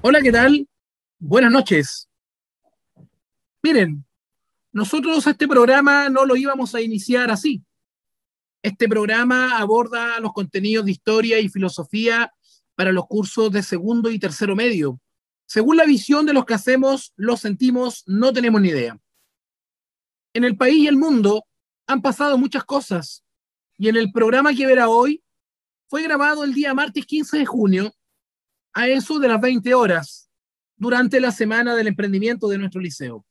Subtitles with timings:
[0.00, 0.68] Hola, ¿qué tal?
[1.18, 2.08] Buenas noches.
[3.64, 4.06] Miren,
[4.70, 7.64] nosotros este programa no lo íbamos a iniciar así.
[8.62, 12.32] Este programa aborda los contenidos de historia y filosofía
[12.76, 15.00] para los cursos de segundo y tercero medio.
[15.46, 18.96] Según la visión de los que hacemos, lo sentimos, no tenemos ni idea.
[20.32, 21.44] En el país y el mundo
[21.88, 23.24] han pasado muchas cosas
[23.76, 25.24] y en el programa que verá hoy
[25.88, 27.92] fue grabado el día martes 15 de junio
[28.72, 30.30] a eso de las 20 horas
[30.76, 33.26] durante la semana del emprendimiento de nuestro liceo.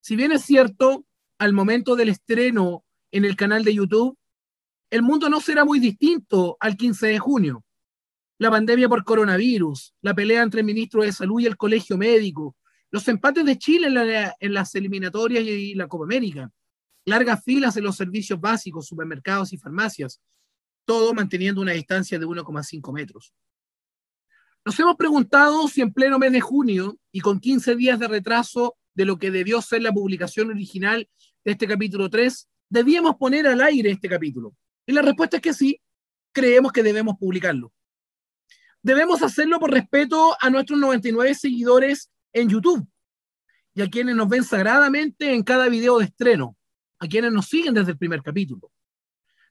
[0.00, 1.06] Si bien es cierto,
[1.38, 4.18] al momento del estreno en el canal de YouTube,
[4.90, 7.64] el mundo no será muy distinto al 15 de junio.
[8.38, 12.56] La pandemia por coronavirus, la pelea entre el ministro de Salud y el colegio médico,
[12.90, 13.88] los empates de Chile
[14.38, 16.50] en, las eliminatorias y la Copa América,
[17.04, 20.20] largas filas en los servicios básicos, supermercados y farmacias,
[20.84, 23.32] todo manteniendo una distancia de 1,5 metros.
[24.64, 28.76] Nos hemos preguntado si en pleno mes de junio y con 15 días de retraso
[28.94, 31.06] de lo que debió ser la publicación original
[31.44, 34.54] de este capítulo 3, debíamos poner al aire este capítulo.
[34.86, 35.82] Y la respuesta es que sí,
[36.32, 37.74] creemos que debemos publicarlo.
[38.82, 42.86] Debemos hacerlo por respeto a nuestros 99 seguidores en YouTube
[43.74, 46.56] y a quienes nos ven sagradamente en cada video de estreno,
[46.98, 48.70] a quienes nos siguen desde el primer capítulo.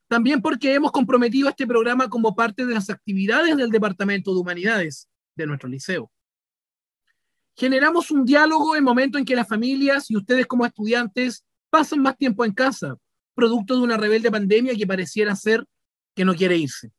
[0.07, 5.09] También porque hemos comprometido este programa como parte de las actividades del Departamento de Humanidades
[5.35, 6.11] de nuestro liceo.
[7.55, 12.17] Generamos un diálogo en momento en que las familias y ustedes como estudiantes pasan más
[12.17, 12.95] tiempo en casa,
[13.35, 15.65] producto de una rebelde pandemia que pareciera ser
[16.15, 16.91] que no quiere irse.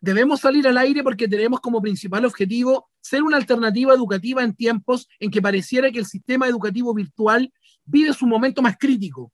[0.00, 5.08] Debemos salir al aire porque tenemos como principal objetivo ser una alternativa educativa en tiempos
[5.18, 7.52] en que pareciera que el sistema educativo virtual
[7.84, 9.32] vive su momento más crítico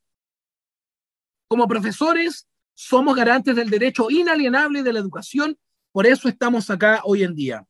[1.52, 5.58] como profesores, somos garantes del derecho inalienable de la educación,
[5.92, 7.68] por eso estamos acá hoy en día.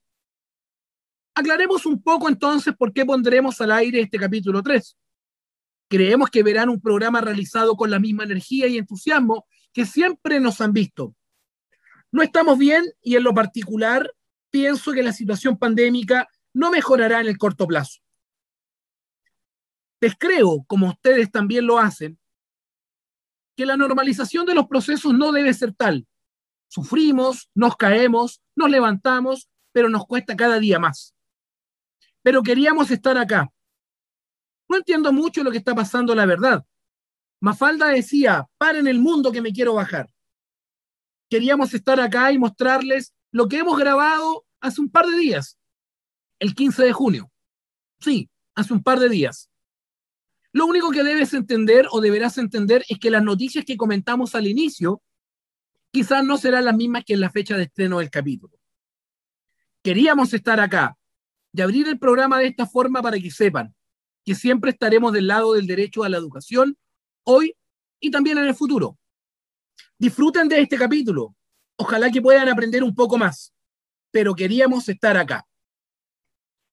[1.35, 4.97] Aclaremos un poco entonces por qué pondremos al aire este capítulo 3.
[5.89, 10.61] Creemos que verán un programa realizado con la misma energía y entusiasmo que siempre nos
[10.61, 11.17] han visto.
[12.13, 14.15] No estamos bien y en lo particular
[14.51, 17.99] pienso que la situación pandémica no mejorará en el corto plazo.
[20.01, 22.17] Les creo, como ustedes también lo hacen,
[23.63, 26.05] que la normalización de los procesos no debe ser tal.
[26.67, 31.15] Sufrimos, nos caemos, nos levantamos, pero nos cuesta cada día más.
[32.23, 33.53] Pero queríamos estar acá.
[34.69, 36.65] No entiendo mucho lo que está pasando, la verdad.
[37.41, 40.13] Mafalda decía, paren el mundo que me quiero bajar.
[41.31, 45.57] Queríamos estar acá y mostrarles lo que hemos grabado hace un par de días,
[46.41, 47.31] el 15 de junio.
[48.01, 49.52] Sí, hace un par de días.
[50.53, 54.47] Lo único que debes entender o deberás entender es que las noticias que comentamos al
[54.47, 55.03] inicio
[55.91, 58.59] quizás no serán las mismas que en la fecha de estreno del capítulo.
[59.83, 60.97] Queríamos estar acá
[61.53, 63.75] y abrir el programa de esta forma para que sepan
[64.25, 66.77] que siempre estaremos del lado del derecho a la educación
[67.25, 67.57] hoy
[67.99, 68.99] y también en el futuro.
[69.99, 71.35] Disfruten de este capítulo.
[71.77, 73.53] Ojalá que puedan aprender un poco más,
[74.11, 75.47] pero queríamos estar acá.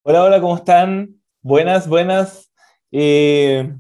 [0.04, 1.22] Hola, hola, ¿cómo están?
[1.42, 2.49] Buenas, buenas.
[2.92, 3.72] Eh,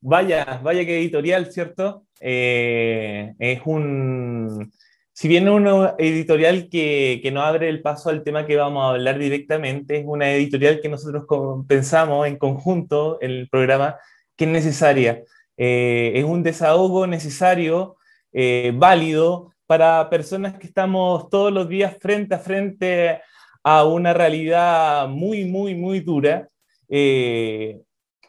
[0.00, 2.04] vaya, vaya que editorial, ¿cierto?
[2.20, 4.72] Eh, es un,
[5.12, 9.18] si bien una editorial que, no abre el paso al tema que vamos a hablar
[9.18, 11.24] directamente, es una editorial que nosotros
[11.66, 13.96] pensamos en conjunto el programa
[14.36, 15.22] que es necesaria.
[15.56, 17.96] Eh, es un desahogo necesario,
[18.74, 23.20] válido, para personas que estamos todos los días frente a frente
[23.62, 26.48] a una realidad muy, muy, muy dura.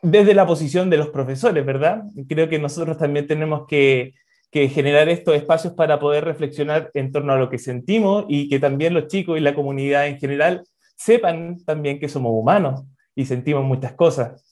[0.01, 2.03] Desde la posición de los profesores, ¿verdad?
[2.27, 4.13] Creo que nosotros también tenemos que,
[4.51, 8.93] generar estos espacios para poder reflexionar en torno a lo que sentimos y que también
[8.93, 10.63] los chicos y la comunidad en general
[10.97, 12.83] sepan también que somos humanos
[13.15, 14.43] y sentimos muchas cosas.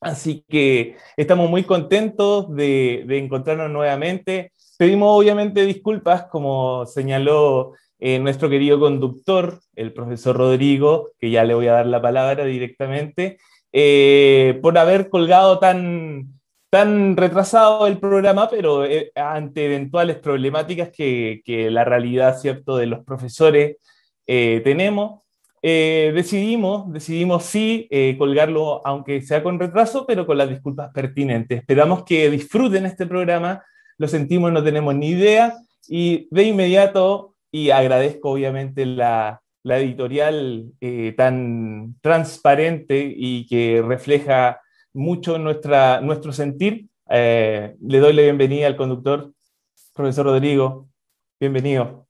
[0.00, 4.52] Así que estamos muy contentos de, encontrarnos nuevamente.
[4.78, 11.54] Pedimos obviamente disculpas, como señaló eh, nuestro querido conductor, el profesor Rodrigo, que ya le
[11.54, 13.38] voy a dar la palabra directamente,
[13.72, 21.42] eh, por haber colgado tan, tan retrasado el programa, pero eh, ante eventuales problemáticas que,
[21.44, 22.76] que, la realidad ¿cierto?
[22.76, 23.76] de los profesores
[24.26, 25.22] eh, tenemos,
[25.60, 31.60] decidimos, decidimos sí colgarlo, aunque sea con retraso, pero con las disculpas pertinentes.
[31.60, 33.64] Esperamos que disfruten este programa,
[33.98, 35.54] lo sentimos, no tenemos ni idea,
[35.88, 44.60] y de inmediato, y agradezco obviamente la, la editorial eh, tan transparente y que refleja
[44.92, 46.88] mucho nuestra, nuestro sentir.
[47.10, 49.32] Eh, le doy la bienvenida al conductor,
[49.94, 50.88] profesor Rodrigo.
[51.40, 52.06] Bienvenido.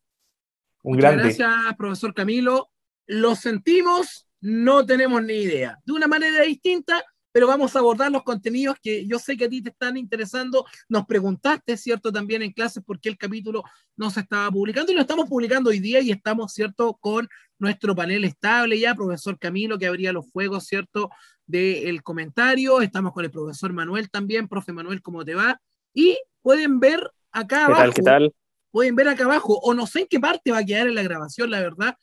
[0.83, 2.71] Un Muchas gracias, profesor Camilo.
[3.07, 5.79] Lo sentimos, no tenemos ni idea.
[5.85, 7.05] De una manera distinta,
[7.39, 10.67] pero vamos a abordar los contenidos que yo sé que a ti te están interesando.
[10.89, 12.11] Nos preguntaste, ¿cierto?
[12.11, 13.63] También en clases por qué el capítulo
[13.97, 16.99] no se estaba publicando y lo estamos publicando hoy día y estamos, ¿cierto?
[17.01, 17.29] Con
[17.61, 21.11] nuestro panel estable ya, profesor Camilo, que abría los fuegos, ¿cierto?
[21.47, 22.81] Del comentario.
[22.81, 24.49] Estamos con el profesor Manuel también.
[24.49, 25.61] Profe Manuel, ¿cómo te va?
[25.95, 27.83] Y pueden ver acá abajo.
[27.83, 27.95] ¿Qué tal?
[27.95, 28.35] ¿Qué tal?
[28.73, 31.05] Pueden ver acá abajo, o no sé en qué parte va a quedar en la
[31.05, 31.95] grabación, la verdad.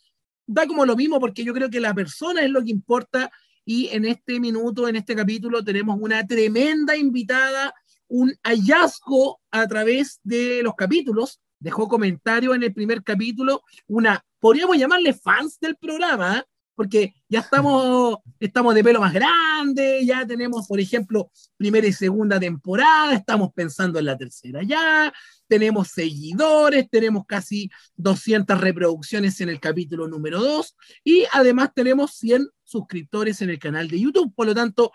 [0.48, 3.30] Da como lo mismo porque yo creo que la persona es lo que importa
[3.66, 7.74] y en este minuto, en este capítulo, tenemos una tremenda invitada,
[8.08, 11.42] un hallazgo a través de los capítulos.
[11.60, 16.44] Dejó comentario en el primer capítulo, una, podríamos llamarle fans del programa, ¿eh?
[16.76, 22.40] porque ya estamos, estamos de pelo más grande, ya tenemos, por ejemplo, primera y segunda
[22.40, 25.12] temporada, estamos pensando en la tercera ya,
[25.48, 32.48] tenemos seguidores, tenemos casi 200 reproducciones en el capítulo número 2 y además tenemos 100
[32.66, 34.34] suscriptores en el canal de YouTube.
[34.36, 34.92] Por lo tanto,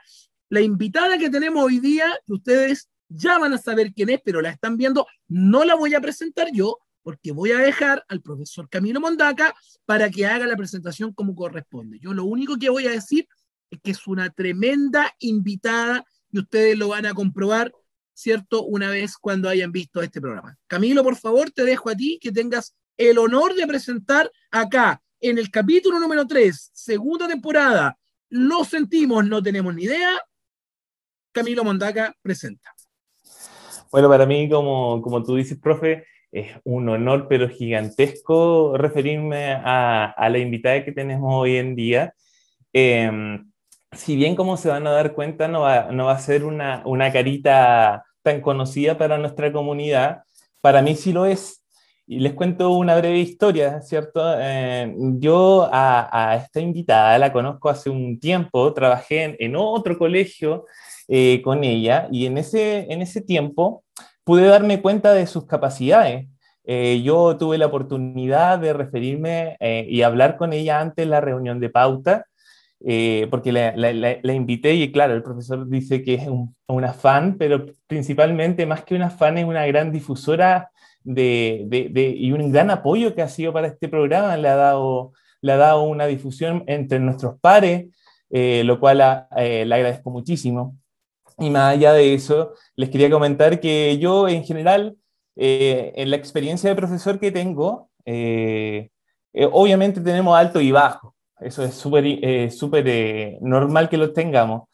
[0.51, 4.51] la invitada que tenemos hoy día, ustedes ya van a saber quién es, pero la
[4.51, 9.01] están viendo, no la voy a presentar yo, porque voy a dejar al profesor Camilo
[9.01, 9.55] Mondaca
[9.87, 11.99] para que haga la presentación como corresponde.
[11.99, 13.27] Yo lo único que voy a decir
[13.71, 17.73] es que es una tremenda invitada y ustedes lo van a comprobar
[18.21, 18.65] ¿cierto?
[18.65, 20.59] Una vez cuando hayan visto este programa.
[20.67, 25.39] Camilo, por favor, te dejo a ti que tengas el honor de presentar acá, en
[25.39, 27.97] el capítulo número 3, segunda temporada,
[28.29, 30.21] Lo sentimos, no tenemos ni idea.
[31.33, 32.73] Camilo Mondaca presenta.
[33.91, 40.05] Bueno, para mí, como, como tú dices, profe, es un honor, pero gigantesco, referirme a,
[40.05, 42.15] a la invitada que tenemos hoy en día.
[42.73, 43.11] Eh,
[43.93, 46.83] si bien como se van a dar cuenta, no va, no va a ser una,
[46.85, 50.23] una carita tan conocida para nuestra comunidad,
[50.61, 51.60] para mí sí lo es.
[52.13, 54.21] Y les cuento una breve historia, ¿cierto?
[54.37, 60.67] Eh, yo a, esta invitada la conozco hace un tiempo, trabajé en, otro colegio
[61.07, 63.85] eh, con ella y en ese, en ese tiempo
[64.25, 66.27] pude darme cuenta de sus capacidades.
[66.65, 71.61] Eh, yo tuve la oportunidad de referirme y hablar con ella antes de la reunión
[71.61, 72.27] de pauta
[73.31, 77.37] porque la, la, la, invité y claro, el profesor dice que es un, una fan,
[77.39, 80.71] pero principalmente más que una fan es una gran difusora
[81.03, 84.57] de, de, de, y un gran apoyo que ha sido para este programa, le ha
[84.57, 87.87] dado, le ha dado una difusión entre nuestros pares,
[88.31, 90.77] eh, lo cual a, eh, le agradezco muchísimo.
[91.39, 94.97] Y más allá de eso, les quería comentar que yo en general,
[95.37, 97.91] eh, en la experiencia de profesor que tengo,
[99.53, 104.69] obviamente tenemos alto y bajo eso es súper eh, eh, normal que lo tengamos.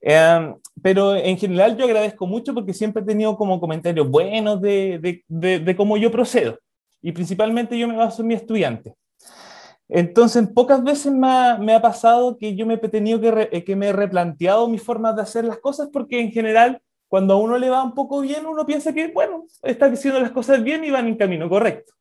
[0.00, 4.98] Eh, pero en general yo agradezco mucho porque siempre he tenido como comentarios buenos de,
[4.98, 6.58] de, de, de, cómo yo procedo.
[7.02, 8.94] Y principalmente yo me baso en mi estudiante.
[9.88, 13.64] Entonces, pocas veces me ha, me ha pasado que yo me he tenido que, re,
[13.64, 17.36] que me he replanteado mis formas de hacer las cosas porque en general, cuando a
[17.38, 20.84] uno le va un poco bien, uno piensa que, bueno, está haciendo las cosas bien
[20.84, 21.92] y van en camino correcto.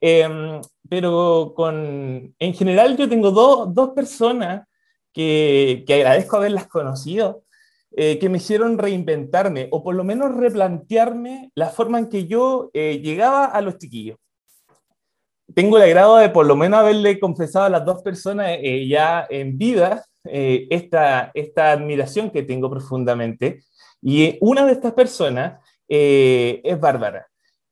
[0.00, 4.66] Eh, pero con, en general yo tengo dos, dos personas
[5.12, 7.44] que, agradezco haberlas conocido,
[7.94, 12.70] eh, que me hicieron reinventarme o por lo menos replantearme la forma en que yo
[12.72, 14.18] eh, llegaba a los chiquillos.
[15.54, 19.26] Tengo el agrado de por lo menos haberle confesado a las dos personas eh, ya
[19.28, 23.64] en vida esta, esta admiración que tengo profundamente.
[24.00, 27.26] Y una de estas personas es Bárbara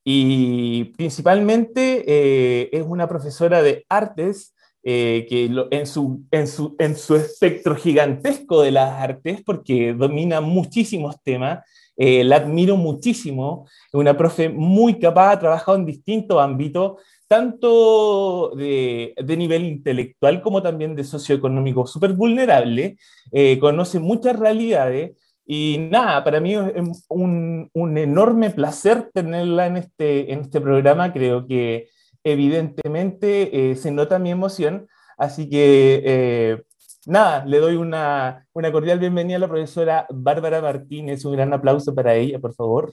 [0.04, 6.96] y principalmente es una profesora de artes eh, que lo, en, su, en, su, en
[6.96, 11.60] su espectro gigantesco de las artes, porque domina muchísimos temas,
[11.96, 18.52] eh, la admiro muchísimo, es una profe muy capaz, ha trabajado en distintos ámbitos, tanto
[18.56, 22.96] de, de, nivel intelectual como también de socioeconómico, súper vulnerable,
[23.32, 25.12] eh, conoce muchas realidades
[25.52, 31.12] y nada, para mí es un, un, enorme placer tenerla en este, en este programa.
[31.12, 31.88] Creo que
[32.24, 34.88] evidentemente eh, se nota mi emoción.
[35.16, 36.62] Así que eh,
[37.06, 41.24] nada, le doy una, una, cordial bienvenida a la profesora Bárbara Martínez.
[41.24, 42.92] Un gran aplauso para ella, por favor.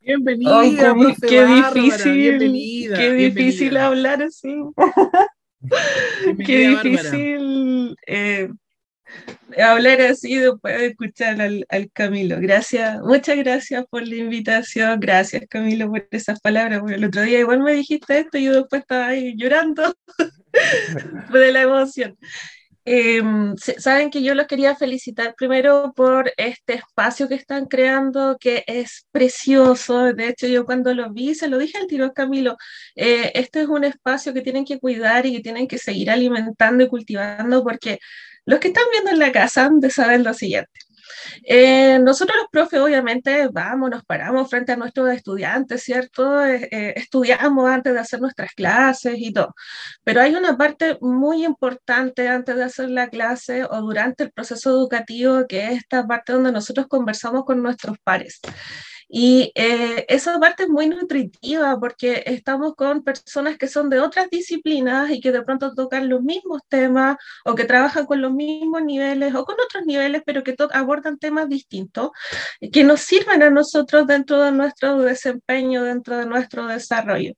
[0.00, 3.86] Bienvenida, Ay, qué, qué difícil, bienvenida, qué difícil bienvenida.
[3.86, 4.54] hablar así.
[6.44, 8.50] qué difícil eh,
[9.62, 12.38] hablar así después de escuchar al, al, Camilo.
[12.40, 15.00] Gracias, muchas gracias por la invitación.
[15.00, 16.80] Gracias, Camilo, por esas palabras.
[16.80, 19.94] Porque el otro día igual me dijiste esto y yo después estaba ahí llorando
[21.32, 22.16] de la emoción.
[22.86, 28.62] Em, saben que yo los quería felicitar primero por este espacio que están creando, que
[28.66, 30.12] es precioso.
[30.12, 32.58] De hecho, yo cuando lo vi, se lo dije al tiro Camilo,
[32.94, 36.84] eh, este es un espacio que tienen que cuidar y que tienen que seguir alimentando
[36.84, 38.00] y cultivando, porque
[38.46, 40.70] los que están viendo en la casa han de saber lo siguiente.
[41.44, 46.44] Eh, nosotros los profes obviamente vamos, nos paramos frente a nuestros estudiantes, ¿cierto?
[46.44, 49.54] Eh, eh, estudiamos antes de hacer nuestras clases y todo,
[50.04, 54.70] pero hay una parte muy importante antes de hacer la clase o durante el proceso
[54.70, 58.40] educativo que es esta parte donde nosotros conversamos con nuestros pares.
[59.16, 64.28] Y eh, esa parte es muy nutritiva porque estamos con personas que son de otras
[64.28, 68.82] disciplinas y que de pronto tocan los mismos temas o que trabajan con los mismos
[68.82, 72.10] niveles o con otros niveles, pero que abordan temas distintos
[72.72, 77.34] que nos sirven a nosotros dentro de nuestro desempeño, dentro de nuestro desarrollo.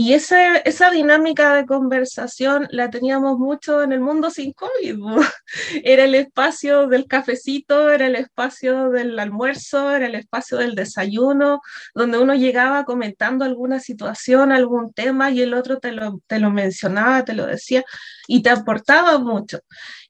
[0.00, 4.96] Y esa, esa dinámica de conversación la teníamos mucho en el mundo sin COVID.
[5.82, 10.98] Era el espacio del cafecito, era el espacio del almuerzo, era el espacio del desarrollo
[10.98, 11.60] ayuno,
[11.94, 16.50] donde uno llegaba comentando alguna situación, algún tema y el otro te lo, te lo
[16.50, 17.84] mencionaba, te lo decía
[18.26, 19.60] y te aportaba mucho.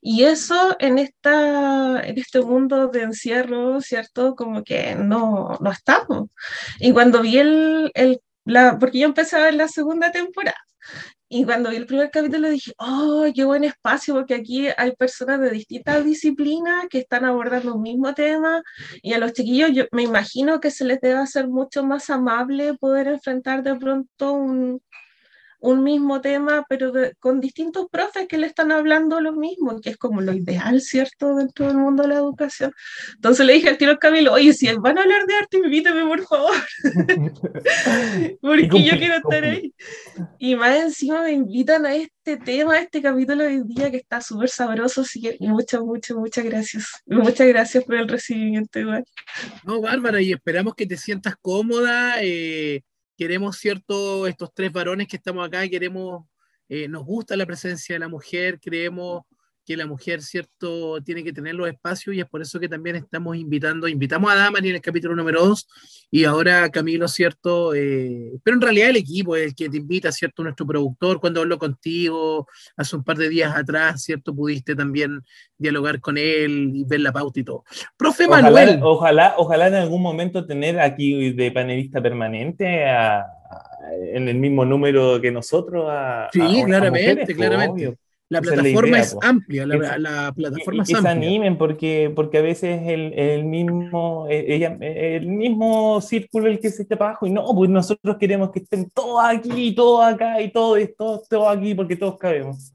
[0.01, 4.35] Y eso en, esta, en este mundo de encierro, ¿cierto?
[4.35, 6.29] Como que no, no estamos.
[6.79, 10.57] Y cuando vi el, el la, porque yo empecé a ver la segunda temporada.
[11.31, 15.39] Y cuando vi el primer capítulo dije, oh, qué buen espacio, porque aquí hay personas
[15.39, 18.63] de distintas disciplinas que están abordando un mismo tema
[19.03, 22.73] y a los chiquillos yo me imagino que se les debe hacer mucho más amable
[22.75, 24.81] poder enfrentar de pronto un,
[25.59, 29.97] un mismo tema, pero con distintos profes que le están hablando lo mismo, que es
[29.97, 32.71] como lo ideal, ¿cierto?, dentro del mundo de la educación.
[33.15, 36.21] Entonces le dije al tiro Camilo, oye, si van a hablar de arte, invítame, por
[36.25, 36.55] favor,
[38.41, 39.73] porque yo quiero estar ahí.
[40.37, 43.97] Y más encima me invitan a este tema, a este capítulo de hoy día que
[43.97, 46.85] está súper sabroso, así que muchas, muchas, muchas gracias.
[47.05, 49.03] Muchas gracias por el recibimiento igual.
[49.65, 52.15] No, Bárbara, y esperamos que te sientas cómoda.
[52.21, 52.81] Eh
[53.19, 54.27] queremos, ¿cierto?
[54.27, 56.23] Estos tres varones que estamos acá, queremos,
[56.69, 59.23] eh, nos gusta la presencia de la mujer, creemos
[59.69, 62.95] que la mujer, ¿cierto?, tiene que tener los espacios y es por eso que también
[62.95, 65.67] estamos invitando, invitamos a Damari en el capítulo número 2
[66.09, 67.75] y ahora Camilo, ¿cierto?
[67.75, 70.41] Eh, pero en realidad el equipo es el que te invita, ¿cierto?
[70.41, 72.47] Nuestro productor, cuando habló contigo
[72.77, 74.33] hace un par de días atrás, ¿cierto?
[74.33, 75.21] Pudiste también
[75.55, 77.63] dialogar con él y ver la pauta y todo.
[77.95, 78.79] Profe Manuel.
[78.81, 82.85] Ojalá, ojalá en algún momento tener aquí de panelista permanente
[84.13, 85.85] en el mismo número que nosotros.
[86.33, 87.99] sí, claramente, claramente.
[88.29, 91.01] La plataforma es amplia, la, plataforma es amplia.
[91.01, 96.59] se animen porque, porque a veces el, el, mismo, e, ella, el mismo círculo el
[96.59, 100.05] que se está para abajo y no, pues nosotros queremos que estén todos aquí, todos
[100.05, 102.71] acá y todos, todos, todos aquí porque todos cabemos.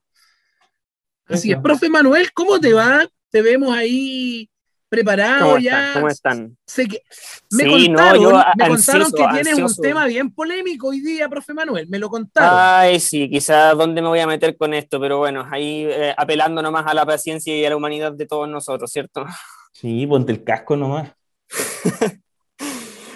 [1.27, 3.09] Así es, profe Manuel, ¿cómo te va?
[3.31, 4.51] Te vemos ahí
[4.89, 5.93] preparado ya.
[5.95, 6.57] ¿Cómo están?
[6.67, 7.03] Sé que
[7.51, 11.99] me contaron, me contaron que tienes un tema bien polémico hoy día, profe Manuel, me
[11.99, 12.59] lo contaron.
[12.59, 16.63] Ay, sí, quizás dónde me voy a meter con esto, pero bueno, ahí eh, apelando
[16.63, 19.27] nomás a la paciencia y a la humanidad de todos nosotros, ¿cierto?
[19.73, 21.13] Sí, ponte el casco nomás.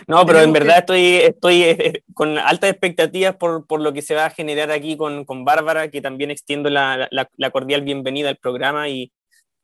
[0.06, 4.02] no, pero en verdad estoy, estoy eh, eh, con altas expectativas por, por, lo que
[4.02, 7.82] se va a generar aquí con, con Bárbara, que también extiendo la, la, la cordial
[7.82, 9.12] bienvenida al programa y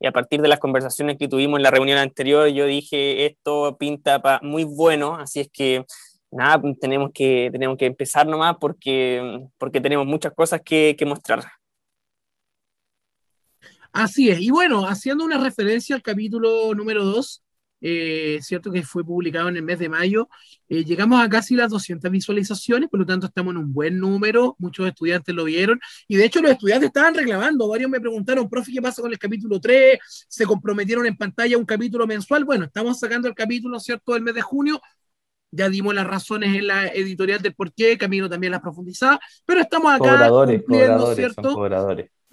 [0.01, 3.77] y a partir de las conversaciones que tuvimos en la reunión anterior, yo dije, esto
[3.79, 5.85] pinta muy bueno, así es que
[6.31, 11.45] nada, tenemos que, tenemos que empezar nomás porque, porque tenemos muchas cosas que, que mostrar.
[13.93, 17.44] Así es, y bueno, haciendo una referencia al capítulo número 2,
[17.87, 20.31] eh, cierto que fue publicado en el mes de mayo.
[20.71, 24.57] Eh, llegamos a casi las 200 visualizaciones, por lo tanto estamos en un buen número,
[24.59, 28.73] muchos estudiantes lo vieron y de hecho los estudiantes estaban reclamando, varios me preguntaron, profe,
[28.73, 29.99] ¿qué pasa con el capítulo 3?
[30.29, 34.35] Se comprometieron en pantalla un capítulo mensual, bueno, estamos sacando el capítulo, ¿cierto?, del mes
[34.35, 34.81] de junio,
[35.51, 39.61] ya dimos las razones en la editorial del por qué, Camino también las profundizaba, pero
[39.61, 41.55] estamos acá cumpliendo, ¿cierto?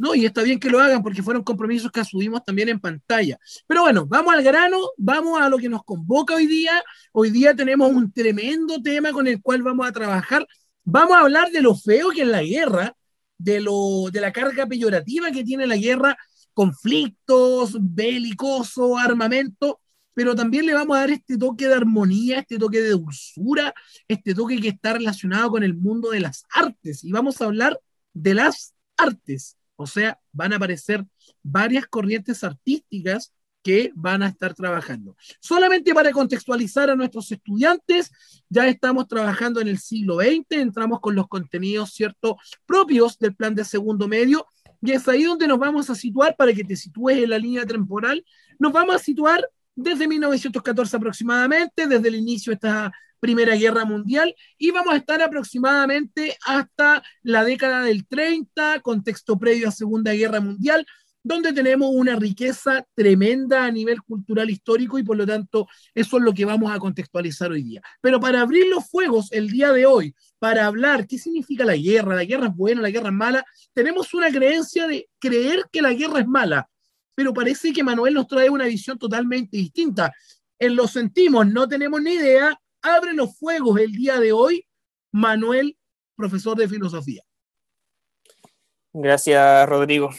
[0.01, 0.15] ¿No?
[0.15, 3.37] Y está bien que lo hagan porque fueron compromisos que asumimos también en pantalla.
[3.67, 6.81] Pero bueno, vamos al grano, vamos a lo que nos convoca hoy día.
[7.13, 10.47] Hoy día tenemos un tremendo tema con el cual vamos a trabajar.
[10.83, 12.95] Vamos a hablar de lo feo que es la guerra,
[13.37, 16.17] de, lo, de la carga peyorativa que tiene la guerra,
[16.55, 19.81] conflictos, belicoso, armamento,
[20.15, 23.71] pero también le vamos a dar este toque de armonía, este toque de dulzura,
[24.07, 27.03] este toque que está relacionado con el mundo de las artes.
[27.03, 27.79] Y vamos a hablar
[28.13, 29.57] de las artes.
[29.81, 31.03] O sea, van a aparecer
[31.41, 33.33] varias corrientes artísticas
[33.63, 35.15] que van a estar trabajando.
[35.39, 38.11] Solamente para contextualizar a nuestros estudiantes,
[38.49, 43.55] ya estamos trabajando en el siglo XX, entramos con los contenidos, ¿cierto?, propios del plan
[43.55, 44.45] de segundo medio,
[44.83, 47.65] Y es ahí donde nos vamos a situar, para que te sitúes en la línea
[47.65, 48.25] temporal,
[48.57, 54.35] nos vamos a situar desde 1914 aproximadamente, desde el inicio de esta Primera Guerra Mundial,
[54.57, 60.41] y vamos a estar aproximadamente hasta la década del 30, contexto previo a Segunda Guerra
[60.41, 60.85] Mundial,
[61.23, 66.23] donde tenemos una riqueza tremenda a nivel cultural histórico y por lo tanto eso es
[66.23, 67.81] lo que vamos a contextualizar hoy día.
[68.01, 72.15] Pero para abrir los fuegos el día de hoy, para hablar qué significa la guerra,
[72.15, 75.93] la guerra es buena, la guerra es mala, tenemos una creencia de creer que la
[75.93, 76.67] guerra es mala,
[77.15, 80.13] pero parece que Manuel nos trae una visión totalmente distinta.
[80.59, 82.59] En lo sentimos, no tenemos ni idea.
[82.81, 84.65] Abre los fuegos el día de hoy,
[85.11, 85.77] Manuel,
[86.15, 87.23] profesor de filosofía.
[88.93, 90.09] Gracias, Rodrigo.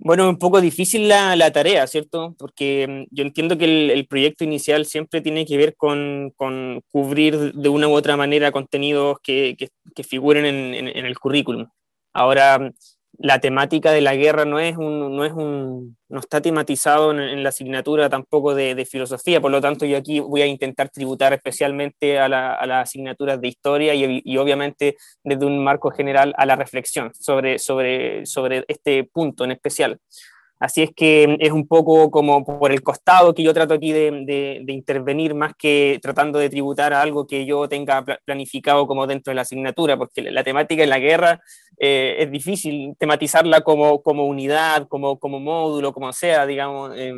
[0.00, 2.34] Bueno, un poco difícil la, la tarea, ¿cierto?
[2.38, 7.52] Porque mm, yo entiendo que el, proyecto inicial siempre tiene que ver con, con cubrir
[7.52, 11.66] de una u otra manera contenidos que, que, figuren en, en, en, el currículum.
[12.12, 12.72] Ahora,
[13.18, 17.42] la temática de la guerra no es un, no es un, no está tematizado en,
[17.42, 21.32] la asignatura tampoco de, de, filosofía, por lo tanto yo aquí voy a intentar tributar
[21.32, 26.32] especialmente a, la, a las asignaturas de historia y, y, obviamente desde un marco general
[26.38, 29.98] a la reflexión sobre, sobre, sobre este punto en especial.
[30.60, 34.64] Así es que es un poco como por el costado que yo trato aquí de,
[34.66, 39.36] intervenir más que tratando de tributar a algo que yo tenga planificado como dentro de
[39.36, 41.40] la asignatura, porque la temática en la guerra
[41.78, 46.92] eh, es difícil tematizarla como, como unidad, como, como módulo, como sea, digamos.
[46.96, 47.14] Eh,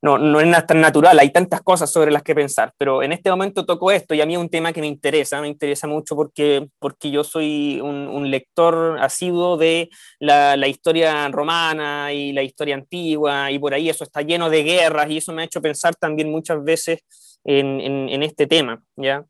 [0.00, 3.30] no, no es tan natural, hay tantas cosas sobre las que pensar, pero en este
[3.30, 6.14] momento toco esto y a mí es un tema que me interesa, me interesa mucho
[6.14, 9.88] porque, porque yo soy un, lector asiduo de
[10.20, 15.10] la, historia romana y la historia antigua y por ahí eso está lleno de guerras
[15.10, 17.00] y eso me ha hecho pensar también muchas veces
[17.44, 19.24] en, este tema, ¿ya?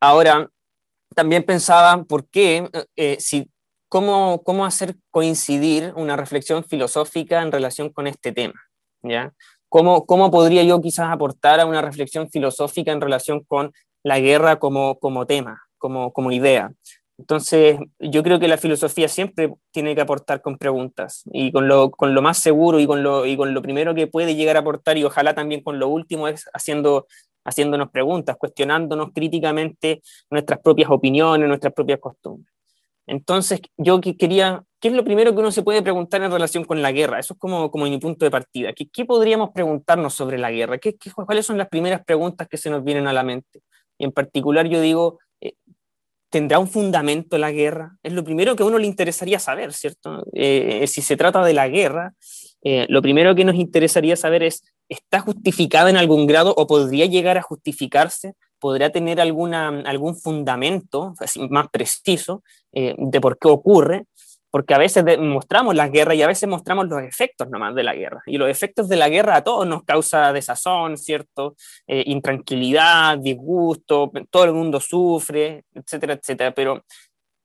[0.00, 0.48] Ahora,
[1.14, 3.50] también pensaba por qué, eh, si,
[3.88, 8.54] cómo, cómo hacer coincidir una reflexión filosófica en relación con este tema,
[9.02, 9.32] ¿ya?
[9.68, 13.72] ¿Cómo, ¿Cómo podría yo quizás aportar a una reflexión filosófica en relación con
[14.02, 16.72] la guerra como, como tema, como, como idea?
[17.18, 21.90] Entonces, yo creo que la filosofía siempre tiene que aportar con preguntas y con lo,
[21.90, 24.60] con lo más seguro y con lo, y con lo primero que puede llegar a
[24.60, 27.08] aportar y ojalá también con lo último es haciendo,
[27.44, 30.00] haciéndonos preguntas, cuestionándonos críticamente
[30.30, 32.57] nuestras propias opiniones, nuestras propias costumbres.
[33.08, 36.82] Entonces, yo quería, ¿qué es lo primero que uno se puede preguntar en relación con
[36.82, 37.18] la guerra?
[37.18, 38.72] Eso es como, como mi punto de partida.
[38.74, 40.78] ¿Qué, qué podríamos preguntarnos sobre la guerra?
[40.78, 43.62] ¿Qué, qué, cuáles son las primeras preguntas que se nos vienen a la mente?
[43.96, 45.54] Y en particular yo digo, eh,
[46.28, 47.96] ¿tendrá un fundamento la guerra?
[48.02, 50.24] Es lo primero que a uno le interesaría saber, ¿cierto?
[50.34, 52.12] Eh, si se trata de la guerra,
[52.62, 57.06] eh, lo primero que nos interesaría saber es, ¿está justificada en algún grado o podría
[57.06, 58.34] llegar a justificarse?
[58.58, 61.14] podrá tener alguna, algún fundamento
[61.50, 62.42] más preciso
[62.72, 64.04] eh, de por qué ocurre,
[64.50, 67.94] porque a veces mostramos las guerras y a veces mostramos los efectos nomás de la
[67.94, 68.22] guerra.
[68.26, 71.54] Y los efectos de la guerra a todos nos causa desazón, ¿cierto?
[71.86, 76.52] Eh, intranquilidad, disgusto, todo el mundo sufre, etcétera, etcétera.
[76.54, 76.82] Pero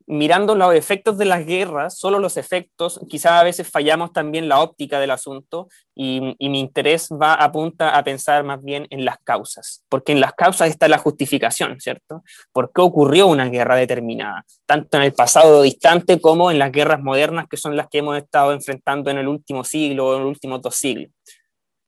[0.08, 4.62] mirando los efectos de las guerras, solo los efectos, quizás a veces fallamos también la
[4.62, 9.84] óptica del asunto y, mi interés va apunta a pensar más bien en las causas,
[9.90, 12.24] porque en las causas está la justificación, ¿cierto?
[12.52, 14.46] ¿Por qué ocurrió una guerra determinada?
[14.66, 18.18] Tanto en el pasado distante como en las guerras modernas, que son las que hemos
[18.18, 21.12] estado enfrentando en el último siglo o en los últimos dos siglos.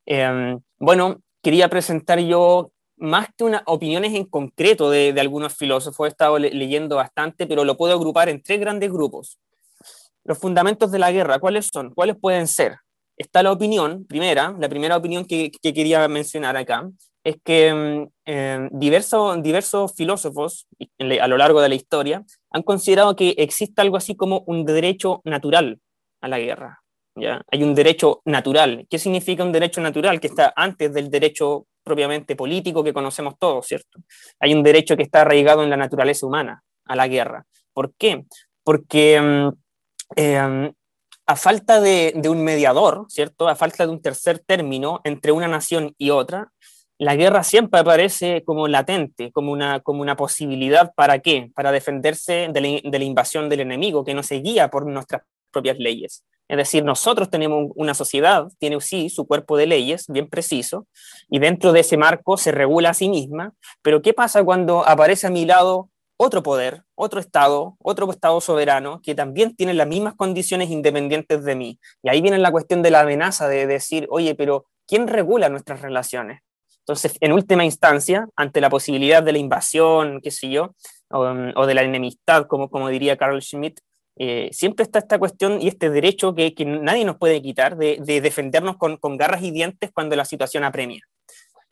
[0.05, 6.07] Eh, bueno, quería presentar yo más que unas opiniones en concreto de, de algunos filósofos,
[6.07, 9.39] he estado le leyendo bastante, pero lo puedo agrupar en tres grandes grupos.
[10.23, 11.93] Los fundamentos de la guerra, ¿cuáles son?
[11.93, 12.77] ¿Cuáles pueden ser?
[13.17, 16.89] Está la opinión, primera, la primera opinión que, que quería mencionar acá,
[17.25, 20.67] es que eh, diversos, diversos filósofos
[20.99, 25.21] a lo largo de la historia han considerado que existe algo así como un derecho
[25.25, 25.79] natural
[26.21, 26.83] a la guerra.
[27.15, 27.41] ¿ya?
[27.51, 28.85] Hay un derecho natural.
[28.89, 30.19] ¿Qué significa un derecho natural?
[30.19, 33.99] Que está antes del derecho propiamente político que conocemos todos, ¿cierto?
[34.39, 37.45] Hay un derecho que está arraigado en la naturaleza humana, a la guerra.
[37.71, 38.25] ¿Por qué?
[38.63, 39.51] Porque
[40.15, 40.71] eh,
[41.27, 43.47] a falta de, un mediador, ¿cierto?
[43.47, 46.51] A falta de un tercer término entre una nación y otra,
[46.97, 51.51] la guerra siempre aparece como latente, como una, como una posibilidad para qué?
[51.53, 55.23] Para defenderse de la, de la invasión del enemigo, que no se guía por nuestras
[55.55, 56.25] propias leyes.
[56.49, 60.85] Es decir, nosotros tenemos una sociedad, tiene sí su cuerpo de leyes bien preciso,
[61.29, 65.27] y dentro de ese marco se regula a sí misma, pero ¿qué pasa cuando aparece
[65.27, 70.15] a mi lado otro poder, otro Estado, otro Estado soberano, que también tiene las mismas
[70.15, 71.79] condiciones independientes de mí?
[72.03, 75.81] Y ahí viene la cuestión de la amenaza de decir, oye, pero ¿quién regula nuestras
[75.81, 76.41] relaciones?
[76.79, 80.75] Entonces, en última instancia, ante la posibilidad de la invasión, qué sé yo,
[81.09, 83.79] o, de la enemistad, como, como diría Carl Schmitt,
[84.17, 88.77] eh, siempre está esta cuestión y este derecho que, nadie nos puede quitar de, defendernos
[88.77, 91.01] con, garras y dientes cuando la situación apremia.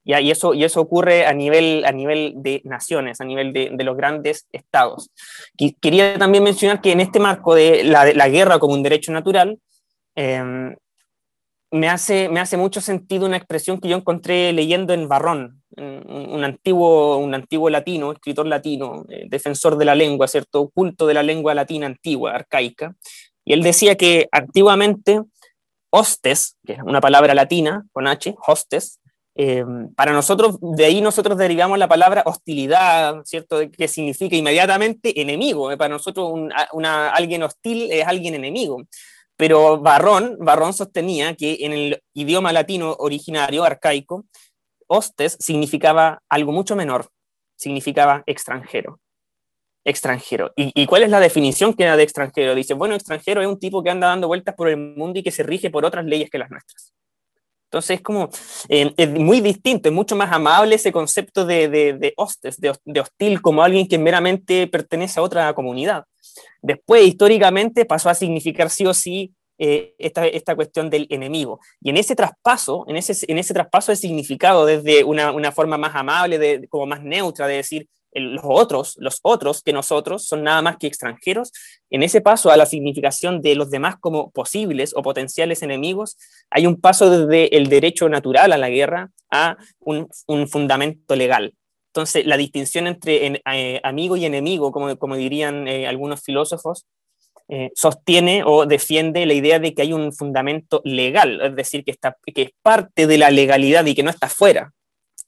[0.06, 3.96] Y, eso, y eso ocurre a nivel, a nivel de naciones, a nivel de, los
[3.96, 5.10] grandes estados.
[5.82, 9.60] quería también mencionar que en este marco de la, guerra como un derecho natural,
[10.16, 10.76] em,
[11.74, 16.44] me, hace, me hace mucho sentido una expresión que yo encontré leyendo en Barrón, un,
[16.44, 20.70] antiguo, un antiguo latino, escritor latino, eh, defensor de la lengua, ¿cierto?
[20.70, 22.96] Culto de la lengua latina antigua, arcaica.
[23.44, 25.22] Y él decía que antiguamente
[25.90, 29.00] hostes, que es una palabra latina con H, hostes,
[29.34, 33.62] eh, para nosotros, de ahí nosotros derivamos la palabra hostilidad, ¿cierto?
[33.76, 35.72] Que significa inmediatamente enemigo.
[35.72, 36.32] Eh, para nosotros
[36.72, 38.84] una, alguien hostil es alguien enemigo.
[39.44, 44.24] Pero Barrón, Barrón sostenía que en el idioma latino originario, arcaico,
[44.88, 47.10] hostes significaba algo mucho menor,
[47.58, 49.02] significaba extranjero.
[49.84, 50.54] Extranjero.
[50.56, 52.56] ¿Y, cuál es la definición que da de extranjero?
[52.56, 55.32] Dice, bueno, extranjero es un tipo que anda dando vueltas por el mundo y que
[55.32, 56.94] se rige por otras leyes que las nuestras.
[57.66, 58.30] Entonces es como,
[58.70, 63.62] eh, es muy distinto, es mucho más amable ese concepto de, hostes, de, hostil, como
[63.62, 66.06] alguien que meramente pertenece a otra comunidad.
[66.62, 71.60] Después, históricamente, pasó a significar sí o sí eh, esta, esta, cuestión del enemigo.
[71.80, 75.78] Y en ese traspaso, en ese, en ese traspaso de significado, desde una, una forma
[75.78, 80.44] más amable, de, como más neutra, de decir los otros, los otros que nosotros son
[80.44, 81.52] nada más que extranjeros,
[81.90, 86.18] en ese paso a la significación de los demás como posibles o potenciales enemigos,
[86.50, 91.54] hay un paso desde el derecho natural a la guerra a un, un fundamento legal.
[91.94, 96.88] Entonces, la distinción entre eh, amigo y enemigo, como, dirían eh, algunos filósofos,
[97.50, 101.92] eh, sostiene o defiende la idea de que hay un fundamento legal, es decir, que,
[101.92, 104.74] está, que es parte de la legalidad y que no está fuera.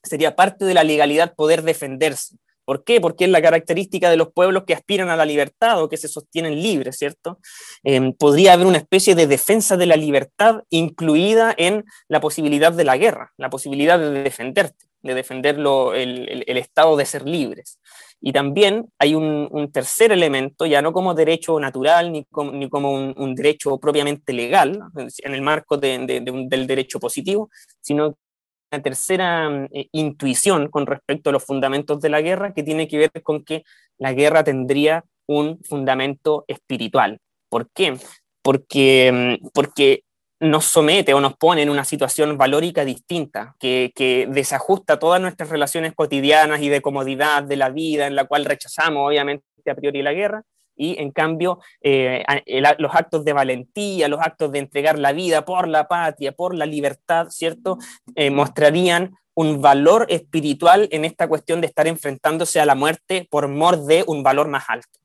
[0.02, 2.36] Sería parte de la legalidad poder defenderse.
[2.66, 3.00] ¿Por qué?
[3.00, 6.08] Porque es la característica de los pueblos que aspiran a la libertad o que se
[6.08, 7.40] sostienen libres, ¿cierto?
[7.84, 12.84] Em, podría haber una especie de defensa de la libertad incluida en la posibilidad de
[12.84, 17.80] la guerra, la posibilidad de defenderte, de defender el, estado de ser libres.
[18.20, 23.78] Y también hay un, tercer elemento, ya no como derecho natural ni como, un, derecho
[23.78, 27.52] propiamente legal, en el marco del derecho positivo,
[27.82, 28.18] sino
[28.70, 33.24] tercera eh, intuición con respecto a los fundamentos de la guerra que tiene que ver
[33.24, 33.64] con que
[33.98, 37.20] la guerra tendría un fundamento espiritual.
[37.50, 37.98] ¿Por qué?
[38.42, 40.04] Porque, mm, porque
[40.40, 45.50] nos somete o nos pone en una situación valórica distinta, que, que, desajusta todas nuestras
[45.50, 50.02] relaciones cotidianas y de comodidad de la vida, en la cual rechazamos obviamente a priori
[50.02, 50.44] la guerra,
[50.76, 52.24] y en cambio eh,
[52.78, 56.66] los actos de valentía, los actos de entregar la vida por la patria, por la
[56.66, 57.78] libertad, ¿cierto?
[58.16, 63.48] Eh, mostrarían un valor espiritual en esta cuestión de estar enfrentándose a la muerte por
[63.48, 65.00] mor de un valor más alto.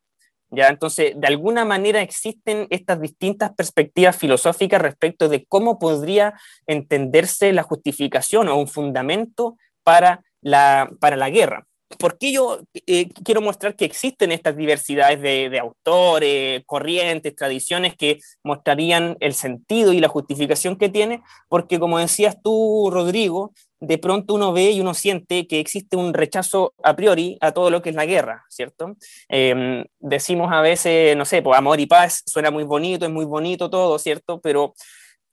[0.53, 0.69] ¿Ya?
[0.69, 6.35] Entonces, de alguna manera existen estas distintas perspectivas filosóficas respecto de cómo podría
[6.67, 11.67] entenderse la justificación o un fundamento para la, para la guerra.
[11.99, 18.21] ¿Por qué yo eh, quiero mostrar que existen estas diversidades de, autores, corrientes, tradiciones que
[18.45, 21.23] mostrarían el sentido y la justificación que tiene?
[21.49, 26.15] Porque como decías tú, Rodrigo, de pronto uno ve y uno siente que existe un
[26.15, 28.97] rechazo a priori a todo lo que es la guerra, ¿cierto?
[29.29, 33.25] Em, decimos a veces, no sé, pues amor y paz suena muy bonito, es muy
[33.25, 34.41] bonito todo, ¿cierto?
[34.41, 34.75] Pero,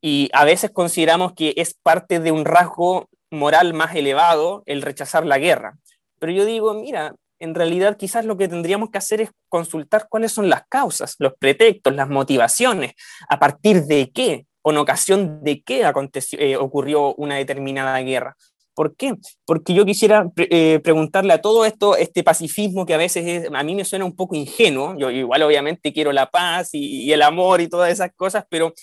[0.01, 5.25] y a veces consideramos que es parte de un rasgo moral más elevado el rechazar
[5.25, 5.77] la guerra.
[6.19, 10.31] Pero yo digo, mira, en realidad quizás lo que tendríamos que hacer es consultar cuáles
[10.31, 12.93] son las causas, los pretextos, las motivaciones,
[13.29, 18.35] a partir de qué, o en ocasión de qué aconteció, eh, ocurrió una determinada guerra.
[18.73, 19.15] ¿Por qué?
[19.45, 23.73] Porque yo quisiera eh, preguntarle a todo esto, este pacifismo que a veces a mí
[23.73, 27.59] me suena un poco ingenuo, yo igual obviamente quiero la paz y, y el amor
[27.61, 28.73] y todas esas cosas, pero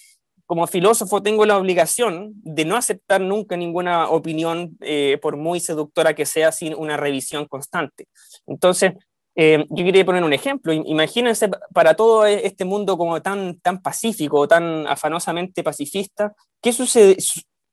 [0.46, 6.14] como filósofo tengo la obligación de no aceptar nunca ninguna opinión, eh, por muy seductora
[6.14, 8.08] que sea, sin una revisión constante.
[8.46, 8.92] Entonces,
[9.36, 10.72] eh, yo quería poner un ejemplo.
[10.72, 17.16] Imagínense para todo e-, este mundo como tan, tan pacífico, tan afanosamente pacifista, ¿qué sucede?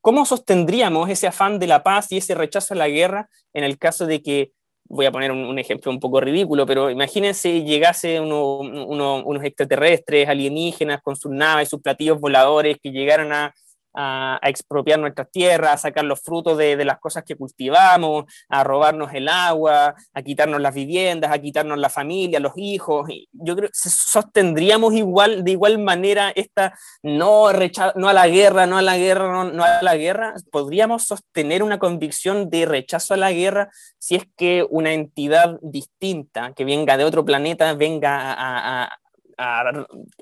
[0.00, 3.78] ¿Cómo sostendríamos ese afán de la paz y ese rechazo a la guerra en el
[3.78, 4.52] caso de que
[4.92, 11.16] voy a poner un, ejemplo un poco ridículo, pero imagínense llegase unos extraterrestres alienígenas con
[11.16, 13.54] sus naves, sus platillos voladores que llegaran a,
[13.94, 19.12] a, expropiar nuestras tierras, a sacar los frutos de, las cosas que cultivamos, a robarnos
[19.14, 23.08] el agua, a quitarnos las viviendas, a quitarnos la familia, los hijos.
[23.32, 27.50] Yo creo que sostendríamos igual, de igual manera esta no,
[27.94, 30.34] no a la guerra, no a la guerra, no, a la guerra.
[30.50, 36.52] Podríamos sostener una convicción de rechazo a la guerra si es que una entidad distinta
[36.54, 38.98] que venga de otro planeta venga a,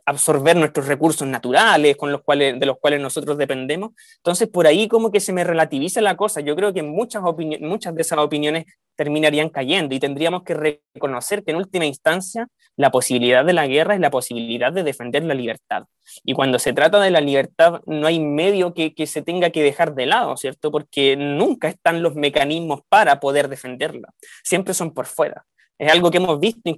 [0.05, 3.91] absorber nuestros recursos naturales con los cuales, de los cuales nosotros dependemos.
[4.17, 6.41] Entonces, por ahí como que se me relativiza la cosa.
[6.41, 7.23] Yo creo que muchas,
[7.61, 8.65] muchas de esas opiniones
[8.97, 13.95] terminarían cayendo y tendríamos que reconocer que en última instancia la posibilidad de la guerra
[13.95, 15.85] es la posibilidad de defender la libertad.
[16.25, 19.63] Y cuando se trata de la libertad, no hay medio que, que se tenga que
[19.63, 20.71] dejar de lado, ¿cierto?
[20.71, 24.09] Porque nunca están los mecanismos para poder defenderla.
[24.43, 25.45] Siempre son por fuera.
[25.79, 26.71] Es algo que hemos visto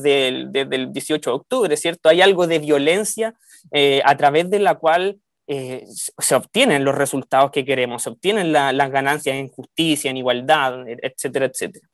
[0.00, 2.08] desde el, 18 de octubre, ¿cierto?
[2.08, 3.34] Hay algo de violencia
[3.70, 8.52] eh, a través de la cual eh, se obtienen los resultados que queremos, se obtienen
[8.52, 11.86] las ganancias en justicia, en igualdad, etcétera, etcétera.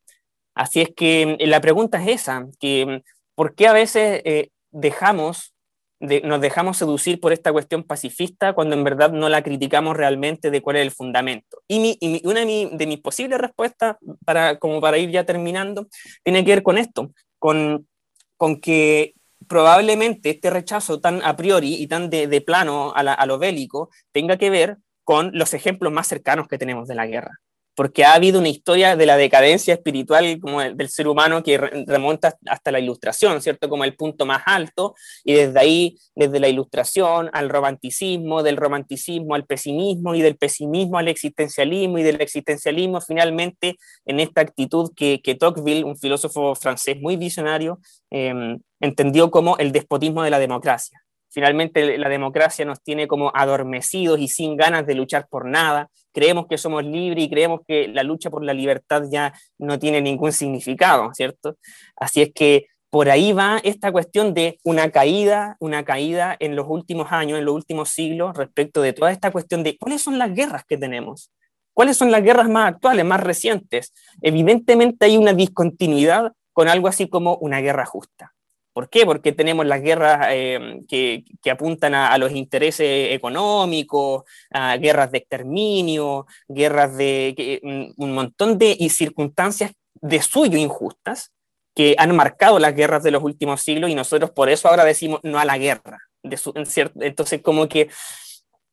[0.54, 3.02] Así es que eh, la pregunta es esa, que
[3.34, 4.22] ¿por qué a veces
[4.70, 5.54] dejamos,
[6.00, 10.61] nos dejamos seducir por esta cuestión pacifista cuando en verdad no la criticamos realmente de
[10.61, 11.62] cuál es el fundamento?
[11.68, 15.88] Y, una de, de, mis posibles respuestas, para, como para ir ya terminando,
[16.22, 17.88] tiene que ver con esto, con,
[18.37, 19.14] con que
[19.46, 24.37] probablemente este rechazo tan a priori y tan de, plano a, a, lo bélico tenga
[24.37, 27.40] que ver con los ejemplos más cercanos que tenemos de la guerra
[27.78, 30.40] porque ha habido una historia de la decadencia espiritual
[30.74, 33.68] del ser humano que remonta hasta la ilustración, ¿cierto?
[33.68, 39.36] Como el punto más alto, y desde ahí, desde la ilustración al romanticismo, del romanticismo
[39.36, 45.20] al pesimismo, y del pesimismo al existencialismo, y del existencialismo finalmente en esta actitud que,
[45.22, 47.78] que Tocqueville, un filósofo francés muy visionario,
[48.10, 51.00] em, entendió como el despotismo de la democracia.
[51.30, 55.88] Finalmente la democracia nos tiene como adormecidos y sin ganas de luchar por nada.
[56.12, 60.00] Creemos que somos libres y creemos que la lucha por la libertad ya no tiene
[60.00, 61.56] ningún significado, ¿cierto?
[61.96, 66.66] Así es que por ahí va esta cuestión de una caída, una caída en los
[66.68, 70.32] últimos años, en los últimos siglos, respecto de toda esta cuestión de cuáles son las
[70.32, 71.30] guerras que tenemos,
[71.74, 73.92] cuáles son las guerras más actuales, más recientes.
[74.22, 78.32] Evidentemente hay una discontinuidad con algo así como una guerra justa.
[78.78, 79.04] ¿Por qué?
[79.04, 86.26] Porque tenemos las guerras eh, que, apuntan a, los intereses económicos, a guerras de exterminio,
[86.46, 87.60] guerras de
[87.96, 91.32] un montón de circunstancias de suyo injustas
[91.74, 95.18] que han marcado las guerras de los últimos siglos y nosotros por eso ahora decimos
[95.24, 95.98] no a la guerra.
[96.22, 97.88] entonces, como que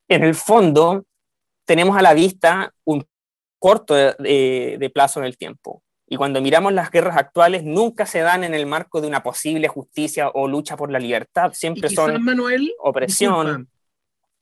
[0.08, 1.06] en el fondo
[1.66, 3.08] tenemos a la vista un
[3.58, 8.44] corto de plazo en el tiempo y cuando miramos las guerras actuales, nunca se dan
[8.44, 12.72] en el marco de una posible justicia o lucha por la libertad, siempre son Manuel,
[12.80, 13.70] opresión.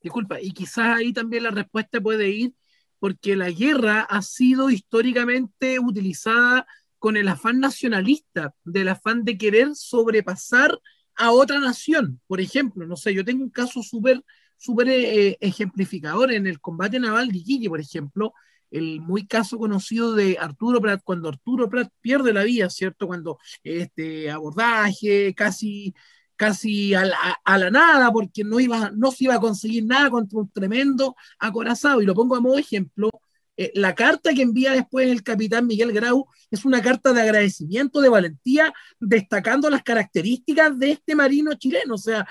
[0.02, 2.54] Disculpa, y quizás ahí también la respuesta puede ir
[3.00, 6.66] porque la guerra ha sido históricamente utilizada
[7.00, 10.78] con el afán nacionalista, del afán de querer sobrepasar
[11.16, 12.20] a otra nación.
[12.28, 14.24] Por ejemplo, no sé, yo tengo un caso súper
[14.64, 18.34] súper eh, ejemplificador en el combate naval de Iquique, por ejemplo,
[18.74, 23.08] el muy caso conocido de Arturo Prat, cuando Arturo Prat pierde la vida, ¿cierto?
[23.08, 25.94] Cuando este abordaje casi
[26.36, 30.50] casi a la, nada, porque no, iba, no se iba a conseguir nada contra un
[30.50, 32.02] tremendo acorazado.
[32.02, 33.10] Y lo pongo a modo ejemplo,
[33.56, 38.02] eh, la carta que envía después el capitán Miguel Grau es una carta de agradecimiento,
[38.02, 41.96] de valentía, destacando las características de este marino chileno.
[41.96, 42.28] O sea,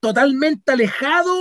[0.00, 1.32] totalmente alejado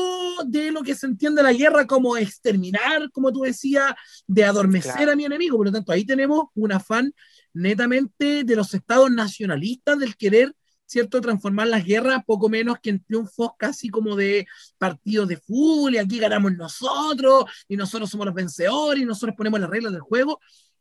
[0.46, 3.94] de lo que se entiende la guerra como exterminar, como tú decías,
[4.28, 5.58] de adormecer a mi enemigo.
[5.58, 7.14] Por lo tanto, ahí tenemos un afán
[7.54, 10.54] netamente de los estados nacionalistas del querer,
[10.86, 14.46] ¿cierto?, transformar las guerras poco menos que en triunfos casi como de
[14.78, 19.60] partidos de fútbol, y aquí ganamos nosotros, y nosotros somos los vencedores, y nosotros ponemos
[19.60, 20.40] las reglas del juego.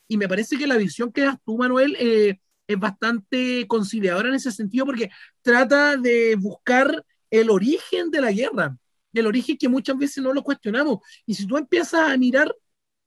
[0.08, 4.34] Y me parece que la visión que das tú, Manuel, eh, es bastante conciliadora en
[4.34, 5.10] ese sentido, porque
[5.42, 8.76] trata de buscar el origen de la guerra,
[9.12, 10.98] el origen que muchas veces no lo cuestionamos.
[11.26, 12.54] Y si tú empiezas a mirar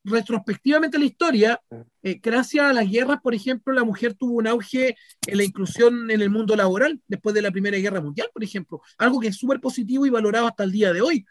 [0.03, 1.61] retrospectivamente la historia,
[2.01, 6.11] eh, gracias a las guerras, por ejemplo, la mujer tuvo un auge en la inclusión
[6.11, 9.37] en el mundo laboral después de la Primera Guerra Mundial, por ejemplo, algo que es
[9.37, 11.25] súper positivo y valorado hasta el día de hoy.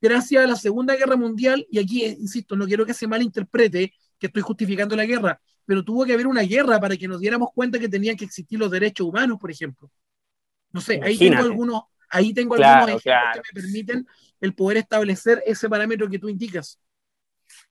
[0.00, 3.92] Gracias a la Segunda Guerra Mundial, y aquí, eh, insisto, no quiero que se malinterprete
[4.18, 7.48] que estoy justificando la guerra, pero tuvo que haber una guerra para que nos diéramos
[7.54, 9.90] cuenta que tenían que existir los derechos humanos, por ejemplo.
[10.72, 14.06] No sé, ahí tengo algunos, Ahí tengo algunos ejemplos que me permiten
[14.40, 16.80] el poder establecer ese parámetro que tú indicas.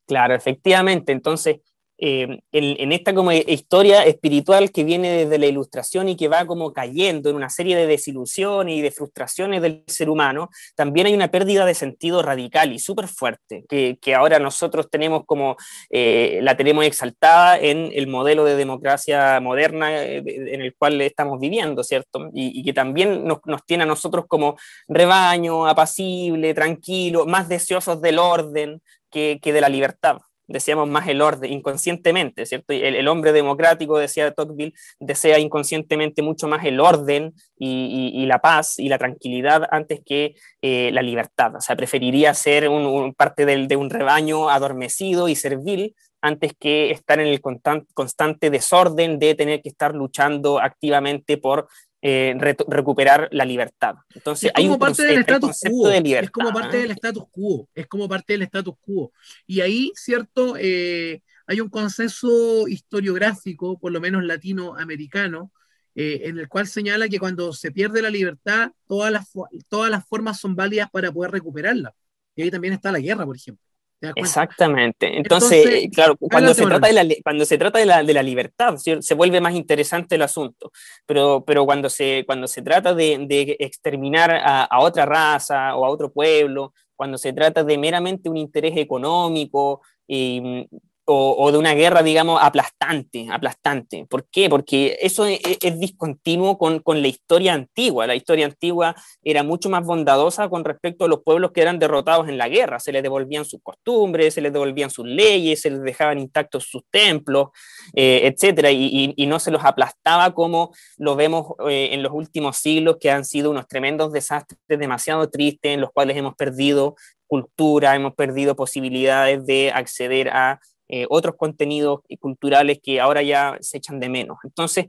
[0.05, 1.11] Claro, efectivamente.
[1.11, 1.57] Entonces,
[1.99, 6.71] eh, en, esta como historia espiritual que viene desde la ilustración y que va como
[6.71, 11.29] cayendo en una serie de desilusiones y de frustraciones del ser humano, también hay una
[11.29, 15.57] pérdida de sentido radical y súper fuerte, que, ahora nosotros tenemos como,
[15.89, 21.39] eh, la tenemos exaltada en el modelo de democracia moderna eh, en el cual estamos
[21.39, 22.29] viviendo, ¿cierto?
[22.33, 24.57] Y, que también nos, tiene a nosotros como
[24.87, 30.17] rebaño, apacible, tranquilo, más deseosos del orden que de la libertad.
[30.47, 32.73] Deseamos más el orden, inconscientemente, ¿cierto?
[32.73, 38.89] El, hombre democrático, decía Tocqueville, desea inconscientemente mucho más el orden y, la paz y
[38.89, 41.55] la tranquilidad antes que eh, la libertad.
[41.55, 47.19] O sea, preferiría ser un, parte de un rebaño adormecido y servil antes que estar
[47.19, 51.67] en el constante desorden de tener que estar luchando activamente por
[52.01, 52.35] eh,
[52.67, 53.95] recuperar la libertad.
[54.13, 55.89] Entonces, es como parte del status quo.
[55.89, 57.69] es como parte del status quo.
[57.73, 59.11] Es como parte del status quo.
[59.45, 65.51] Y ahí, cierto, eh, hay un consenso historiográfico, por lo menos latinoamericano,
[65.95, 69.31] eh, en el cual señala que cuando se pierde la libertad, todas las,
[69.67, 71.95] todas las formas son válidas para poder recuperarla.
[72.35, 73.66] Y ahí también está la guerra, por ejemplo.
[74.15, 75.17] Exactamente.
[75.17, 78.75] Entonces, claro, cuando se, trata de la, cuando se trata de la, de la libertad,
[78.77, 80.71] se vuelve más interesante el asunto.
[81.05, 85.85] Pero, pero cuando, se, cuando se trata de, de exterminar a, a, otra raza o
[85.85, 90.67] a otro pueblo, cuando se trata de meramente un interés económico, y,
[91.09, 94.05] o, de una guerra, digamos, aplastante, aplastante.
[94.09, 94.49] ¿Por qué?
[94.49, 95.39] Porque eso es,
[95.79, 98.05] discontinuo con, con, la historia antigua.
[98.05, 98.93] La historia antigua
[99.23, 102.81] era mucho más bondadosa con respecto a los pueblos que eran derrotados en la guerra.
[102.81, 106.83] Se les devolvían sus costumbres, se les devolvían sus leyes, se les dejaban intactos sus
[106.91, 107.49] templos,
[107.95, 112.57] eh, etcétera, y, y, no se los aplastaba como lo vemos eh, en los últimos
[112.57, 116.95] siglos, que han sido unos tremendos desastres demasiado tristes, en los cuales hemos perdido
[117.27, 123.77] cultura, hemos perdido posibilidades de acceder a eh, otros contenidos culturales que ahora ya se
[123.77, 124.37] echan de menos.
[124.43, 124.85] Entonces,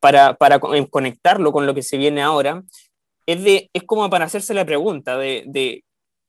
[0.00, 0.36] para,
[0.90, 2.62] conectarlo con lo que se viene ahora,
[3.26, 5.84] es, de, es como para hacerse la pregunta de,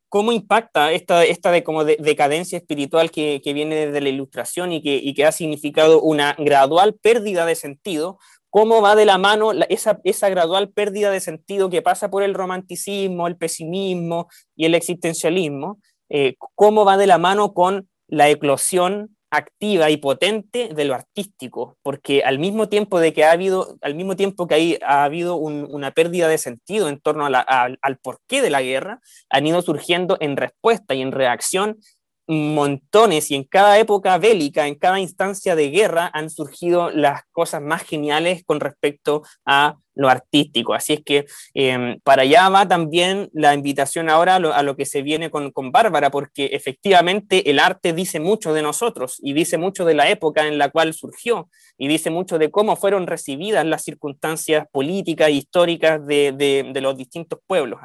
[0.10, 4.96] cómo impacta esta, esta de, como decadencia espiritual que, viene desde la ilustración y que,
[4.98, 10.00] y que, ha significado una gradual pérdida de sentido, cómo va de la mano esa,
[10.04, 15.80] esa, gradual pérdida de sentido que pasa por el romanticismo, el pesimismo y el existencialismo,
[16.10, 21.78] eh, cómo va de la mano con la eclosión activa y potente de lo artístico,
[21.82, 25.38] porque al mismo tiempo de que ha habido, al mismo tiempo que hay, ha habido
[25.38, 30.36] una pérdida de sentido en torno al porqué de la guerra, han ido surgiendo en
[30.36, 31.78] respuesta y en reacción
[32.28, 37.62] montones y en cada época bélica, en cada instancia de guerra, han surgido las cosas
[37.62, 40.74] más geniales con respecto a lo artístico.
[40.74, 45.02] Así es que em, para allá va también la invitación ahora a lo, que se
[45.02, 49.84] viene con, con, Bárbara, porque efectivamente el arte dice mucho de nosotros y dice mucho
[49.86, 53.84] de la época en la cual surgió y dice mucho de cómo fueron recibidas las
[53.84, 56.32] circunstancias políticas e históricas de,
[56.74, 57.80] de, los distintos pueblos.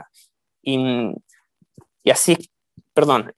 [0.62, 0.78] Y,
[2.04, 2.36] y así,
[2.94, 3.32] perdón,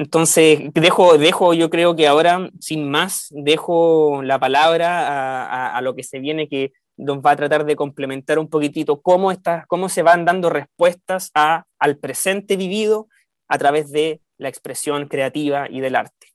[0.00, 6.04] entonces, dejo, dejo, yo creo que ahora, sin más, dejo la palabra a, lo que
[6.04, 10.02] se viene, que nos va a tratar de complementar un poquitito cómo, está, cómo se
[10.02, 13.08] van dando respuestas a, al presente vivido
[13.46, 16.28] a través de la expresión creativa y del arte.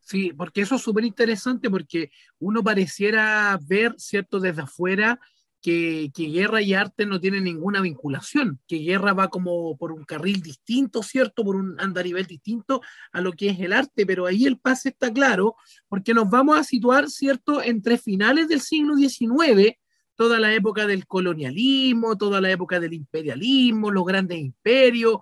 [0.00, 5.18] Sí, porque eso es súper interesante porque uno pareciera ver, ¿cierto?, desde afuera
[5.60, 10.40] que, guerra y arte no tienen ninguna vinculación, que guerra va como por un carril
[10.40, 11.44] distinto, ¿cierto?
[11.44, 12.80] Por un andarivel distinto
[13.12, 15.56] a lo que es el arte, pero ahí el pase está claro,
[15.88, 19.76] porque nos vamos a situar, ¿cierto?, entre finales del siglo XIX,
[20.14, 25.18] toda la época del colonialismo, toda la época del imperialismo, los grandes imperios,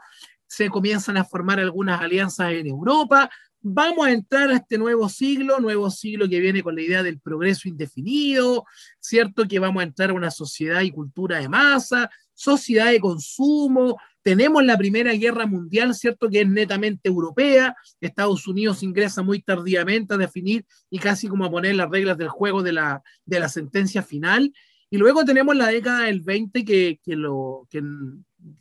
[0.46, 3.28] se comienzan a formar algunas alianzas en Europa,
[3.68, 7.18] vamos a entrar a este nuevo siglo, nuevo siglo que viene con la idea del
[7.18, 8.64] progreso indefinido,
[9.00, 9.48] ¿cierto?
[9.48, 14.64] Que vamos a entrar a una sociedad y cultura de masa, sociedad de consumo, tenemos
[14.64, 16.30] la Primera Guerra Mundial, ¿cierto?
[16.30, 21.50] Que es netamente europea, Estados Unidos ingresa muy tardíamente a definir y casi como a
[21.50, 24.52] poner las reglas del juego de la, de la sentencia final.
[24.90, 27.82] Y luego tenemos la década del 20 que, que, lo, que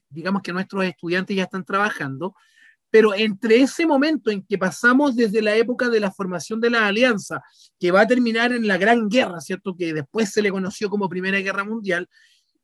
[0.10, 2.36] digamos que nuestros estudiantes ya están trabajando,
[2.96, 6.88] pero entre ese momento en que pasamos desde la época de la formación de la
[6.88, 7.44] alianza,
[7.78, 9.76] que va a terminar en la Gran Guerra, ¿cierto?
[9.76, 12.08] Que después se le conoció como Primera Guerra Mundial,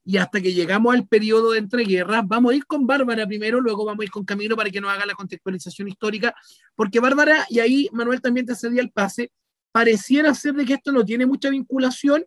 [0.05, 3.83] y hasta que llegamos al periodo de entreguerras, vamos a ir con Bárbara primero, luego
[3.83, 6.33] vamos a ir con Camilo para que nos haga la contextualización histórica,
[6.75, 9.33] porque Bárbara, y ahí Manuel también te cedía el pase,
[9.73, 12.23] pareciera ser de que esto no tiene mucha vinculación,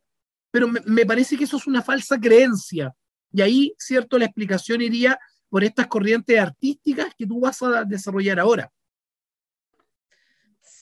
[0.51, 2.93] pero me, me parece que eso es una falsa creencia.
[3.33, 5.19] Y ahí, cierto, la explicación iría
[5.55, 8.73] por estas corrientes artísticas que tú vas a desarrollar ahora.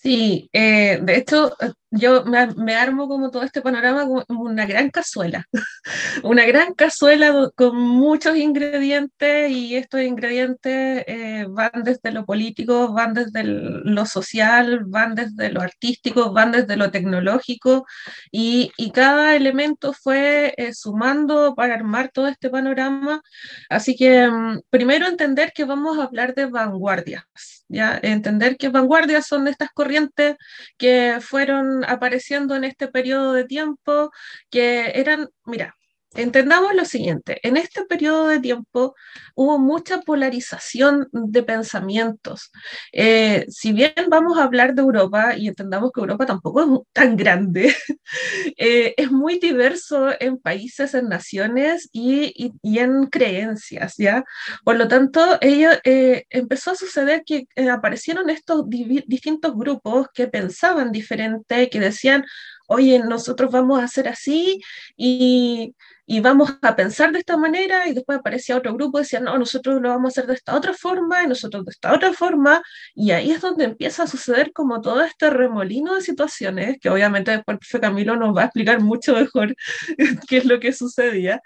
[0.02, 1.52] Sí, eh, de hecho,
[1.90, 5.46] yo me, armo como todo este panorama como una gran cazuela,
[6.24, 13.14] una gran cazuela con muchos ingredientes y estos ingredientes eh, van desde lo político, van
[13.14, 17.86] desde lo social, van desde lo artístico, van desde lo tecnológico
[18.32, 23.22] y, cada elemento fue eh, sumando para armar todo este panorama.
[23.70, 27.24] Así que mm, primero entender que vamos a hablar de vanguardias
[27.72, 27.98] ¿ya?
[28.02, 30.36] Entender que vanguardias son estas corrientes
[30.78, 34.10] que fueron apareciendo en este periodo de tiempo,
[34.50, 35.74] que eran, mira,
[36.14, 38.94] entendamos lo siguiente, en este periodo de tiempo
[39.34, 42.50] hubo mucha polarización de pensamientos.
[42.92, 47.16] Eh, si bien vamos a hablar de Europa y entendamos que Europa tampoco es tan
[47.16, 47.74] grande,
[48.56, 54.24] eh, es muy diverso en países, en naciones y, en creencias, ¿ya?
[54.64, 60.92] Por lo tanto, ello, eh, empezó a suceder que aparecieron estos distintos grupos que pensaban
[60.92, 62.24] diferente, que decían,
[62.68, 64.60] oye, nosotros vamos a hacer así
[64.96, 65.74] y
[66.06, 69.38] y vamos a pensar de esta manera y después aparecía otro grupo y decía, no,
[69.38, 72.62] nosotros lo vamos a hacer de esta otra forma y nosotros de esta otra forma
[72.94, 77.30] y ahí es donde empieza a suceder como todo este remolino de situaciones que obviamente
[77.30, 79.54] después el Camilo nos va a explicar mucho mejor
[80.28, 81.40] qué es lo que sucedía.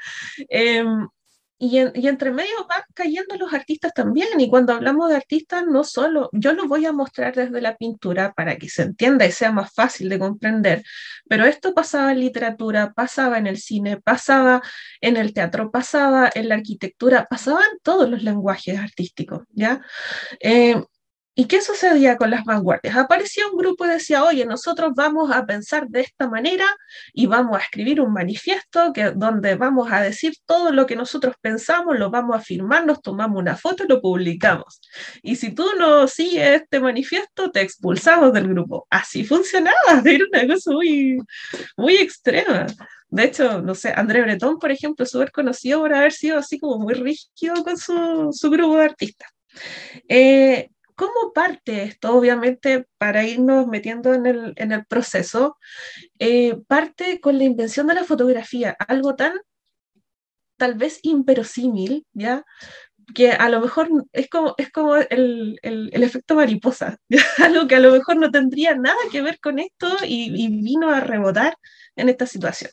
[0.48, 1.06] Em,
[1.58, 4.38] y, entre medio van cayendo los artistas también.
[4.38, 8.32] Y cuando hablamos de artistas, no solo, yo lo voy a mostrar desde la pintura
[8.34, 10.82] para que se entienda y sea más fácil de comprender,
[11.28, 14.62] pero esto pasaba en literatura, pasaba en el cine, pasaba
[15.00, 19.80] en el teatro, pasaba en la arquitectura, pasaba en todos los lenguajes artísticos, ¿ya?
[20.40, 20.82] Eh,
[21.38, 22.96] ¿Y qué sucedía con las vanguardias?
[22.96, 26.64] Aparecía un grupo y decía, oye, nosotros vamos a pensar de esta manera
[27.12, 31.34] y vamos a escribir un manifiesto que, donde vamos a decir todo lo que nosotros
[31.42, 34.80] pensamos, lo vamos a firmar, nos tomamos una foto y lo publicamos.
[35.22, 38.86] Y si tú no sigues este manifiesto, te expulsamos del grupo.
[38.88, 39.76] Así funcionaba,
[40.06, 41.18] era una cosa muy,
[41.76, 42.64] muy extrema.
[43.08, 46.58] De hecho, no sé, André Breton, por ejemplo, es súper conocido por haber sido así
[46.58, 49.28] como muy rígido con su, su grupo de artistas.
[50.08, 52.14] Eh, ¿Cómo parte esto?
[52.14, 55.58] Obviamente, para irnos metiendo en el, en el proceso,
[56.18, 59.34] eh, parte con la invención de la fotografía, algo tan
[60.56, 62.44] tal vez imperosímil, ¿ya?
[63.14, 66.98] que a lo mejor es como, es como el, el, el efecto mariposa,
[67.38, 70.90] algo que a lo mejor no tendría nada que ver con esto y, y vino
[70.90, 71.56] a rebotar
[71.94, 72.70] en esta situación.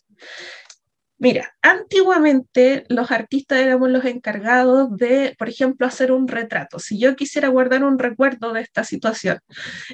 [1.24, 6.80] Mira, antiguamente los artistas éramos los encargados de, por ejemplo, hacer un retrato.
[6.80, 9.40] Si yo quisiera guardar un recuerdo de esta situación,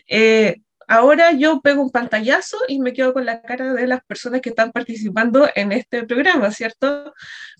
[0.07, 0.55] eh,
[0.87, 4.49] ahora yo pego un pantallazo y me quedo con la cara de las personas que
[4.49, 7.13] están participando en este programa, ¿cierto?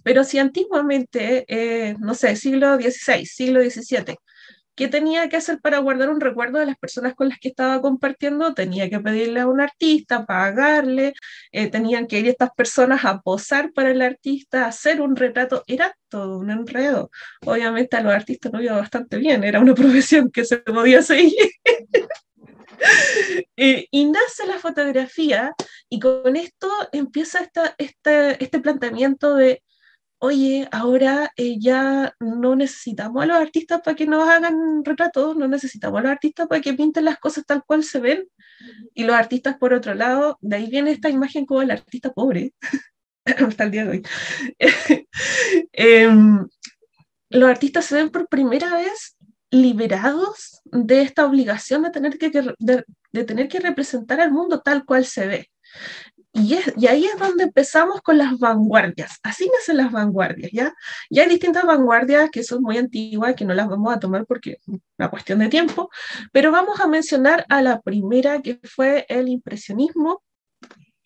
[0.04, 4.18] Pero si antiguamente, eh, no sé, siglo XVI, siglo XVII,
[4.80, 7.82] ¿Qué tenía que hacer para guardar un recuerdo de las personas con las que estaba
[7.82, 8.54] compartiendo?
[8.54, 11.16] Tenía que pedirle a un artista, pagarle,
[11.52, 15.94] eh, tenían que ir estas personas a posar para el artista, hacer un retrato, era
[16.08, 17.12] todo un enredo.
[17.46, 21.52] Obviamente a los artistas no iba bastante bien, era una profesión que se podía seguir.
[23.58, 25.54] y nace la fotografía
[25.90, 29.62] y con esto empieza esta, este, este planteamiento de
[30.20, 35.48] oye, ahora eh, ya no necesitamos a los artistas para que nos hagan retratos, no
[35.48, 38.28] necesitamos a los artistas para que pinten las cosas tal cual se ven.
[38.94, 42.54] Y los artistas, por otro lado, de ahí viene esta imagen como el artista pobre,
[43.26, 44.04] hasta el día de hoy.
[45.72, 46.48] Em,
[47.30, 49.16] los artistas se ven por primera vez
[49.52, 55.06] liberados de esta obligación de tener que, de tener que representar al mundo tal cual
[55.06, 55.50] se ve.
[56.32, 56.54] Y,
[56.88, 59.20] ahí es donde empezamos con las vanguardias.
[59.24, 60.74] Así nacen las vanguardias, ¿ya?
[61.10, 64.52] Y hay distintas vanguardias que son muy antiguas, que no las vamos a tomar porque
[64.52, 64.68] es
[64.98, 65.90] una cuestión de tiempo,
[66.32, 70.22] pero vamos a mencionar a la primera que fue el impresionismo,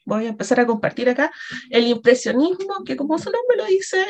[0.06, 1.32] voy a empezar a compartir acá,
[1.70, 4.04] el impresionismo, que como su nombre lo dice,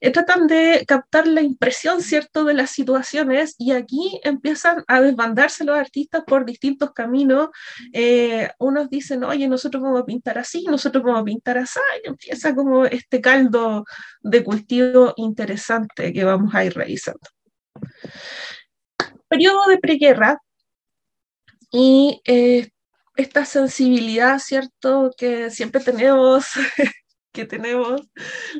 [0.00, 5.64] eh, tratan de captar la impresión, ¿cierto?, de las situaciones y aquí empiezan a desbandarse
[5.64, 7.48] los artistas por distintos caminos.
[7.92, 12.08] Eh, unos dicen, oye, nosotros vamos a pintar así, nosotros vamos a pintar así, y
[12.08, 13.84] empieza como este caldo
[14.22, 17.20] de cultivo interesante que vamos a ir revisando.
[19.28, 20.38] Periodo de preguerra,
[21.72, 22.70] y eh,
[23.20, 25.10] esta sensibilidad, ¿cierto?
[25.16, 26.46] Que siempre tenemos,
[27.32, 28.02] que tenemos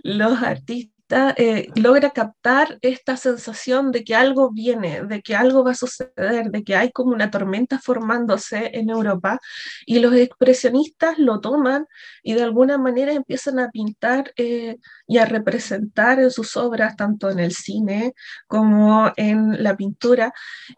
[0.02, 0.90] los artistas,
[1.36, 6.50] eh, logra captar esta sensación de que algo viene, de que algo va a suceder,
[6.52, 9.40] de que hay como una tormenta formándose en Europa
[9.86, 11.86] y los expresionistas lo toman
[12.22, 14.76] y de alguna manera empiezan a pintar eh,
[15.08, 18.12] y a representar en sus obras, tanto en el cine
[18.46, 20.32] como en la pintura,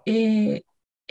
[0.07, 0.63] eh,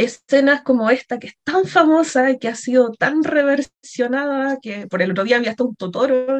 [0.04, 5.02] escenas como esta que es tan famosa y que ha sido tan reversionada que por
[5.02, 6.40] el otro día había hasta un Totoro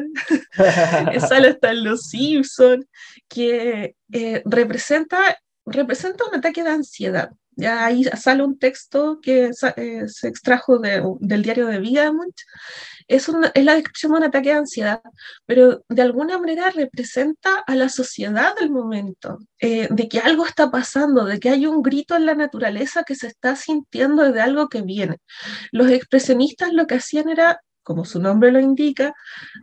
[1.28, 2.86] sale hasta en Los Simpsons
[3.28, 7.30] que eh, representa, representa un ataque de ansiedad.
[7.54, 12.34] Ya ahí sale un texto que eh, se extrajo del diario de Vigamont
[13.08, 15.00] es, es la descripción de un ataque de ansiedad,
[15.46, 20.70] pero de alguna manera representa a la sociedad del momento, eh, de que algo está
[20.70, 24.68] pasando, de que hay un grito en la naturaleza que se está sintiendo de algo
[24.68, 25.18] que viene.
[25.70, 29.14] Los expresionistas lo que hacían era, como su nombre lo indica,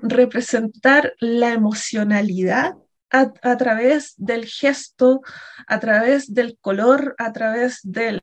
[0.02, 2.76] representar la emocionalidad
[3.10, 5.22] a, través del gesto,
[5.68, 8.22] a través del color, a través de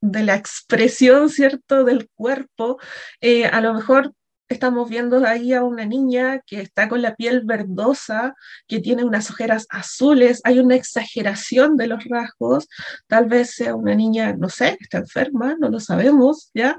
[0.00, 2.78] la expresión, ¿cierto?, del cuerpo.
[3.20, 4.12] Eh, a lo mejor
[4.48, 8.34] estamos viendo ahí a una niña que está con la piel verdosa,
[8.66, 12.68] que tiene unas ojeras azules, hay una exageración de los rasgos,
[13.06, 16.78] tal vez sea una niña, no sé, está enferma, no lo sabemos, ¿ya?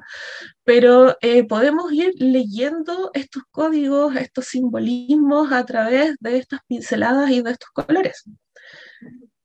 [0.63, 7.41] Pero eh, podemos ir leyendo estos códigos, estos simbolismos a través de estas pinceladas y
[7.41, 8.23] de estos colores.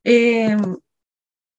[0.05, 0.57] Eh,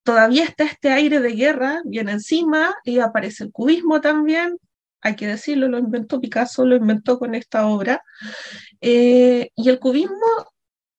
[0.03, 4.57] todavía está este aire de guerra bien encima y aparece el cubismo también,
[5.01, 8.03] hay que decirlo, lo inventó Picasso, lo inventó con esta obra.
[8.81, 10.17] Eh, y el cubismo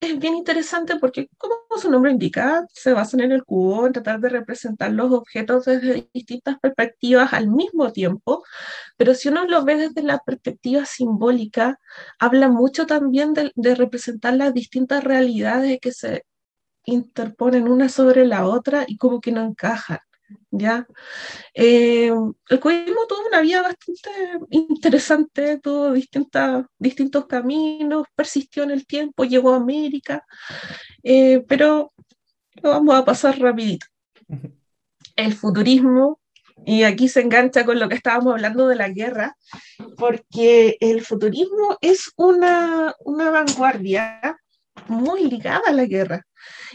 [0.01, 4.21] es bien interesante porque, como su nombre indica, se basan en el cubo, en tratar
[4.21, 8.45] de representar los objetos desde distintas perspectivas al mismo tiempo,
[8.97, 11.79] pero si uno lo ve desde la perspectiva simbólica,
[12.19, 16.25] habla mucho también de, de representar las distintas realidades que se
[16.85, 19.99] interponen una sobre la otra y como que no encajan.
[20.51, 20.87] ¿Ya?
[21.55, 22.11] Eh,
[22.49, 24.11] el cubismo tuvo una vida bastante
[24.51, 25.93] interesante, tuvo
[26.79, 30.25] distintos caminos, persistió en el tiempo, llegó a América,
[31.03, 31.93] eh, pero
[32.63, 33.87] lo vamos a pasar rapidito.
[35.17, 36.21] El futurismo,
[36.65, 39.37] y aquí se engancha con lo que estábamos hablando de la guerra,
[39.97, 44.39] porque el futurismo es una, una vanguardia
[44.89, 46.27] muy ligada a la guerra.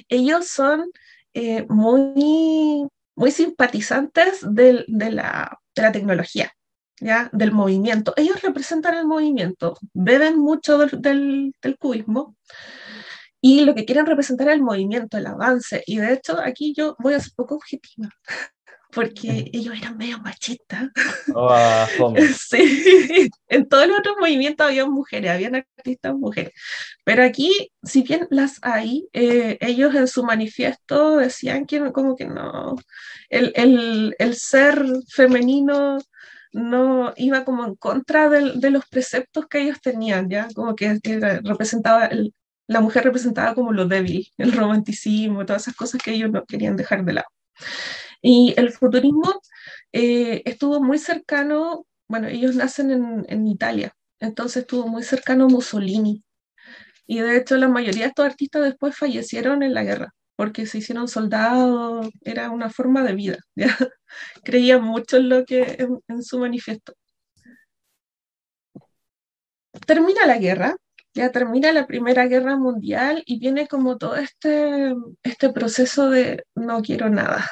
[0.10, 0.92] Ellos son
[1.34, 2.88] eh, muy
[3.18, 6.54] muy simpatizantes de, la, tecnología,
[7.02, 7.30] ¿ya?
[7.34, 8.14] del movimiento.
[8.16, 12.36] Ellos representan el movimiento, beben mucho del, del, cubismo
[13.42, 15.84] y lo que quieren representar es el movimiento, el avance.
[15.88, 18.10] Y de hecho, aquí yo voy a ser poco objetiva
[18.92, 20.90] porque ellos eran medio machistas.
[21.34, 21.56] Oh,
[22.40, 26.54] sí, en todos los otros movimientos había mujeres, habían artistas mujeres,
[27.04, 32.26] pero aquí, si bien las hay, eh, ellos en su manifiesto decían que como que
[32.26, 32.76] no,
[33.30, 36.00] el, el, el ser femenino
[36.54, 41.00] no iba como en contra de, de, los preceptos que ellos tenían, ya como que,
[41.44, 42.10] representaba
[42.68, 46.76] la mujer representaba como lo débil, el romanticismo, todas esas cosas que ellos no querían
[46.76, 47.28] dejar de lado.
[48.22, 49.42] Y el futurismo
[49.94, 55.50] eh, estuvo muy cercano, bueno, ellos nacen en, en, Italia, entonces estuvo muy cercano a
[55.50, 56.24] Mussolini.
[57.08, 60.80] Y de hecho la mayoría de estos artistas después fallecieron en la guerra, porque se
[60.80, 63.78] hicieron soldados, era una forma de vida, ¿ya?
[64.44, 66.94] creían mucho en lo que en, en su manifiesto.
[69.86, 70.76] Termina la guerra,
[71.14, 74.94] ya termina la Primera Guerra Mundial y viene como todo este,
[75.24, 77.46] este proceso de no quiero nada,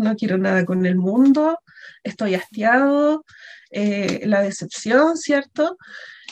[0.00, 1.58] no quiero nada con el mundo,
[2.02, 3.24] estoy hastiado,
[3.70, 5.76] eh, la decepción, ¿cierto?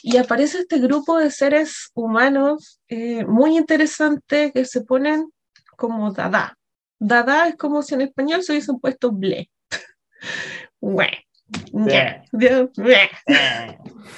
[0.03, 5.31] Y aparece este grupo de seres humanos eh, muy interesante que se ponen
[5.77, 6.57] como dada.
[6.99, 9.51] Dada es como si en español se hubiesen puesto ble.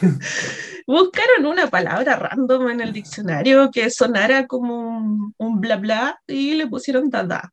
[0.86, 6.54] Buscaron una palabra random en el diccionario que sonara como un, un bla bla y
[6.54, 7.52] le pusieron dada.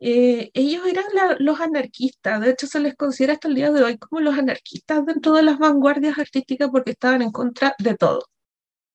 [0.00, 1.04] Eh, ellos eran
[1.40, 5.04] los anarquistas, de hecho se les considera hasta el día de hoy como los anarquistas
[5.06, 8.24] dentro de las vanguardias artísticas porque estaban en contra de todo.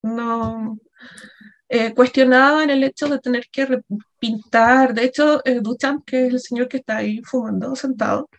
[0.03, 0.77] No
[1.69, 3.67] eh, cuestionaban el hecho de tener que
[4.19, 8.29] pintar, de hecho eh, Duchamp, que es el señor que está ahí fumando sentado,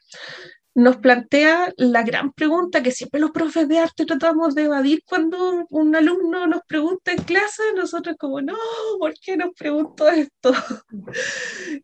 [0.76, 5.64] nos plantea la gran pregunta que siempre los profes de arte tratamos de evadir cuando
[5.70, 8.58] un alumno nos pregunta en clase, nosotros como, no,
[8.98, 10.52] ¿por qué nos pregunto esto?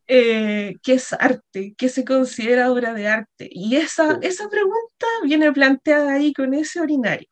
[0.06, 1.74] Eh, ¿Qué es arte?
[1.76, 3.48] ¿Qué se considera obra de arte?
[3.50, 7.28] Y esa, esa pregunta viene planteada ahí con ese urinario.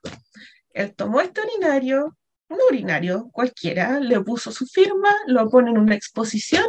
[0.73, 2.17] Él tomó este urinario,
[2.49, 6.65] un urinario cualquiera, le puso su firma, lo pone en una exposición,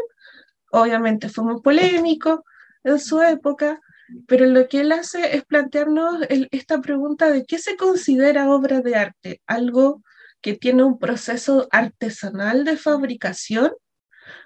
[0.71, 2.43] obviamente fue muy polémico
[2.83, 3.79] en su época,
[4.27, 8.95] pero lo que él hace es plantearnos esta pregunta de qué se considera obra de
[8.95, 10.03] arte, algo
[10.41, 13.71] que tiene un proceso artesanal de fabricación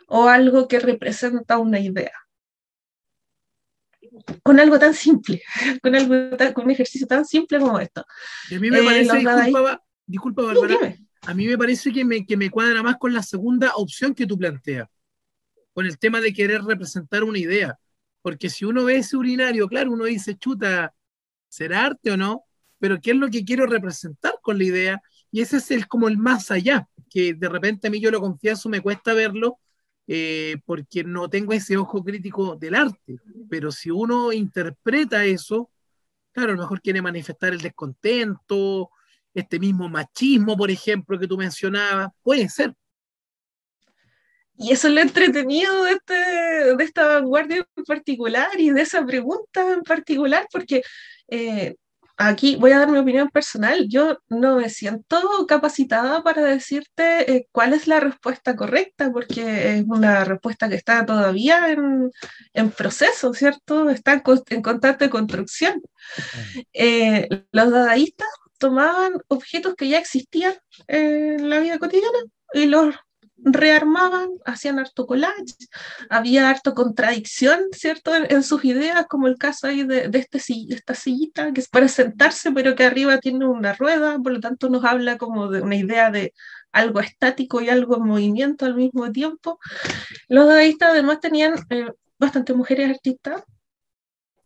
[0.08, 2.14] o algo que representa una idea.
[4.44, 5.42] Con algo tan simple,
[5.82, 8.02] con, algo con un ejercicio tan simple como esto.
[8.02, 12.50] a mí me eh, parece, disculpa, Bárbara, a mí me parece que me, que me
[12.50, 14.88] cuadra más con la segunda opción que tú planteas,
[15.74, 17.78] con el tema de querer representar una idea
[18.26, 20.96] porque si uno ve ese urinario, claro, uno dice, chuta,
[21.48, 22.44] ¿será arte o no?
[22.80, 25.02] pero qué es lo que quiero representar con la idea,
[25.32, 28.20] y ese es el, como el más allá, que de repente a mí yo lo
[28.20, 29.60] confieso, me cuesta verlo,
[30.08, 35.70] eh, porque no tengo ese ojo crítico del arte, pero si uno interpreta eso,
[36.32, 38.90] claro, a lo mejor quiere manifestar el descontento,
[39.36, 42.74] este mismo machismo, por ejemplo, que tú mencionabas, puede ser.
[44.58, 46.14] Y eso es lo entretenido de, este,
[46.76, 50.82] de esta vanguardia en particular y de esa pregunta en particular, porque
[51.28, 51.76] eh,
[52.18, 53.88] aquí voy a dar mi opinión personal.
[53.90, 59.84] Yo no me siento capacitada para decirte eh, cuál es la respuesta correcta, porque es
[59.86, 62.12] una respuesta que está todavía en,
[62.54, 63.90] en proceso, ¿cierto?
[63.90, 65.82] Está en, en constante construcción.
[66.74, 70.54] Eh, los dadaístas tomaban objetos que ya existían
[70.88, 72.20] en la vida cotidiana
[72.54, 72.96] y los
[73.38, 75.56] rearmaban, hacían harto collage,
[76.10, 80.96] había harto contradicción, ¿cierto?, en, sus ideas, como el caso ahí de, de, este, esta
[80.96, 84.84] sillita que es para sentarse, pero que arriba tiene una rueda, por lo tanto nos
[84.84, 86.34] habla como de una idea de
[86.72, 89.60] algo estático y algo en movimiento al mismo tiempo.
[90.28, 93.44] Los dadaístas además tenían eh, bastantes mujeres artistas,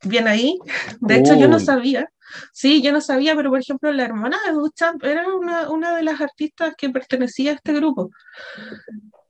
[0.03, 0.57] bien ahí,
[1.01, 2.09] de hecho yo no sabía,
[2.53, 6.03] Sí, yo no sabía, pero por ejemplo, la hermana de Duchamp era una, una de
[6.03, 8.11] las artistas que pertenecía a este grupo.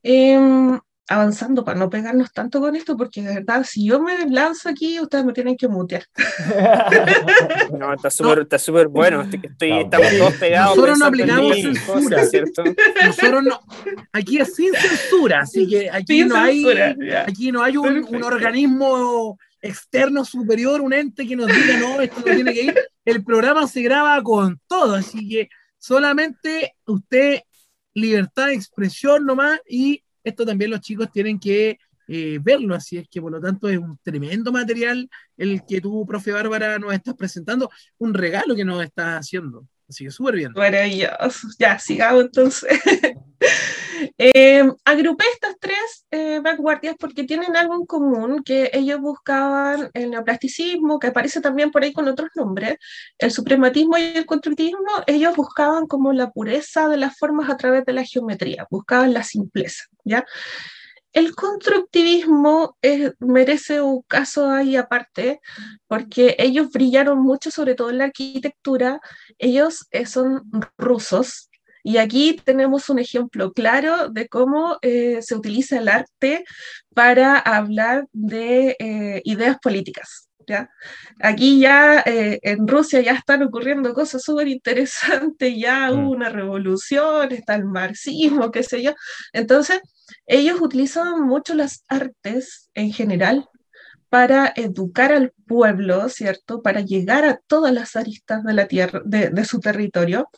[0.04, 0.80] Em,
[1.10, 5.00] avanzando para no pegarnos tanto con esto, porque de verdad, si yo me lanzo aquí,
[5.00, 6.04] ustedes me tienen que mutear.
[7.78, 9.22] no, está súper super bueno.
[9.22, 10.78] Estoy, estamos todos pegados.
[10.78, 12.64] Nosotros no aplicamos censura, ¿cierto?
[13.06, 13.60] Nosotros no.
[14.14, 16.64] Aquí es sin censura, así que aquí, no, hay,
[17.26, 22.20] aquí no hay un, un organismo externo superior, un ente que nos diga, no, esto
[22.20, 22.76] no tiene que ir.
[23.06, 27.42] El programa se graba con todo, así que solamente usted,
[27.94, 33.08] libertad de expresión nomás, y esto también los chicos tienen que eh, verlo, así es
[33.08, 37.16] que por lo tanto es un tremendo material el que tú, profe Bárbara, nos estás
[37.16, 39.68] presentando, un regalo que nos estás haciendo.
[39.90, 40.52] Así súper bien.
[40.56, 41.48] Maravilloso.
[41.58, 42.70] Ya, sigamos entonces.
[44.18, 50.12] Eh, agrupé estas tres eh, vanguardias porque tienen algo en común, que ellos buscaban el
[50.12, 52.78] neoplasticismo, que aparece también por ahí con otros nombres,
[53.18, 57.84] el suprematismo y el constructivismo, ellos buscaban como la pureza de las formas a través
[57.86, 60.26] de la geometría, buscaban la simpleza, ¿ya?
[61.14, 65.40] El constructivismo eh, merece un caso ahí aparte,
[65.88, 69.02] porque ellos brillaron mucho, sobre todo en la arquitectura.
[69.40, 70.44] Ellos son
[70.78, 71.50] rusos,
[71.84, 76.44] y aquí tenemos un ejemplo claro de cómo eh, se utiliza el arte
[76.94, 80.29] para hablar de eh, ideas políticas.
[80.50, 80.70] ¿Ya?
[81.22, 86.10] Aquí ya eh, en Rusia ya están ocurriendo cosas súper interesantes, ya hubo mm.
[86.10, 88.94] una revolución, está el marxismo, qué sé yo.
[89.32, 89.80] Entonces,
[90.26, 93.48] ellos utilizan mucho las artes en general
[94.10, 96.64] para educar al pueblo, ¿cierto?
[96.64, 100.30] Para llegar a todas las aristas de la tierra, de, de su territorio.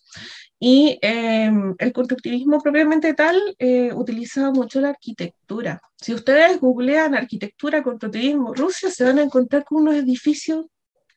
[0.64, 5.82] Y em, el constructivismo propiamente tal eh, utiliza mucho la arquitectura.
[6.00, 10.68] Si ustedes googlean arquitectura, constructivismo, Rusia, se van a encontrar con unos edificios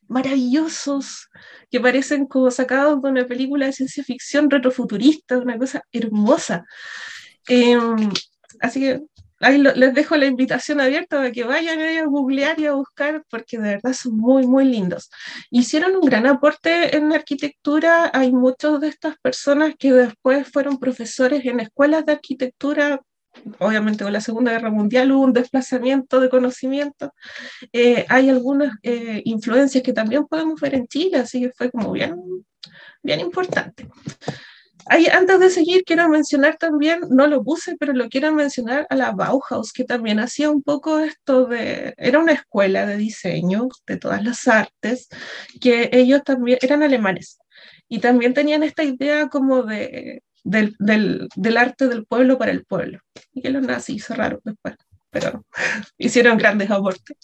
[0.09, 1.29] maravillosos
[1.71, 6.65] que parecen como sacados de una película de ciencia ficción retrofuturista, una cosa hermosa.
[7.47, 8.11] Em,
[8.61, 9.03] así que
[9.45, 13.59] ahí les dejo la invitación abierta para que vayan a googlear y a buscar, porque
[13.59, 15.11] de verdad son muy, muy lindos.
[15.51, 18.11] Hicieron un gran aporte en arquitectura.
[18.13, 23.01] Hay muchas de estas personas que después fueron profesores en escuelas de arquitectura.
[23.59, 27.13] Obviamente con la Segunda Guerra Mundial hubo un desplazamiento de conocimiento.
[27.73, 31.91] Eh, hay algunas eh, influencias que también podemos ver en Chile, así que fue como
[31.93, 32.17] bien,
[33.03, 33.89] bien importante
[34.89, 39.13] antes de seguir, quiero mencionar también, no lo puse, pero lo quiero mencionar a la
[39.13, 44.23] Bauhaus, que también hacía un poco esto de, era una escuela de diseño de todas
[44.23, 45.09] las artes,
[45.61, 47.39] que ellos también eran alemanes
[47.89, 52.65] y también tenían esta idea como de, del, del, del arte del pueblo para el
[52.65, 53.01] pueblo,
[53.33, 54.77] y que los nazis cerraron después,
[55.11, 55.45] pero
[55.99, 57.17] hicieron grandes aportes.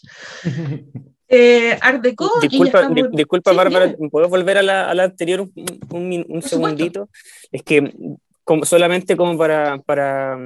[1.33, 2.29] Eh, Art Deco.
[2.41, 5.49] Disculpa, disculpa Bárbara, ¿puedo volver a la, a la anterior
[5.91, 7.09] un, un, segundito?
[7.53, 7.95] Es que
[8.43, 10.37] como, solamente como para, para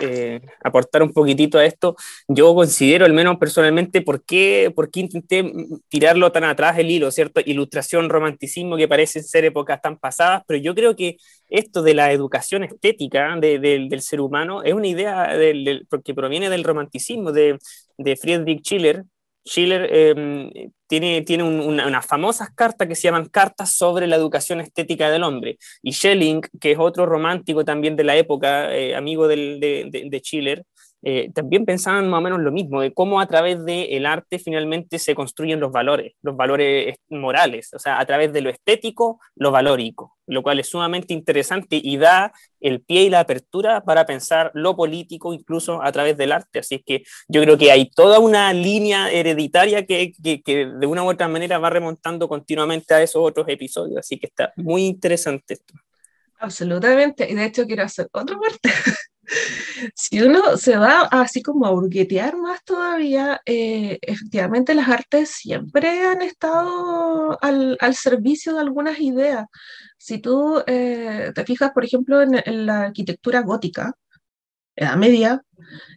[0.00, 1.96] eh, aportar un poquitito a esto,
[2.28, 5.52] yo considero, al menos personalmente, ¿por qué, por qué intenté
[5.90, 7.42] tirarlo tan atrás el hilo, ¿cierto?
[7.44, 11.18] Ilustración, romanticismo, que parecen ser épocas tan pasadas, pero yo creo que
[11.50, 16.48] esto de la educación estética de, del ser humano es una idea del, que proviene
[16.48, 17.58] del romanticismo de,
[17.98, 19.04] de Friedrich Schiller,
[19.46, 20.50] Schiller em,
[20.88, 25.58] tiene, tiene unas famosas cartas que se llaman cartas sobre la educación estética del hombre.
[25.82, 29.58] Y Schelling, que es otro romántico también de la época, eh, amigo de,
[30.10, 30.64] de, Schiller,
[31.02, 34.98] eh, también pensaban más o menos lo mismo, de cómo a través del arte finalmente
[34.98, 39.50] se construyen los valores, los valores morales, o sea, a través de lo estético, lo
[39.50, 44.50] valórico, lo cual es sumamente interesante y da el pie y la apertura para pensar
[44.54, 46.60] lo político incluso a través del arte.
[46.60, 50.86] Así es que yo creo que hay toda una línea hereditaria que, que, que de
[50.86, 54.86] una u otra manera va remontando continuamente a esos otros episodios, así que está muy
[54.86, 55.74] interesante esto.
[56.38, 58.70] Absolutamente, y de hecho quiero hacer otra parte.
[59.94, 66.04] si uno se va así como a hurguetear más todavía, eh, efectivamente las artes siempre
[66.04, 69.46] han estado al, al, servicio de algunas ideas.
[69.98, 73.94] Si tú eh, te fijas, por ejemplo, en, la arquitectura gótica,
[74.76, 75.42] Edad Media,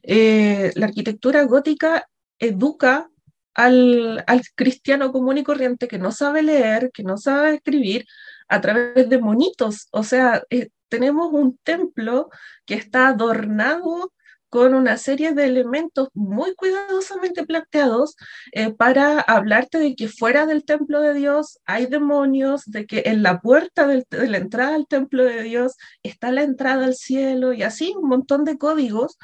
[0.03, 2.07] eh, la arquitectura gótica
[2.39, 3.09] educa
[3.53, 8.05] al, al cristiano común y corriente que no sabe leer, que no sabe escribir,
[8.49, 9.87] a través de monitos.
[9.91, 12.29] O sea, eh, tenemos un templo
[12.65, 14.11] que está adornado
[14.49, 18.15] con una serie de elementos muy cuidadosamente planteados
[18.51, 23.23] eh, para hablarte de que fuera del templo de Dios hay demonios, de que en
[23.23, 27.63] la puerta de la entrada al templo de Dios está la entrada al cielo y
[27.63, 29.17] así un montón de códigos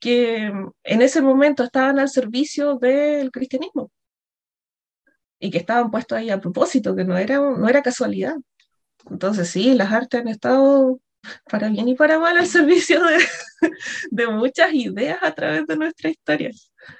[0.00, 3.90] que mm, en ese momento estaban al servicio del cristianismo
[5.38, 8.36] y que estaban puestos ahí a propósito, que no era, no era casualidad.
[9.10, 11.00] Entonces sí, las artes han estado
[11.50, 13.00] para bien y para mal al servicio
[14.10, 16.50] de, muchas ideas a través de nuestra historia.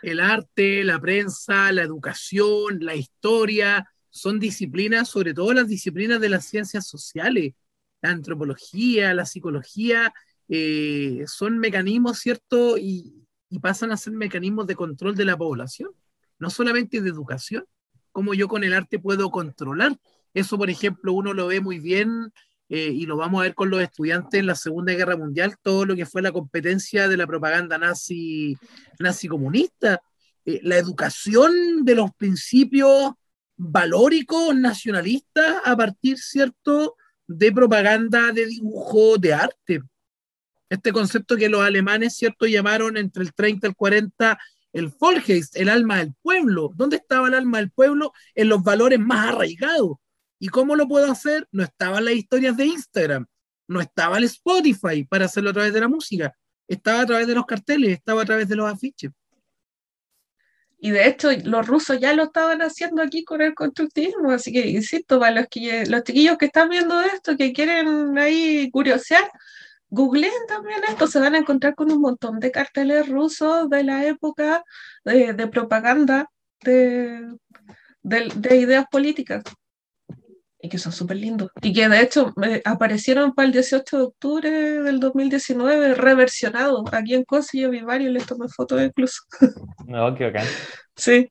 [0.02, 6.28] El arte, la prensa, la educación, la historia, son disciplinas, sobre todo las disciplinas de
[6.28, 7.54] las ciencias sociales,
[8.02, 10.12] la antropología, la psicología,
[10.48, 12.78] eh, son mecanismos, ¿cierto?
[12.78, 15.90] Y, y, pasan a ser mecanismos de control de la población,
[16.38, 17.64] no solamente de educación,
[18.12, 19.98] como yo con el arte puedo controlar
[20.36, 22.30] eso, por ejemplo, uno lo ve muy bien
[22.68, 25.84] eh, y lo vamos a ver con los estudiantes en la Segunda Guerra Mundial, todo
[25.84, 28.56] lo que fue la competencia de la propaganda nazi,
[28.98, 30.00] nazi comunista,
[30.44, 33.12] eh, la educación de los principios
[33.56, 36.96] valóricos nacionalistas a partir, ¿cierto?,
[37.28, 39.80] de propaganda, de dibujo, de arte.
[40.68, 44.38] Este concepto que los alemanes, ¿cierto?, llamaron entre el 30 y el 40
[44.72, 46.70] el Volksgeist, el alma del pueblo.
[46.74, 48.12] ¿Dónde estaba el alma del pueblo?
[48.34, 49.96] En los valores más arraigados.
[50.38, 51.48] ¿Y cómo lo puedo hacer?
[51.50, 53.26] No estaban las historias de Instagram,
[53.68, 56.36] no estaba el Spotify para hacerlo a través de la música,
[56.68, 59.12] estaba a través de los carteles, estaba a través de los afiches.
[60.78, 64.68] Y de hecho, los rusos ya lo estaban haciendo aquí con el constructivismo, así que
[64.68, 69.30] insisto, para los, que, los chiquillos que están viendo esto, que quieren ahí curiosear,
[69.88, 74.04] googleen también esto, se van a encontrar con un montón de carteles rusos de la
[74.04, 74.64] época
[75.04, 76.30] de, propaganda
[76.60, 77.26] de,
[78.02, 79.42] de ideas políticas
[80.66, 81.50] y que son súper lindos.
[81.62, 86.82] Y que de hecho aparecieron para el 18 de octubre del 2019 reversionados.
[86.92, 89.22] Aquí en Cosi yo vi varios, les tomé fotos incluso.
[89.86, 90.46] No, qué bacán.
[90.96, 91.30] Sí.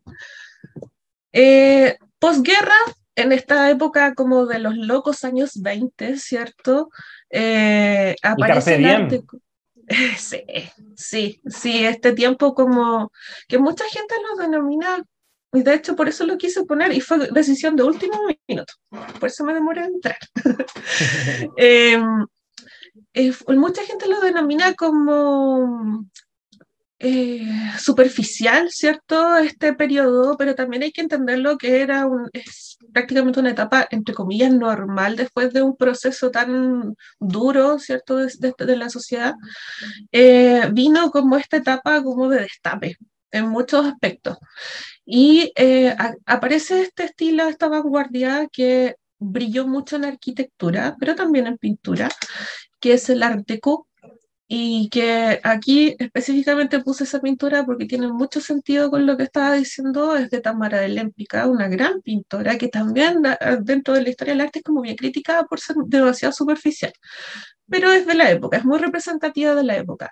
[1.33, 2.77] Eh, posguerra,
[3.15, 6.89] en esta época como de los locos años 20, ¿cierto?
[7.29, 9.23] Eh, aparece el arte...
[10.17, 10.41] Sí,
[10.95, 13.11] sí, sí, este tiempo como
[13.47, 15.03] que mucha gente lo denomina
[15.55, 18.73] y de hecho, por eso lo quise poner y fue decisión de último minuto.
[19.19, 20.17] Por eso me demoré en entrar.
[21.57, 22.25] Em,
[23.13, 26.05] eh, mucha gente lo denomina como
[26.99, 27.45] eh,
[27.77, 29.37] superficial, ¿cierto?
[29.37, 34.15] Este periodo, pero también hay que entenderlo que era un, es prácticamente una etapa, entre
[34.15, 39.33] comillas, normal después de un proceso tan duro, ¿cierto?, de, de, la sociedad.
[40.11, 42.97] Eh, vino como esta etapa como de destape
[43.31, 44.37] en muchos aspectos.
[45.05, 45.95] Y eh,
[46.25, 52.09] aparece este estilo, esta vanguardia que brilló mucho en arquitectura, pero también en pintura,
[52.79, 53.87] que es el Art Deco,
[54.47, 59.55] y que aquí específicamente puse esa pintura porque tiene mucho sentido con lo que estaba
[59.55, 63.23] diciendo, es de Tamara de Lémpica, una gran pintora que también
[63.61, 66.93] dentro de la historia del arte es como bien criticada por ser demasiado superficial,
[67.67, 70.11] pero es de la época, es muy representativa de la época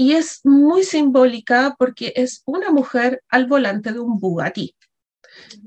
[0.00, 4.74] y es muy simbólica porque es una mujer al volante de un Bugatti.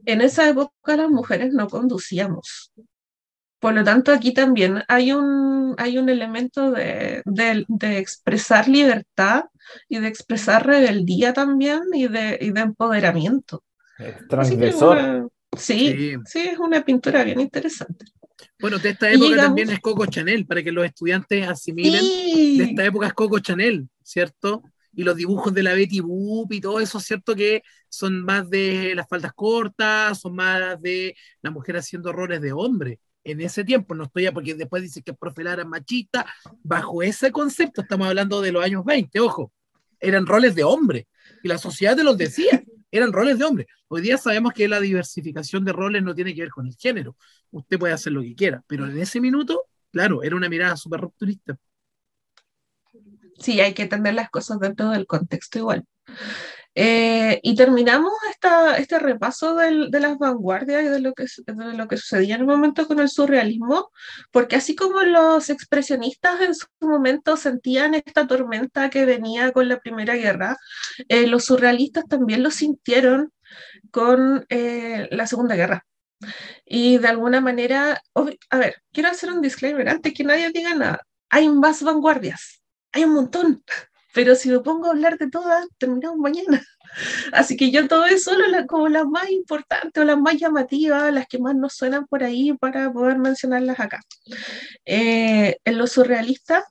[0.06, 2.74] En esa época las mujeres no conducíamos.
[3.60, 9.44] Por lo tanto, aquí también hay un, hay un elemento de, de, expresar libertad
[9.88, 13.64] y de expresar rebeldía también y de, y de empoderamiento.
[14.30, 15.30] Transgresor.
[15.56, 18.06] sí, sí, es una pintura bien interesante.
[18.60, 22.04] Bueno, de esta época también es Coco Chanel, para que los estudiantes asimilen.
[22.58, 24.64] De esta época es Coco Chanel, ¿cierto?
[24.96, 27.36] Y los dibujos de la Betty Boop y todo eso, ¿cierto?
[27.36, 32.54] Que son más de las faldas cortas, son más de la mujer haciendo roles de
[32.54, 33.00] hombre.
[33.26, 36.26] En ese tiempo, no estoy ya, porque después dice que es profelara machista,
[36.62, 39.52] bajo ese concepto estamos hablando de los años 20, ojo.
[40.00, 41.08] eran roles de hombre,
[41.42, 42.63] y la sociedad te los decía,
[42.94, 43.68] eran roles de hombre.
[43.88, 47.18] Hoy día sabemos que la diversificación de roles no tiene que ver con el género,
[47.50, 51.02] usted puede hacer lo que quiera, pero en ese minuto, claro, era una mirada súper
[51.02, 51.58] rupturista.
[53.40, 55.86] Sí, hay que entender las cosas dentro del contexto igual.
[56.76, 61.74] Eh, y terminamos esta, este repaso del, de las vanguardias y de lo, que, de
[61.74, 63.92] lo que sucedía en el momento con el surrealismo,
[64.32, 69.80] porque así como los expresionistas en su momento sentían esta tormenta que venía con la
[69.80, 70.58] Primera Guerra,
[71.10, 73.32] eh, los surrealistas también lo sintieron
[73.92, 75.86] con eh, la Segunda Guerra.
[76.66, 78.02] Y de alguna manera,
[78.50, 81.06] a ver, quiero hacer un disclaimer antes que nadie diga nada.
[81.30, 82.62] Hay más vanguardias,
[82.94, 83.64] hay un montón
[84.14, 86.62] pero si me pongo a hablar de todas, terminamos mañana.
[87.34, 91.28] Así que yo todo eso solo como las más importantes o las más llamativas, las
[91.28, 94.02] que más nos suenan por ahí para poder mencionarlas acá.
[94.86, 96.64] Eh, en los surrealistas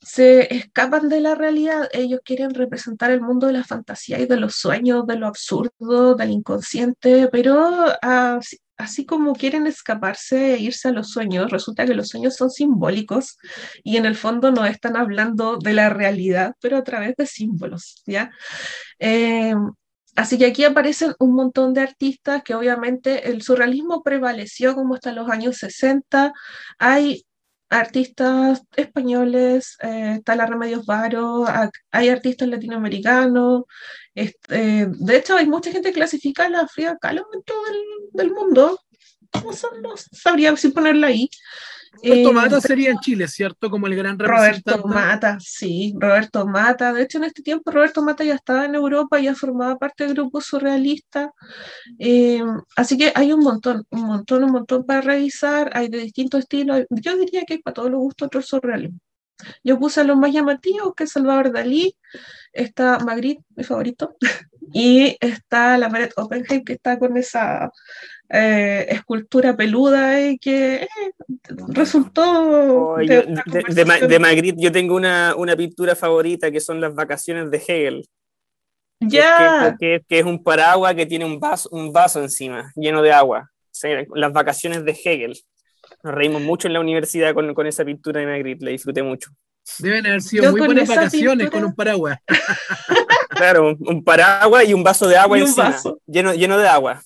[0.00, 4.36] se escapan de la realidad, ellos quieren representar el mundo de la fantasía y de
[4.36, 7.86] los sueños, de lo absurdo, del inconsciente, pero
[8.80, 13.36] así como quieren escaparse e irse a los sueños, resulta que los sueños son simbólicos
[13.84, 18.02] y en el fondo no están hablando de la realidad, pero a través de símbolos,
[18.06, 18.30] ¿ya?
[18.98, 19.54] Eh,
[20.16, 25.12] así que aquí aparecen un montón de artistas que obviamente el surrealismo prevaleció como hasta
[25.12, 26.32] los años 60.
[26.78, 27.24] Hay
[27.70, 31.46] artistas españoles, eh, está la Remedios Varo,
[31.90, 33.64] hay artistas latinoamericanos,
[34.14, 37.80] este, de hecho hay mucha gente que clasifica la Frida Kahlo dentro del,
[38.12, 38.78] del mundo,
[39.34, 39.50] no,
[39.82, 41.30] no sabría si ponerla ahí,
[41.92, 43.68] Roberto eh, Mata sería en Chile, ¿cierto?
[43.68, 44.70] Como el gran representante.
[44.70, 46.92] Roberto Mata, sí, Roberto Mata.
[46.92, 50.14] De hecho, en este tiempo Roberto Mata ya estaba en Europa, ya formaba parte del
[50.14, 51.32] grupo surrealista.
[51.98, 52.42] Eh,
[52.76, 55.70] así que hay un montón, un montón, un montón para revisar.
[55.74, 56.86] Hay de distintos estilos.
[56.90, 58.98] Yo diría que hay para todos los gustos otro surrealismo.
[59.64, 61.96] Yo puse a los más llamativos, que es Salvador Dalí,
[62.52, 64.16] está Magritte, mi favorito,
[64.72, 67.70] y está la Meret Oppenheim, que está con esa
[68.32, 70.88] eh, escultura peluda y que eh,
[71.68, 72.96] resultó...
[72.96, 78.08] de, Magritte yo tengo una, una, pintura favorita que son las vacaciones de Hegel.
[79.00, 79.76] Ya.
[79.78, 83.50] Que, es un paraguas que tiene un vaso, un vaso encima, lleno de agua.
[84.14, 85.36] las vacaciones de Hegel.
[86.04, 89.30] Nos reímos mucho en la universidad con, con esa pintura de Magritte, la disfruté mucho.
[89.78, 92.18] Deben haber sido muy buenas vacaciones con un paraguas.
[93.30, 95.76] claro, un, paraguas y un vaso de agua encima,
[96.06, 97.02] Lleno, lleno de agua.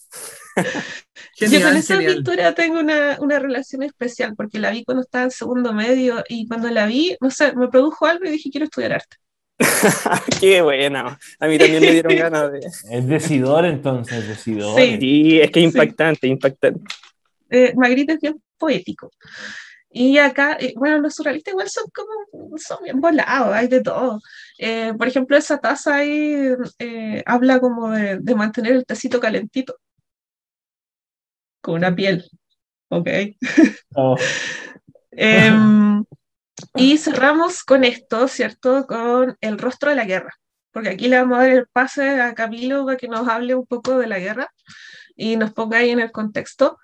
[1.37, 5.31] Yo con esa pintura tengo una, una, relación especial porque la vi cuando estaba en
[5.31, 8.93] segundo medio y cuando la vi, no sé, me produjo algo y dije quiero estudiar
[8.93, 9.17] arte.
[10.41, 11.19] Qué bueno.
[11.39, 12.59] A mí también me dieron ganas de.
[12.59, 14.81] Es decidor entonces, decidor.
[14.81, 16.81] Sí, es que impactante, impactante.
[17.51, 19.11] Eh, Magritte es bien poético.
[19.97, 24.21] Y acá, eh, bueno, los surrealistas igual son como, son bien volados, hay de todo.
[24.59, 26.49] Eh, por ejemplo, esa taza ahí
[26.81, 29.77] eh, habla como de, de, mantener el tecito calentito
[31.65, 32.23] con una piel.
[32.89, 33.09] Ok.
[33.95, 34.17] Oh.
[35.11, 36.05] Em,
[36.77, 38.87] y cerramos con esto, ¿cierto?
[38.87, 40.35] Con el rostro de la guerra.
[40.71, 43.67] Porque aquí le vamos a dar el pase a Camilo para que nos hable un
[43.67, 44.51] poco de la guerra
[45.17, 46.79] y nos ponga ahí en el contexto.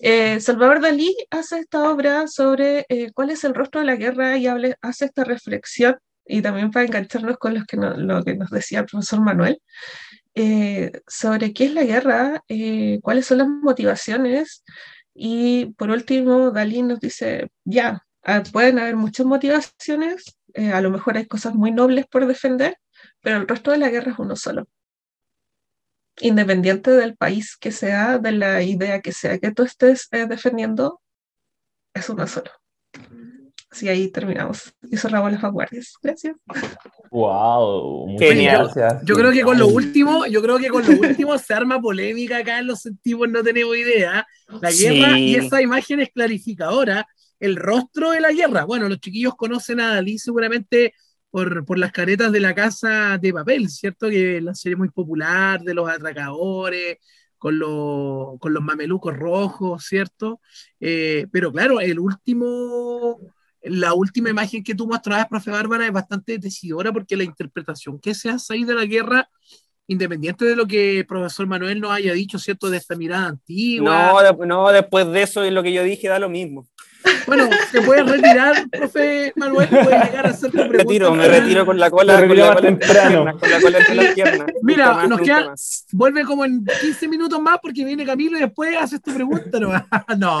[0.00, 4.36] Eh, Salvador Dalí hace esta obra sobre eh, cuál es el rostro de la guerra
[4.36, 8.50] y hable, hace esta reflexión, y también para engancharnos con los que lo que nos
[8.50, 9.62] decía el profesor Manuel,
[10.38, 14.64] eh, sobre qué es la guerra, eh, cuáles son las motivaciones
[15.14, 20.90] y por último Dalí nos dice, ya, ah, pueden haber muchas motivaciones, eh, a lo
[20.90, 22.76] mejor hay cosas muy nobles por defender,
[23.22, 24.68] pero el resto de la guerra es uno solo.
[26.20, 31.00] Independiente del país que sea, de la idea que sea que tú estés defendiendo,
[31.94, 32.50] es uno solo.
[33.70, 35.94] Sí, ahí terminamos y cerramos las vanguardias.
[36.00, 36.36] Gracias.
[37.10, 38.70] Wow, genial.
[39.02, 42.38] Yo, creo que con lo último, yo creo que con lo último se arma polémica
[42.38, 44.26] acá en los sentimos, no tenemos idea.
[44.60, 47.06] La guerra y esa imagen es clarificadora,
[47.40, 48.64] el rostro de la guerra.
[48.64, 50.94] Bueno, los chiquillos conocen a Dalí seguramente
[51.30, 54.08] por, por las caretas de la casa de papel, ¿cierto?
[54.08, 56.98] Que es la serie muy popular de los atracadores,
[57.36, 57.58] con,
[58.38, 60.40] con los mamelucos rojos, ¿cierto?
[60.80, 63.18] Eh, pero claro, el último
[63.68, 68.14] la última imagen que tú mostrabas, profe Bárbara, es bastante decidora porque la interpretación que
[68.14, 69.28] se hace ahí de la guerra,
[69.86, 72.70] independiente de lo que el profesor Manuel nos haya dicho, ¿cierto?
[72.70, 74.12] De esta mirada antigua.
[74.22, 76.66] No, no después de eso, lo que yo dije da lo mismo.
[77.26, 80.78] Bueno, se puede retirar, profe Manuel, puede llegar a hacer tu pregunta.
[80.78, 83.38] Retiro, me retiro con la cola, con la cola, temprano.
[83.38, 84.46] con la cola entre las piernas.
[84.62, 85.54] Mira, nos queda,
[85.92, 89.58] vuelve como en 15 minutos más porque viene Camilo y después haces tu pregunta.
[90.16, 90.40] No,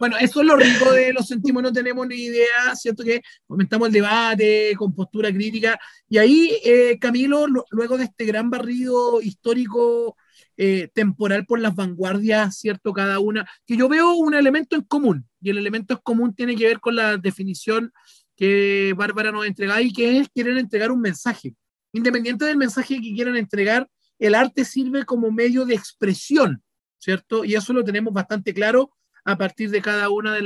[0.00, 3.04] Bueno, eso es lo rico de los sentimos, no tenemos ni idea, ¿cierto?
[3.04, 5.78] Que comentamos el debate con postura crítica.
[6.08, 10.16] Y ahí, eh, Camilo, luego de este gran barrido histórico
[10.56, 12.94] eh, temporal por las vanguardias, ¿cierto?
[12.94, 16.56] Cada una, que yo veo un elemento en común, y el elemento en común tiene
[16.56, 17.92] que ver con la definición
[18.36, 21.54] que Bárbara nos entrega y que es querer entregar un mensaje.
[21.92, 23.86] Independiente del mensaje que quieran entregar,
[24.18, 26.62] el arte sirve como medio de expresión,
[26.96, 27.44] ¿cierto?
[27.44, 28.92] Y eso lo tenemos bastante claro
[29.24, 30.42] a partir de cada una de,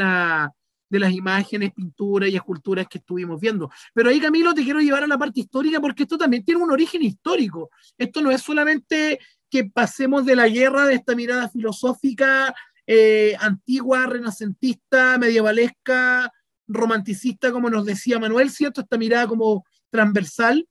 [0.89, 3.71] de las imágenes, pinturas y esculturas que estuvimos viendo.
[3.93, 6.71] Pero ahí, Camilo, te quiero llevar a la parte histórica porque esto también tiene un
[6.71, 7.71] origen histórico.
[7.99, 9.19] Esto no es solamente
[9.51, 12.55] que pasemos de la guerra, de esta mirada filosófica
[12.87, 16.31] eh, antigua, renacentista, medievalesca,
[16.67, 18.83] romanticista, como nos decía Manuel, ¿cierto?
[18.83, 20.69] Esta mirada como transversal,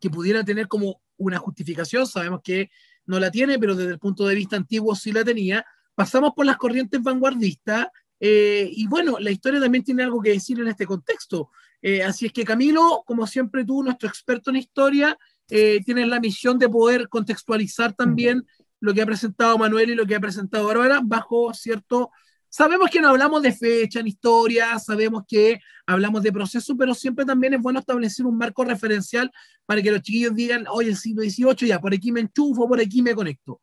[0.00, 2.70] que pudiera tener como una justificación, sabemos que
[3.04, 5.64] no la tiene, pero desde el punto de vista antiguo sí la tenía.
[5.98, 7.88] Pasamos por las corrientes vanguardistas
[8.20, 11.50] eh, y bueno, la historia también tiene algo que decir en este contexto.
[11.82, 15.18] Eh, así es que Camilo, como siempre tú, nuestro experto en historia,
[15.50, 18.46] eh, tienes la misión de poder contextualizar también
[18.78, 22.12] lo que ha presentado Manuel y lo que ha presentado Bárbara bajo cierto
[22.48, 27.26] Sabemos que no hablamos de fecha en historia, sabemos que hablamos de proceso, pero siempre
[27.26, 29.30] también es bueno establecer un marco referencial
[29.66, 33.02] para que los chiquillos digan, oye, siglo XVIII, ya, por aquí me enchufo, por aquí
[33.02, 33.60] me conecto.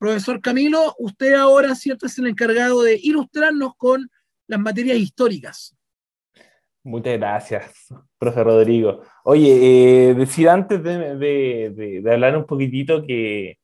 [0.00, 4.10] Profesor Camilo, usted ahora, ¿cierto?, es el encargado de ilustrarnos con
[4.48, 5.76] las materias históricas.
[6.82, 9.02] Muchas gracias, profe Rodrigo.
[9.22, 13.60] Oye, eh, decir antes de hablar un poquitito que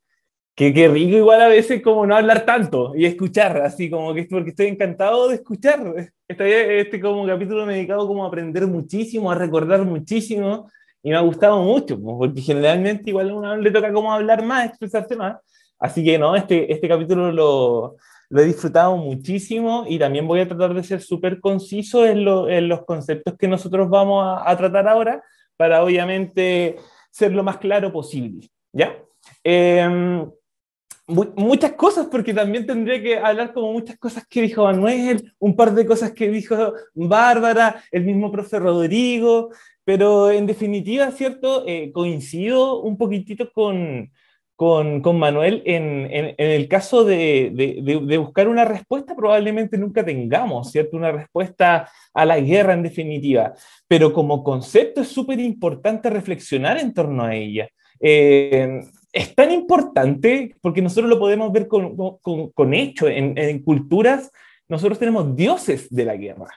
[0.57, 4.24] que, qué rico igual a veces como no hablar tanto y escuchar, así como que
[4.24, 6.12] porque estoy encantado de escuchar.
[6.26, 10.70] Este, este como capítulo me he dedicado como a aprender muchísimo, a recordar muchísimo
[11.03, 14.66] y me ha gustado mucho, porque generalmente igual a uno le toca como hablar más,
[14.66, 15.37] expresarse más.
[15.78, 17.96] Así que no, este, este capítulo lo,
[18.30, 22.84] lo he disfrutado muchísimo y también voy a tratar de ser súper conciso en, los
[22.84, 25.22] conceptos que nosotros vamos a, a, tratar ahora
[25.56, 26.76] para obviamente
[27.10, 28.48] ser lo más claro posible.
[28.72, 28.96] ¿Ya?
[29.44, 30.26] Eh,
[31.08, 35.72] muchas cosas, porque también tendría que hablar como muchas cosas que dijo Manuel, un par
[35.72, 39.50] de cosas que dijo Bárbara, el mismo profe Rodrigo,
[39.84, 41.64] pero en definitiva, ¿cierto?
[41.66, 44.10] Eh, coincido un poquitito con,
[44.57, 50.72] con, con Manuel en, en, el caso de, de, buscar una respuesta, probablemente nunca tengamos,
[50.72, 50.96] ¿cierto?
[50.96, 53.52] Una respuesta a la guerra en definitiva,
[53.86, 57.68] pero como concepto es súper importante reflexionar en torno a ella.
[58.00, 58.80] Eh,
[59.12, 64.30] es tan importante porque nosotros lo podemos ver con, con, hecho en, culturas,
[64.68, 66.48] nosotros tenemos dioses de la guerra.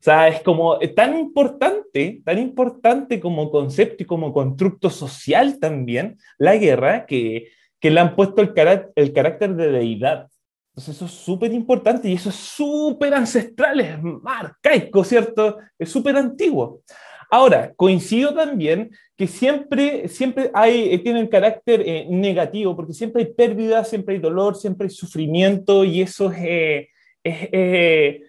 [0.00, 6.18] O sea, es como tan importante, tan importante como concepto y como constructo social también,
[6.38, 7.48] la guerra, que,
[7.80, 8.52] que le han puesto el,
[8.94, 10.28] el carácter de deidad.
[10.70, 15.58] Entonces eso es súper importante y eso es súper ancestral, es arcaico, ¿cierto?
[15.76, 16.82] Es súper antiguo.
[17.30, 23.32] Ahora, coincido también que siempre, siempre hay, eh, tienen carácter eh, negativo, porque siempre hay
[23.32, 26.88] pérdida, siempre hay dolor, siempre hay sufrimiento, y eso es,
[27.24, 28.22] eh,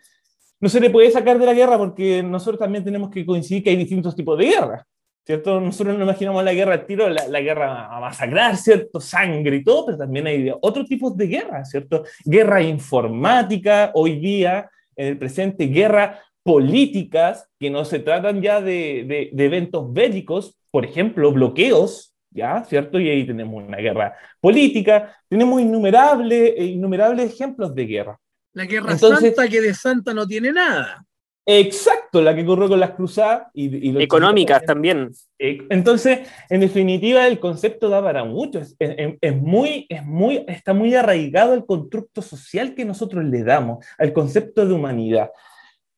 [0.60, 3.70] no se le puede sacar de la guerra, porque nosotros también tenemos que coincidir que
[3.70, 4.86] hay distintos tipos de guerra.
[5.26, 5.62] ¿Cierto?
[5.62, 9.00] Nosotros no imaginamos la guerra al tiro, la, guerra a masacrar, ¿cierto?
[9.00, 12.04] Sangre y todo, pero también hay otros tipos de guerra, ¿cierto?
[12.26, 19.30] Guerra informática, hoy día, en el presente, guerra políticas que no se tratan ya de,
[19.32, 22.64] de, eventos bélicos, por ejemplo, bloqueos, ¿ya?
[22.64, 23.00] ¿Cierto?
[23.00, 28.20] Y ahí tenemos una guerra política, tenemos innumerables, innumerables ejemplos de guerra.
[28.54, 31.06] La guerra santa que de santa no tiene nada.
[31.46, 33.48] Exacto, la que ocurrió con las cruzadas.
[33.54, 35.12] Y, y Económicas también.
[35.40, 38.60] Eh, entonces, en definitiva, el concepto da para mucho.
[38.60, 43.84] Es, es, muy, es muy, está muy arraigado al constructo social que nosotros le damos,
[43.98, 45.32] al concepto de humanidad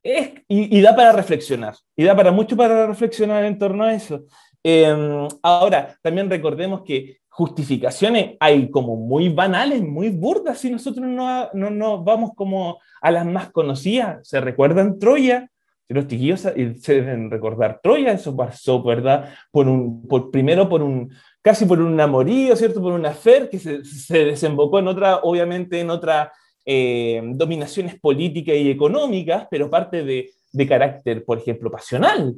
[0.03, 4.25] y, da para reflexionar, y da para mucho para reflexionar en torno a eso.
[4.63, 11.49] Em, ahora, también recordemos que justificaciones hay como muy banales, muy burdas, si nosotros no,
[11.53, 14.27] no, no vamos como a las más conocidas.
[14.27, 15.49] ¿Se recuerdan Troya?
[15.87, 19.29] Los chiquillos se deben recordar Troya, eso pasó, ¿verdad?
[19.49, 21.09] Por un, por, primero por un,
[21.41, 22.81] casi por un amorío, ¿cierto?
[22.81, 26.33] Por una fer que se, se desembocó en otra, obviamente en otra
[26.65, 32.35] eh, dominaciones políticas y económicas, pero parte de, de carácter, por ejemplo, pasional.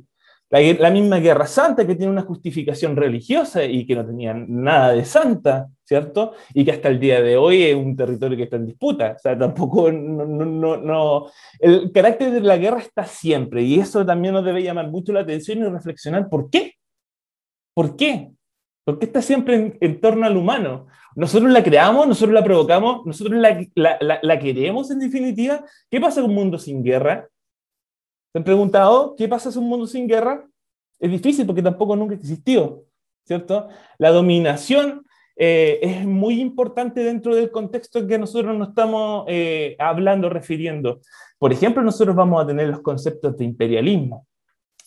[0.53, 4.93] La, la, misma Guerra Santa que tiene una justificación religiosa y que no tenía nada
[4.93, 6.33] de santa, ¿cierto?
[6.53, 9.15] Y que hasta el día de hoy es un territorio que está en disputa.
[9.15, 11.25] O sea, tampoco, no, no, no,
[11.59, 15.21] El carácter de la guerra está siempre y eso también nos debe llamar mucho la
[15.21, 16.73] atención y reflexionar por qué.
[17.73, 18.29] ¿Por qué?
[18.83, 20.87] porque está siempre en, torno al humano.
[21.15, 25.63] Nosotros la creamos, nosotros la provocamos, nosotros la, queremos en definitiva.
[25.89, 27.27] ¿Qué pasa con un mundo sin guerra?
[28.33, 30.43] ¿Se han preguntado qué pasa con un mundo sin guerra?
[30.99, 32.83] Es difícil porque tampoco nunca existió,
[33.23, 33.69] ¿cierto?
[33.99, 35.05] La dominación
[35.35, 40.99] eh, es muy importante dentro del contexto en que nosotros nos estamos eh, hablando, refiriendo.
[41.37, 44.25] Por ejemplo, nosotros vamos a tener los conceptos de imperialismo.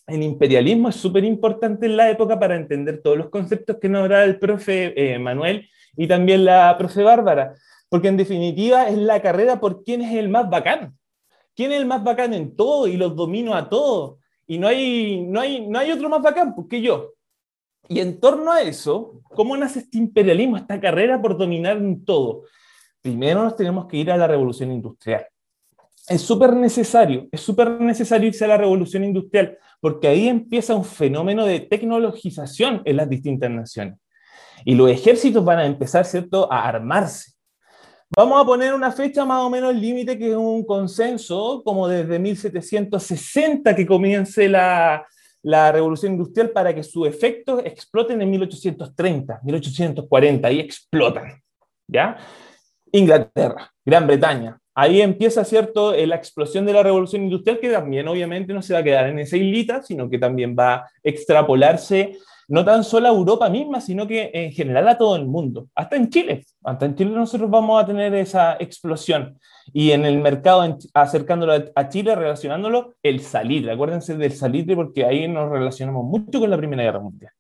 [0.09, 4.03] El imperialismo es súper importante en la época para entender todos los conceptos que nos
[4.03, 7.55] habrá el profe eh, Manuel y también la profe Bárbara,
[7.89, 10.97] porque en definitiva es la carrera por quién es el más bacán.
[11.57, 14.19] ¿Quién es el más bacán en todo y los domino a todos?
[14.47, 17.15] Y no hay, no hay, no hay otro más bacán pues, que yo.
[17.89, 22.43] Y en torno a eso, ¿cómo nace este imperialismo, esta carrera por dominar en todo?
[23.01, 25.27] Primero nos tenemos que ir a la revolución industrial.
[26.09, 30.85] Es súper necesario, es súper necesario irse a la revolución industrial, porque ahí empieza un
[30.85, 33.99] fenómeno de tecnologización en las distintas naciones.
[34.65, 37.36] Y los ejércitos van a empezar, ¿cierto?, a armarse.
[38.11, 42.19] Vamos a poner una fecha más o menos límite, que es un consenso, como desde
[42.19, 45.05] 1760 que comience la,
[45.43, 51.43] la revolución industrial para que sus efectos exploten en 1830, 1840, y explotan.
[51.89, 52.17] ¿Ya?
[52.93, 54.59] Inglaterra, Gran Bretaña.
[54.75, 58.75] Ahí empieza, ¿cierto?, eh, la explosión de la revolución industrial, que también obviamente no se
[58.75, 62.19] va a quedar en esa islita, sino que también va a extrapolarse
[62.49, 65.97] no tan solo a Europa misma, sino que en general a todo el mundo, hasta
[65.97, 66.45] en Chile.
[66.65, 69.39] Hasta en Chile nosotros vamos a tener esa explosión.
[69.73, 73.73] Y en el mercado, acercándolo a Chile, relacionándolo, el salitre.
[73.73, 77.33] Acuérdense del salitre porque ahí nos relacionamos mucho con la Primera Guerra Mundial.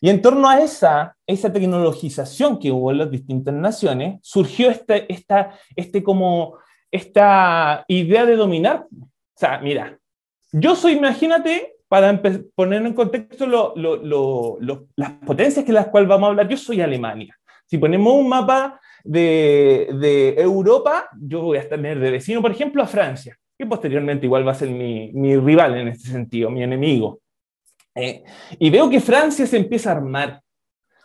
[0.00, 5.10] Y en torno a esa, esa tecnologización que hubo en las distintas naciones, surgió este,
[5.12, 6.58] esta, este como,
[6.90, 8.86] esta idea de dominar.
[8.92, 9.98] O sea, mira,
[10.52, 12.20] yo soy, imagínate, para
[12.56, 13.46] poner en contexto
[14.96, 17.38] las potencias que las cuales vamos a hablar, yo soy Alemania.
[17.66, 22.82] Si ponemos un mapa de, de, Europa, yo voy a tener de vecino, por ejemplo,
[22.82, 26.64] a Francia, que posteriormente igual va a ser mi, mi rival en este sentido, mi
[26.64, 27.20] enemigo.
[27.94, 28.24] Eh,
[28.58, 30.40] y veo que Francia se empieza a armar.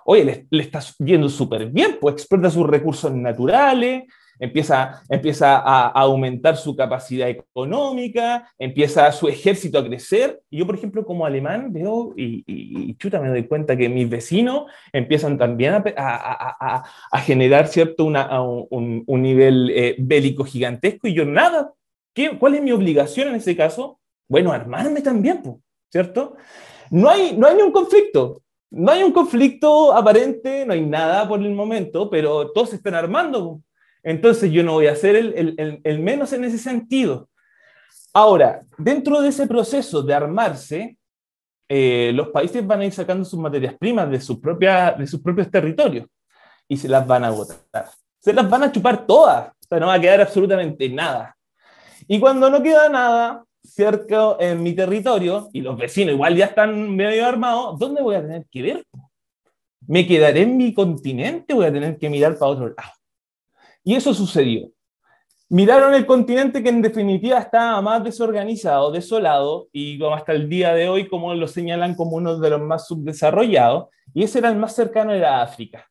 [0.05, 4.05] Oye, le, le está yendo súper bien, pues explota sus recursos naturales,
[4.39, 10.41] empieza, empieza a, aumentar su capacidad económica, empieza su ejército a crecer.
[10.49, 14.71] Y yo, por ejemplo, como alemán, veo y, chuta, me doy cuenta que mis vecinos
[14.91, 21.25] empiezan también a, a generar cierto una, un, un, nivel eh, bélico gigantesco y yo
[21.25, 21.73] nada.
[22.13, 23.99] ¿Qué, ¿Cuál es mi obligación en ese caso?
[24.27, 25.41] Bueno, armarme también,
[25.91, 26.35] ¿cierto?
[26.91, 28.41] No hay, no hay ni un conflicto.
[28.71, 32.93] No hay un conflicto aparente, no hay nada por el momento, pero todos se están
[32.93, 33.61] armando.
[34.03, 37.29] Entonces yo no voy a ser el, menos en ese sentido.
[38.13, 40.97] Ahora, dentro de ese proceso de armarse,
[41.67, 45.21] eh, los países van a ir sacando sus materias primas de, su propia, de sus
[45.21, 46.07] propios territorios
[46.67, 47.89] y se las van a botar.
[48.19, 51.35] Se las van a chupar todas, o sea, no va a quedar absolutamente nada.
[52.07, 56.95] Y cuando no queda nada cerca en mi territorio y los vecinos igual ya están
[56.95, 58.85] medio armados, ¿dónde voy a tener que ver?
[59.87, 62.98] ¿Me quedaré en mi continente voy a tener que mirar para otro lado?
[63.83, 64.69] Y eso sucedió.
[65.51, 70.87] Miraron el continente que en definitiva estaba más desorganizado, desolado, y hasta el día de
[70.87, 74.75] hoy, como lo señalan como uno de los más subdesarrollados, y ese era el más
[74.75, 75.89] cercano, era África.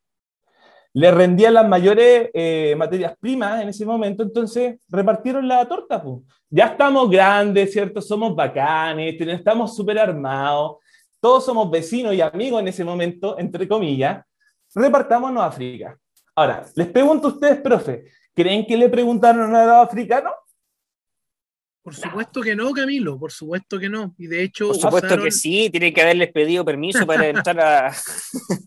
[0.92, 6.02] Le rendían las mayores eh, materias primas en ese momento, entonces repartieron la torta.
[6.48, 8.00] Ya estamos grandes, ¿cierto?
[8.00, 10.76] Somos bacanes, estamos súper armados,
[11.20, 14.24] todos somos vecinos y amigos en ese momento, entre comillas,
[14.72, 15.98] repartámonos África.
[16.38, 20.32] Ahora, les pregunto a ustedes, profe, ¿creen que le preguntaron a los africanos?
[21.82, 24.14] Por supuesto que no, Camilo, por supuesto que no.
[24.16, 24.68] Y de hecho.
[24.68, 27.92] Por supuesto que sí, tienen que haberles pedido permiso para entrar a.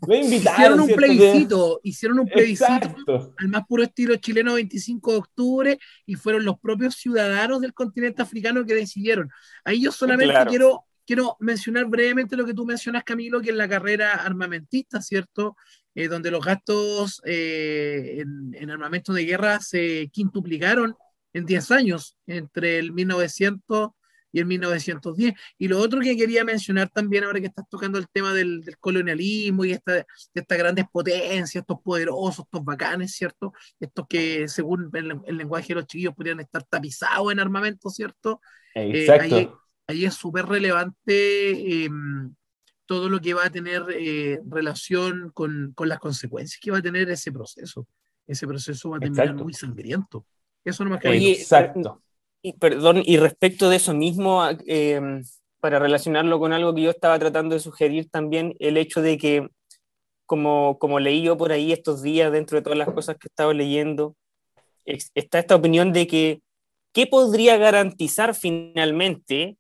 [0.06, 0.60] Lo invitaron.
[0.60, 6.16] Hicieron un plebiscito, hicieron un plebiscito al más puro estilo chileno 25 de octubre y
[6.16, 9.30] fueron los propios ciudadanos del continente africano que decidieron.
[9.64, 13.70] Ahí yo solamente quiero, quiero mencionar brevemente lo que tú mencionas, Camilo, que es la
[13.70, 15.56] carrera armamentista, ¿cierto?
[15.94, 18.24] Eh, donde los gastos eh,
[18.54, 20.96] en, armamento de guerra se quintuplicaron
[21.34, 23.90] en 10 años, entre el 1900
[24.32, 25.34] y el 1910.
[25.58, 29.66] Y lo otro que quería mencionar también, ahora que estás tocando el tema del, colonialismo
[29.66, 33.54] y esta, de estas grandes potencias, estos poderosos, estos bacanes, ¿cierto?
[33.80, 38.40] Estos que, según el, lenguaje de los chiquillos, podrían estar tapizados en armamento, ¿cierto?
[38.76, 39.62] Eh, Exacto.
[39.88, 42.34] ahí, es súper relevante em,
[42.86, 46.82] todo lo que va a tener eh, relación con, con, las consecuencias que va a
[46.82, 47.88] tener ese proceso.
[48.28, 50.26] Ese proceso va a terminar muy sangriento.
[50.64, 52.02] Eso no me Exacto.
[52.42, 55.24] Y, perdón, y respecto de eso mismo, em,
[55.60, 59.48] para relacionarlo con algo que yo estaba tratando de sugerir también, el hecho de que
[60.26, 63.32] como, como leí yo por ahí estos días, dentro de todas las cosas que he
[63.32, 64.16] estado leyendo,
[64.86, 66.42] está esta opinión de que
[66.94, 69.58] ¿qué podría garantizar finalmente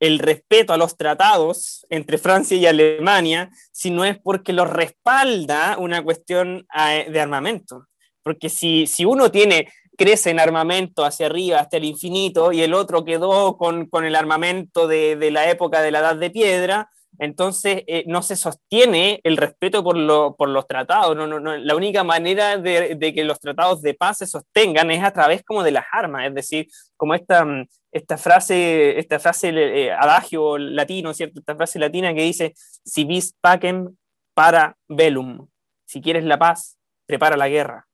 [0.00, 5.76] el respeto a los tratados entre Francia y Alemania si no es porque los respalda
[5.78, 7.86] una cuestión eh, de armamento?
[8.22, 12.72] Porque si, si uno tiene crece en armamento hacia arriba hasta el infinito y el
[12.72, 16.88] otro quedó con, con el armamento de, de, la época de la Edad de Piedra,
[17.18, 21.16] entonces eh, no se sostiene el respeto por, lo, por los tratados.
[21.16, 21.56] No, no, no.
[21.56, 25.62] La única manera de, que los tratados de paz se sostengan es a través como
[25.62, 27.44] de las armas, es decir, como esta,
[27.90, 31.40] esta frase, esta frase eh, adagio latino, ¿cierto?
[31.40, 32.54] Esta frase latina que dice,
[32.84, 33.96] si vis pacem
[34.34, 35.48] para velum,
[35.86, 37.86] si quieres la paz, prepara la guerra.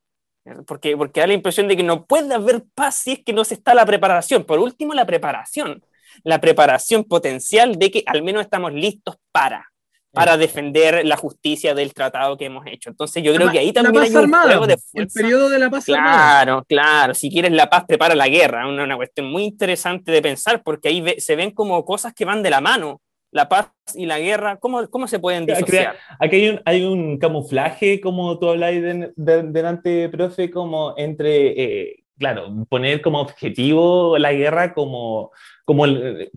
[0.66, 3.44] Porque, porque da la impresión de que no puede haber paz si es que no
[3.44, 4.44] se está la preparación.
[4.44, 5.82] Por último, la preparación
[6.23, 9.69] la preparación potencial de que al menos estamos listos para
[10.15, 12.89] para defender la justicia del tratado que hemos hecho.
[12.89, 15.85] Entonces yo creo que ahí también hay un juego de El periodo de la paz
[15.85, 16.65] claro, armada.
[16.69, 18.66] Claro, Si quieres la paz, prepara la guerra.
[18.69, 22.43] Una, una cuestión muy interesante de pensar porque ahí se ven como cosas que van
[22.43, 23.03] de la mano.
[23.32, 25.97] La paz y la guerra, ¿cómo, cómo se pueden disociar?
[26.20, 28.81] Aquí hay un, hay un camuflaje, como tú habláis
[29.16, 35.32] delante, profe, como entre, eh, claro, poner como objetivo la guerra como
[35.65, 35.85] como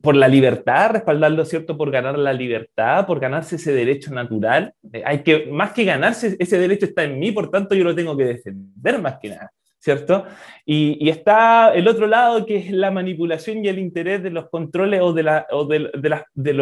[0.02, 1.78] por la libertad, respaldarlo, ¿cierto?
[1.78, 4.74] Por ganar la libertad, por ganarse ese derecho natural.
[4.94, 7.96] Eh, hay que, más que ganarse, ese derecho está en mí, por tanto yo lo
[7.96, 10.26] tengo que defender más que nada, ¿cierto?
[10.66, 15.02] Y, está el otro lado, que es la manipulación y el interés de los controles
[15.02, 16.54] o de, la, o de, de, de,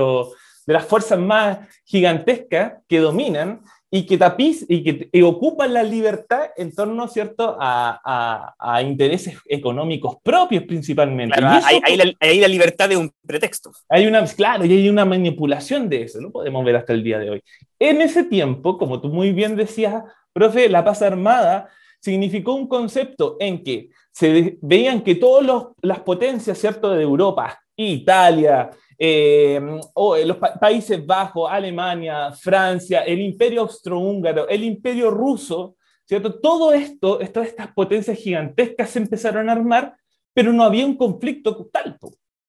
[0.65, 3.61] de las fuerzas más gigantescas que dominan
[3.95, 10.17] y que tapiz y que ocupan la libertad en torno, ¿cierto?, a, a, intereses económicos
[10.21, 11.39] propios principalmente.
[11.41, 13.71] hay, la, libertad de un pretexto.
[13.87, 17.19] Hay una, claro, y hay una manipulación de eso, lo podemos ver hasta el día
[17.19, 17.43] de hoy.
[17.79, 21.69] En ese tiempo, como tú muy bien decías, profe, la paz armada
[22.01, 28.71] significó un concepto en que se veían que todas las potencias, ¿cierto?, de Europa, Italia,
[28.97, 29.59] eh,
[29.93, 36.39] o los Países Bajos, Alemania, Francia, el imperio austrohúngaro, el imperio ruso, ¿cierto?
[36.39, 39.95] Todo esto, todas estas potencias gigantescas se empezaron a armar,
[40.33, 41.97] pero no había un conflicto tal,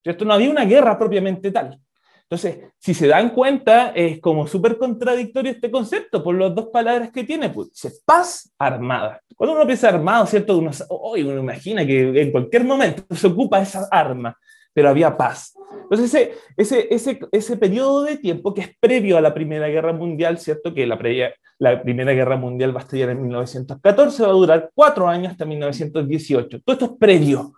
[0.03, 0.25] ¿cierto?
[0.25, 1.81] No había una guerra propiamente tal.
[2.29, 7.13] Entonces, si se dan cuenta, es como súper contradictorio este concepto por las dos palabras
[7.13, 7.51] que tiene.
[7.51, 9.21] Pues, paz armada.
[9.37, 10.59] Cuando uno piensa armado, ¿cierto?
[10.59, 14.37] Uno, uno imagina que en cualquier momento se ocupa esa arma
[14.77, 15.57] pero había paz.
[15.85, 19.95] Entonces, ese, ese, ese, ese periodo de tiempo que es previo a la Primera Guerra
[19.95, 20.75] Mundial, ¿cierto?
[20.75, 25.33] Que la, Primera Guerra Mundial va a estallar en 1914, va a durar cuatro años
[25.33, 26.61] hasta 1918.
[26.63, 27.55] Todo esto es previo.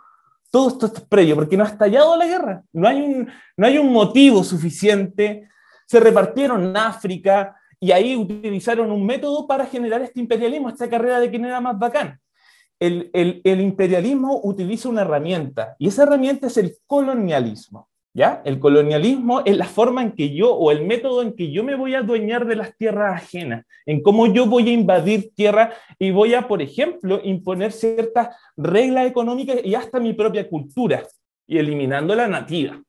[0.49, 2.63] Todo esto es previo, porque no ha estallado la guerra.
[2.73, 5.49] No hay un, no hay un motivo suficiente.
[5.89, 11.31] Se repartieron África y ahí utilizaron un método para generar este imperialismo, esta carrera de
[11.31, 12.21] quién era más bacán
[12.81, 13.11] el,
[13.45, 17.89] el, imperialismo utiliza una herramienta y esa herramienta es el colonialismo.
[18.15, 18.43] ¿Ya?
[18.45, 21.77] El colonialismo es la forma en que yo, o el método en que yo me
[21.77, 26.11] voy a adueñar de las tierras ajenas, en cómo yo voy a invadir tierra y
[26.11, 31.07] voy a, por ejemplo, imponer ciertas reglas económicas y hasta mi propia cultura,
[31.47, 32.83] y eliminando la nativa.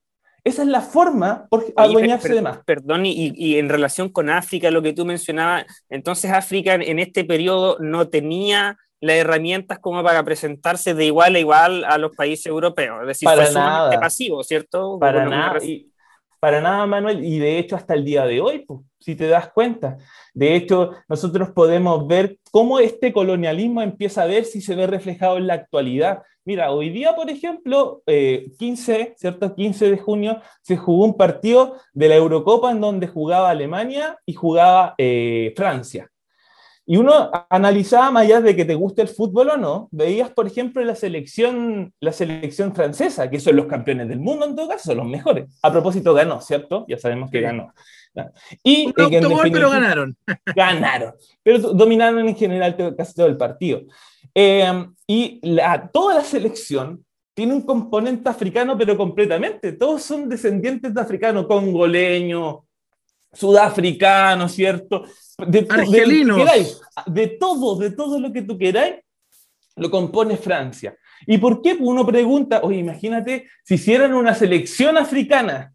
[0.43, 2.59] Esa es la forma por adueñarse de más.
[2.65, 7.23] Perdón, y, y, en relación con África, lo que tú mencionabas, entonces África en este
[7.23, 12.45] periodo no tenía las herramientas como para presentarse de igual a igual a los países
[12.47, 13.01] europeos.
[13.01, 13.99] Es decir, para fue nada.
[13.99, 14.97] pasivo, ¿cierto?
[14.99, 15.59] Para nada,
[16.39, 17.23] para nada, Manuel.
[17.23, 19.97] Y de hecho, hasta el día de hoy, pues, si te das cuenta.
[20.33, 25.37] De hecho, nosotros podemos ver cómo este colonialismo empieza a ver si se ve reflejado
[25.37, 26.23] en la actualidad.
[26.45, 29.53] Mira, hoy día, por ejemplo, 15, eh, ¿cierto?
[29.53, 34.33] 15 de junio se jugó un partido de la Eurocopa en donde jugaba Alemania y
[34.33, 36.09] jugaba eh, Francia.
[36.91, 40.47] Y uno analizaba, más allá de que te guste el fútbol o no, veías, por
[40.47, 44.95] ejemplo, la selección, la selección francesa, que son los campeones del mundo en todo caso,
[44.95, 45.45] los mejores.
[45.61, 46.85] A propósito, ganó, ¿cierto?
[46.87, 47.71] Ya sabemos que ganó.
[48.63, 48.93] Y, Un
[49.51, 50.17] pero ganaron.
[50.55, 51.13] Ganaron,
[51.43, 53.81] pero dominaron en general casi todo el partido.
[54.33, 57.05] Eh, y la, toda la selección
[57.35, 59.73] tiene un componente africano, pero completamente.
[59.73, 62.61] Todos son descendientes de africanos, congoleños,
[63.33, 65.05] sudafricanos, ¿cierto?
[65.47, 66.85] de, Argelinos.
[67.07, 68.95] De, todo, de todo lo que tú queráis,
[69.75, 70.95] lo compone Francia.
[71.25, 71.77] ¿Y por qué?
[71.79, 75.73] Uno pregunta, oye, imagínate si hicieran una selección africana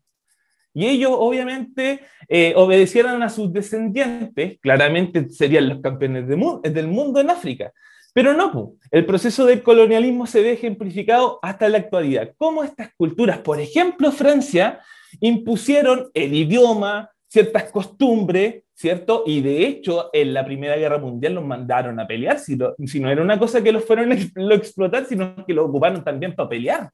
[0.73, 7.31] y ellos obviamente eh, obedecieran a sus descendientes, claramente serían los campeones del mundo en
[7.31, 7.73] África.
[8.13, 12.33] Pero no, el proceso del colonialismo se ve ejemplificado hasta la actualidad.
[12.37, 14.81] Cómo estas culturas, por ejemplo Francia,
[15.21, 19.25] impusieron el idioma, ciertas costumbres, ¿cierto?
[19.27, 22.57] Y de hecho, en la Primera Guerra Mundial los mandaron a pelear, si,
[22.87, 26.05] si no era una cosa que los fueron a lo explotar, sino que lo ocuparon
[26.05, 26.91] también para pelear.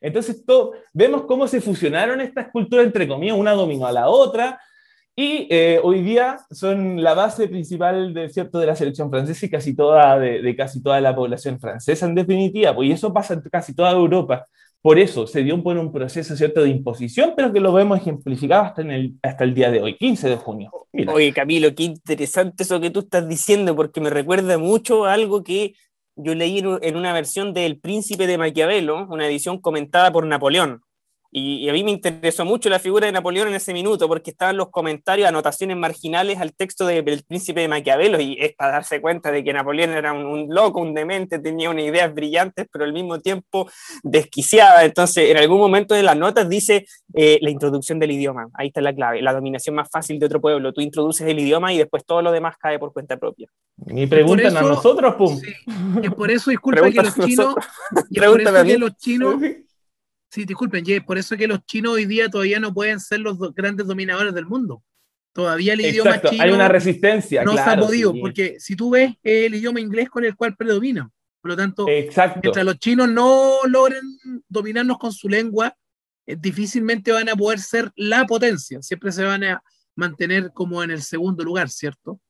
[0.00, 4.58] Entonces, todo, vemos cómo se fusionaron estas culturas, entre comillas, una dominó a la otra,
[5.14, 8.58] y eh, hoy día son la base principal de, ¿cierto?
[8.58, 12.74] de la selección francesa y casi toda, de, casi toda la población francesa en definitiva,
[12.74, 14.46] pues, y eso pasa en casi toda Europa.
[14.86, 16.62] Por eso se dio por un proceso ¿cierto?
[16.62, 19.96] de imposición, pero que lo vemos ejemplificado hasta, en el, hasta el día de hoy,
[19.96, 20.70] 15 de junio.
[21.08, 25.42] Oye, Camilo, qué interesante eso que tú estás diciendo, porque me recuerda mucho a algo
[25.42, 25.74] que
[26.14, 30.82] yo leí en una versión del Príncipe de Maquiavelo, una edición comentada por Napoleón.
[31.38, 34.56] Y, a mí me interesó mucho la figura de Napoleón en ese minuto, porque estaban
[34.56, 39.30] los comentarios, anotaciones marginales al texto del príncipe de Maquiavelo, y es para darse cuenta
[39.30, 43.20] de que Napoleón era un, loco, un demente, tenía unas ideas brillantes, pero al mismo
[43.20, 43.68] tiempo
[44.02, 44.82] desquiciada.
[44.86, 48.80] Entonces, en algún momento de las notas dice eh, la introducción del idioma, ahí está
[48.80, 50.72] la clave, la dominación más fácil de otro pueblo.
[50.72, 53.46] Tú introduces el idioma y después todo lo demás cae por cuenta propia.
[53.88, 55.38] Y preguntan a nosotros, pum.
[56.02, 57.54] y por eso, disculpa que los chinos,
[58.08, 59.34] y por eso que los chinos
[60.36, 63.86] Sí, disculpen, por eso que los chinos hoy día todavía no pueden ser los grandes
[63.86, 64.82] dominadores del mundo.
[65.32, 67.42] Todavía el idioma chino hay una resistencia.
[67.42, 71.10] No se ha podido, porque si tú ves el idioma inglés con el cual predomina.
[71.40, 74.02] Por lo tanto, mientras los chinos no logren
[74.46, 75.74] dominarnos con su lengua,
[76.26, 78.82] eh, difícilmente van a poder ser la potencia.
[78.82, 79.62] Siempre se van a
[79.94, 82.20] mantener como en el segundo lugar, ¿cierto?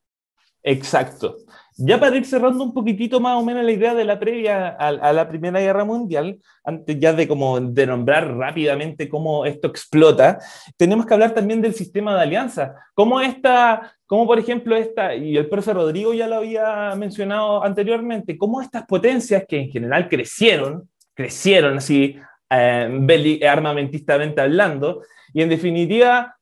[0.63, 1.39] Exacto.
[1.79, 5.13] Ya para ir cerrando un poquitito más o menos la idea de la previa a,
[5.13, 10.39] la Primera Guerra Mundial, antes ya de, como de nombrar rápidamente cómo esto explota,
[10.79, 12.75] tenemos que hablar también del sistema de alianza.
[12.95, 18.39] Cómo esta, como por ejemplo esta, y el profesor Rodrigo ya lo había mencionado anteriormente,
[18.39, 22.17] cómo estas potencias que en general crecieron, crecieron así
[22.49, 25.03] eh, armamentistamente hablando,
[25.35, 26.39] y en definitiva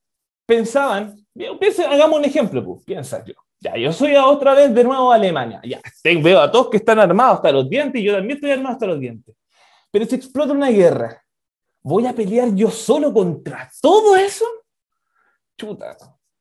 [0.47, 1.17] pensaban,
[1.91, 5.61] hagamos un ejemplo, pues, piensa yo ya, yo soy otra vez de nuevo Alemania.
[5.65, 5.81] Ya,
[6.23, 8.87] veo a todos que están armados hasta los dientes y yo también estoy armado hasta
[8.87, 9.35] los dientes.
[9.91, 11.25] Pero si explota una guerra,
[11.83, 14.45] ¿voy a pelear yo solo contra todo eso?
[15.57, 15.97] Chuta,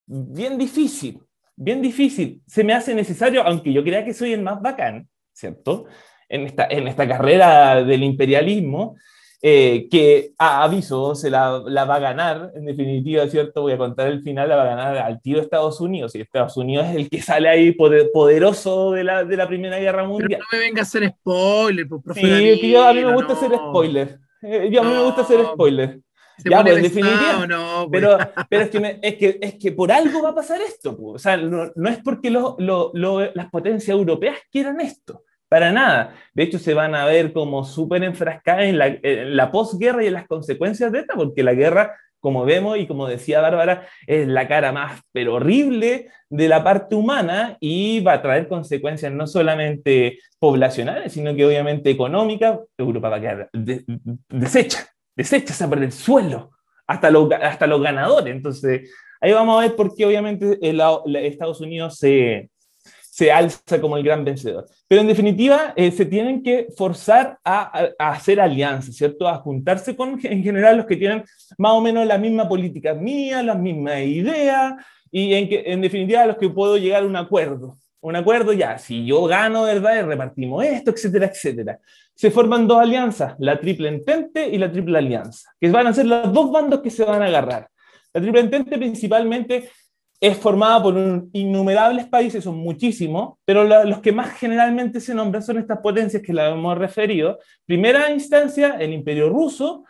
[0.05, 1.23] bien difícil,
[1.55, 2.41] bien difícil.
[2.45, 5.85] Se me hace necesario, aunque yo crea que soy el más bacán, ¿cierto?
[6.27, 8.97] En esta, en esta carrera del imperialismo,
[9.45, 13.63] eh, que a aviso se la, va a ganar, en definitiva, ¿cierto?
[13.63, 16.55] Voy a contar el final, la va a ganar al tiro Estados Unidos, y Estados
[16.55, 20.29] Unidos es el que sale ahí poderoso de la, de la Primera Guerra Mundial.
[20.29, 23.33] Pero no me venga a hacer spoiler, pues, Sí, que yo, a mí me gusta
[23.33, 24.17] hacer spoiler.
[24.43, 25.99] Eh, yo a mí me gusta hacer spoiler.
[26.45, 27.45] Ya, pues, en definitiva.
[27.45, 28.01] No, pues.
[28.01, 28.17] pero,
[28.49, 30.95] pero es, que es, que, es que por algo va a pasar esto.
[30.95, 31.15] Pues.
[31.15, 35.23] O sea, no, no es porque lo, lo, las potencias europeas quieran esto.
[35.53, 36.15] Para nada.
[36.33, 40.13] De hecho, se van a ver como súper enfrascadas en la, la posguerra y en
[40.13, 44.47] las consecuencias de esta, porque la guerra, como vemos y como decía Bárbara, es la
[44.47, 50.17] cara más pero horrible de la parte humana y va a traer consecuencias no solamente
[50.39, 52.57] poblacionales, sino que obviamente económicas.
[52.75, 56.49] Europa va a quedar deshecha, deshecha, se el suelo,
[56.87, 58.35] hasta los, hasta los ganadores.
[58.35, 60.57] Entonces, ahí vamos a ver por qué obviamente
[61.27, 62.49] Estados Unidos se
[63.13, 64.65] se alza como el gran vencedor.
[64.87, 69.27] Pero en definitiva, eh, se tienen que forzar a, hacer alianzas, ¿cierto?
[69.27, 71.23] A juntarse con, en general, los que tienen
[71.59, 76.25] más o menos la misma política mía, las mismas ideas, y en, que, en definitiva,
[76.25, 77.77] los que puedo llegar a un acuerdo.
[78.01, 80.07] Un acuerdo ya, si yo gano, ¿verdad?
[80.07, 81.79] repartimos esto, etcétera, etcétera.
[82.15, 86.07] Se forman dos alianzas, la triple entente y la triple alianza, que van a ser
[86.07, 87.69] los dos bandos que se van a agarrar.
[88.11, 89.69] La triple entente principalmente
[90.23, 90.95] es formada por
[91.33, 96.31] innumerables países, son muchísimos, pero los que más generalmente se nombran son estas potencias que
[96.31, 97.39] la hemos referido.
[97.65, 99.83] Primera instancia, el Imperio Ruso,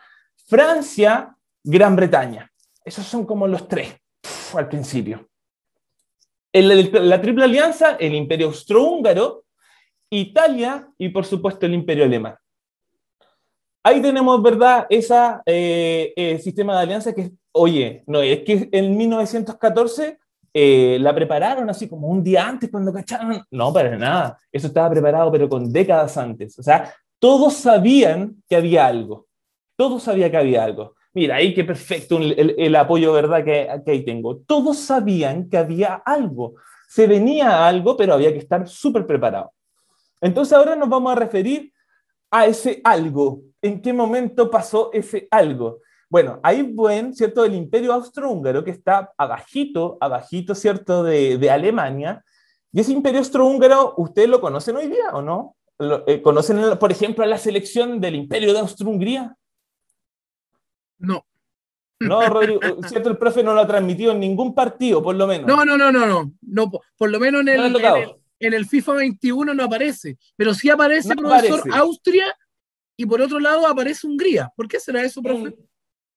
[0.47, 2.51] Francia, Gran Bretaña.
[2.83, 3.95] Esos son como los tres
[4.55, 5.29] al principio.
[6.51, 9.45] la Triple Alianza, el Imperio Austrohúngaro,
[10.09, 12.35] Italia y por supuesto el Imperio Alemán.
[13.83, 15.13] Ahí tenemos, ¿verdad?, ese
[15.45, 20.22] eh, eh, sistema de alianza que, oye, no, es que en 1914
[20.53, 23.41] eh, la prepararon así como un día antes cuando cacharon.
[23.49, 24.37] No, para nada.
[24.51, 26.57] Eso estaba preparado, pero con décadas antes.
[26.59, 29.27] O sea, todos sabían que había algo.
[29.75, 30.93] Todos sabían que había algo.
[31.13, 33.43] Mira, ahí qué perfecto el, apoyo, ¿verdad?
[33.43, 34.37] Que, que, ahí tengo.
[34.37, 36.55] Todos sabían que había algo.
[36.87, 39.51] Se venía algo, pero había que estar súper preparado.
[40.21, 41.71] Entonces ahora nos vamos a referir
[42.29, 43.41] a ese algo.
[43.61, 45.79] ¿En qué momento pasó ese algo?
[46.13, 52.23] Bueno, hay buen, ¿cierto?, del imperio austrohúngaro que está abajito, abajito, ¿cierto?, de, Alemania.
[52.71, 55.55] Y ese imperio austrohúngaro, ¿ustedes lo conocen hoy día o no?
[56.05, 59.35] Eh, ¿Conocen, por ejemplo, la selección del imperio de Austro-Hungría?
[60.99, 61.25] No.
[61.99, 63.09] No, Rodrigo, ¿cierto?
[63.09, 65.47] El profe no lo ha transmitido en ningún partido, por lo menos.
[65.47, 66.31] No, no, no, no, no.
[66.41, 67.75] no por lo menos en el,
[68.39, 70.19] en el, FIFA 21 no aparece.
[70.35, 72.25] Pero sí aparece, profesor, Austria
[72.95, 74.51] y por otro lado aparece Hungría.
[74.55, 75.55] ¿Por qué será eso, profe?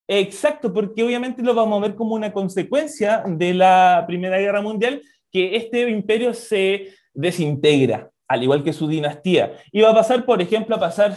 [0.09, 5.03] Exacto, porque obviamente lo vamos a ver como una consecuencia de la Primera Guerra Mundial,
[5.33, 9.53] que este imperio se desintegra, al igual que su dinastía.
[9.73, 11.17] Y va a pasar, por ejemplo, a pasar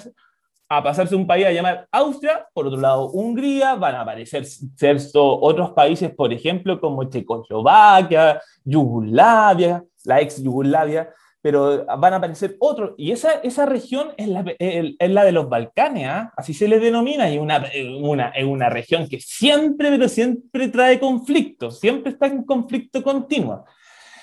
[0.71, 4.45] a pasarse un país a llamar Austria, por otro lado Hungría, van a aparecer
[5.15, 11.09] otros países, por ejemplo, como Checoslovaquia, Yugoslavia, la ex Yugoslavia,
[11.41, 12.91] pero van a aparecer otros.
[12.97, 16.33] Y esa, esa región es la, es la de los Balcanes, ¿ah?
[16.35, 17.65] así se les denomina, y una,
[18.01, 23.65] una, es una región que siempre, pero siempre trae conflictos, siempre está en conflicto continuo.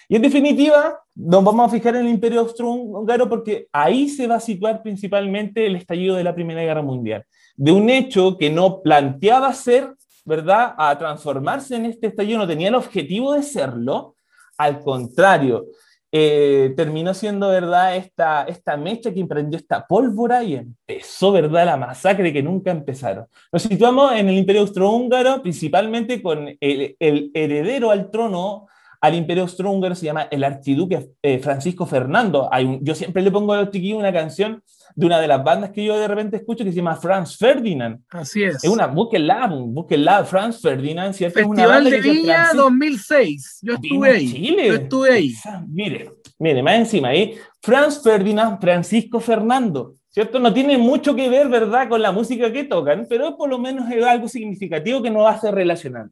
[0.08, 4.36] Y en definitiva, nos vamos a fijar en el Imperio Austrohúngaro porque ahí se va
[4.36, 7.24] a situar principalmente el estallido de la Primera Guerra Mundial.
[7.56, 9.94] De un hecho que no planteaba ser,
[10.24, 14.14] ¿verdad?, a transformarse en este estallido, no tenía el objetivo de serlo,
[14.58, 15.66] al contrario,
[16.12, 21.76] eh, terminó siendo, ¿verdad?, esta, esta mecha que emprendió esta pólvora y empezó, ¿verdad?, la
[21.76, 23.26] masacre que nunca empezaron.
[23.52, 28.66] Nos situamos en el Imperio Austrohúngaro, principalmente con el, el heredero al trono
[29.00, 32.48] al imperio austrohúngaro se llama el archiduque eh, Francisco Fernando.
[32.52, 34.62] Hay yo siempre le pongo a los chiquillos una canción
[34.94, 38.00] de una de las bandas que yo de repente escucho que se llama Franz Ferdinand.
[38.08, 38.64] Así es.
[38.64, 41.38] Es una, búsquenla, búsquenla, Franz Ferdinand, ¿cierto?
[41.38, 43.58] Festival de Viña 2006.
[43.62, 44.32] Yo estuve ahí.
[44.32, 44.68] Chile.
[44.68, 45.34] Yo estuve ahí.
[45.68, 49.94] Mire, mire, más encima ahí, Franz Ferdinand, Francisco Fernando.
[50.08, 50.38] ¿Cierto?
[50.38, 53.90] No tiene mucho que ver, ¿verdad?, con la música que tocan, pero por lo menos
[53.90, 56.06] es algo significativo que nos hace relacionar.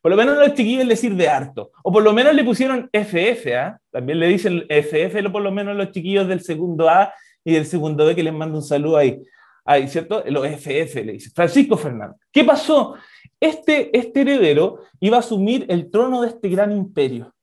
[0.00, 1.72] Por lo menos los chiquillos le sirve harto.
[1.82, 3.78] O por lo menos le pusieron FF, ¿ah?
[3.90, 7.12] También le dicen FF, por lo menos los chiquillos del segundo A
[7.44, 9.22] y del segundo B que les mando un saludo ahí.
[9.64, 10.22] Ahí, ¿cierto?
[10.26, 11.30] Los FF le dice.
[11.34, 12.16] Francisco Fernández.
[12.32, 12.94] ¿Qué pasó?
[13.38, 17.34] Este, este heredero iba a asumir el trono de este gran imperio.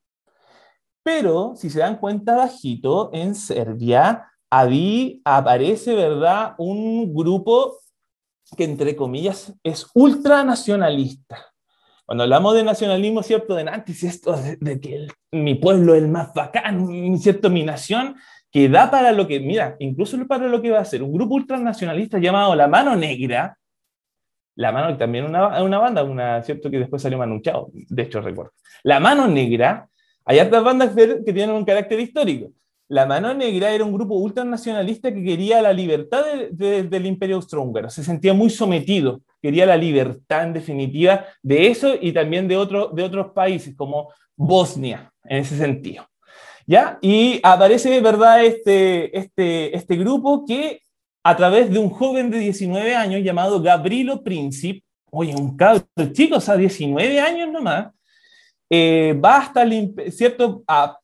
[1.04, 6.54] Pero, si se dan cuenta bajito, en Serbia, ahí aparece, ¿verdad?
[6.58, 7.78] Un grupo
[8.58, 11.54] que, entre comillas, es ultranacionalista.
[12.08, 13.54] Cuando hablamos de nacionalismo, ¿cierto?
[13.54, 17.50] De antes, esto de, que mi pueblo es el más bacán, ¿cierto?
[17.50, 18.16] Mi nación,
[18.50, 21.36] que da para lo que, mira, incluso para lo que va a ser un grupo
[21.36, 23.58] ultranacionalista llamado La Mano Negra,
[24.56, 26.72] La Mano, también una, una banda, una, ¿cierto?
[26.72, 28.54] Que después salió manuchado, de hecho recuerdo.
[28.84, 29.90] La Mano Negra,
[30.24, 32.54] hay otras bandas que tienen un carácter histórico.
[32.90, 38.04] La Mano Negra era un grupo ultranacionalista que quería la libertad del imperio austrohúngaro, se
[38.04, 43.04] sentía muy sometido, quería la libertad en definitiva de eso y también de, otro, de
[43.04, 46.08] otros países como Bosnia, en ese sentido.
[46.66, 46.98] ¿Ya?
[47.02, 50.82] Y aparece, ¿verdad?, este, este, este grupo que
[51.24, 55.58] a través de un joven de 19 años llamado Gabrilo Princip, oye, un
[56.14, 57.88] chico, o sea, 19 años nomás,
[58.70, 60.64] eh, va hasta el, ¿cierto?
[60.68, 60.98] A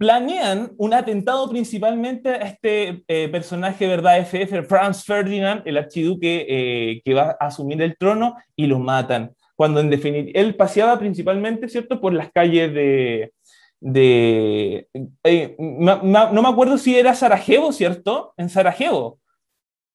[0.00, 4.18] planean un atentado principalmente a este eh, personaje, ¿verdad?
[4.24, 9.36] FF, Franz Ferdinand, el archiduque eh, que va a asumir el trono, y lo matan.
[9.54, 13.34] Cuando en definitiva, él paseaba principalmente, ¿cierto?, por las calles de...
[13.78, 14.88] de
[15.22, 18.32] eh, no me acuerdo si era Sarajevo, ¿cierto?
[18.38, 19.18] En Sarajevo.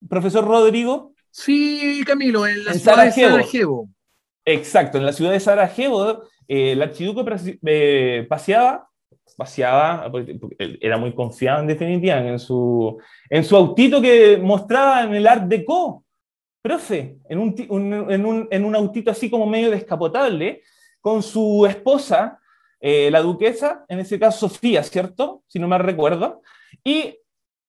[0.08, 1.14] Profesor Rodrigo.
[1.32, 3.88] Sí, Camilo, en la ciudad de Sarajevo.
[4.44, 8.88] Exacto, en la ciudad de Sarajevo, el archiduque paseaba
[9.36, 10.10] paseaba,
[10.80, 12.98] era muy confiado en definitiva en su,
[13.28, 16.04] en su autito que mostraba en el Art Deco.
[16.62, 17.54] Profe, en un,
[18.10, 20.62] en, un, en un autito así como medio descapotable,
[21.00, 22.40] con su esposa,
[22.80, 25.44] eh, la duquesa, en ese caso Sofía, ¿cierto?
[25.46, 26.42] Si no me recuerdo,
[26.82, 27.16] y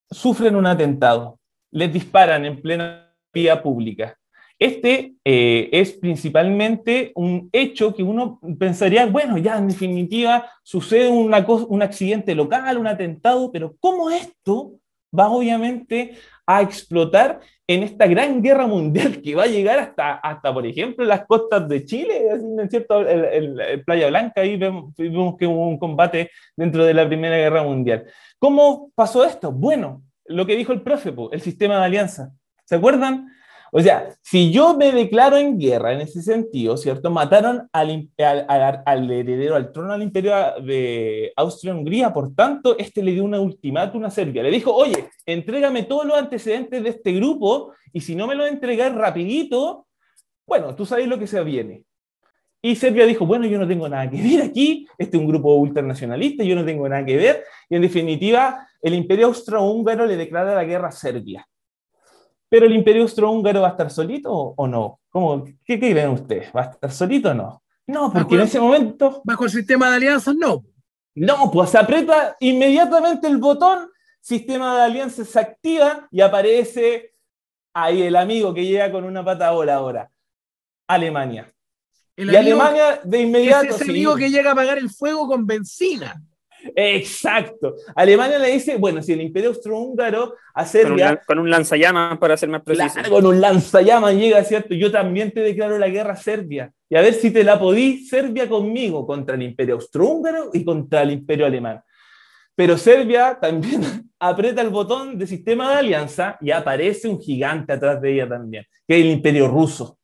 [0.10, 1.40] sufren un atentado.
[1.70, 4.17] Les disparan en plena vía pública.
[4.60, 11.46] Este eh, es principalmente un hecho que uno pensaría, bueno, ya en definitiva sucede una
[11.48, 14.80] un accidente local, un atentado, pero ¿cómo esto
[15.18, 16.16] va obviamente
[16.46, 21.04] a explotar en esta gran guerra mundial que va a llegar hasta, hasta por ejemplo,
[21.06, 25.08] las costas de Chile, en cierto, el, Playa Blanca, ahí vemos, que
[25.46, 28.06] hubo un combate dentro de la Primera Guerra Mundial.
[28.40, 29.52] ¿Cómo pasó esto?
[29.52, 32.32] Bueno, lo que dijo el profe, el sistema de alianza.
[32.64, 33.28] ¿Se acuerdan?
[33.72, 37.10] O sea, si yo me declaro en guerra en ese sentido, ¿cierto?
[37.10, 38.10] Mataron al,
[39.12, 40.34] heredero al trono al imperio
[40.64, 44.44] de Austria-Hungría, por tanto, este le dio una ultimátum a Serbia.
[44.44, 48.46] Le dijo, oye, entrégame todos los antecedentes de este grupo y si no me lo
[48.46, 49.88] entregas rapidito,
[50.46, 51.84] bueno, tú sabes lo que se viene.
[52.62, 55.54] Y Serbia dijo, bueno, yo no tengo nada que ver aquí, este es un grupo
[55.56, 57.44] ultranacionalista, yo no tengo nada que ver.
[57.70, 61.48] Y en definitiva, el imperio austrohúngaro le declara la guerra a Serbia.
[62.50, 65.00] Pero el imperio austrohúngaro va a estar solito o no?
[65.10, 66.50] ¿Cómo, qué, creen ustedes?
[66.56, 67.64] ¿Va a estar solito o no?
[67.88, 69.22] No, porque en ese momento...
[69.24, 70.64] Bajo el sistema de alianzas, no.
[71.16, 73.90] No, pues se aprieta inmediatamente el botón,
[74.22, 77.14] sistema de alianzas se activa y aparece
[77.74, 80.10] ahí el amigo que llega con una pata ahora.
[80.88, 81.52] Alemania.
[82.16, 83.70] y Alemania de inmediato.
[83.70, 86.22] Es ese amigo que llega a apagar el fuego con benzina.
[86.76, 87.76] Exacto.
[87.96, 91.22] Alemania le dice, bueno, si el imperio austrohúngaro a Serbia...
[91.26, 93.00] Con un, lanzallamas, para ser más preciso.
[93.10, 94.74] con un lanzallamas llega, ¿cierto?
[94.74, 96.72] Yo también te declaro la guerra a Serbia.
[96.90, 101.04] Y a ver si te la podí Serbia conmigo contra el imperio austrohúngaro y contra
[101.04, 101.82] el imperio alemán.
[102.56, 103.82] Pero Serbia también
[104.20, 108.66] aprieta el botón de sistema de alianza y aparece un gigante atrás de ella también,
[108.88, 110.00] que es el imperio ruso.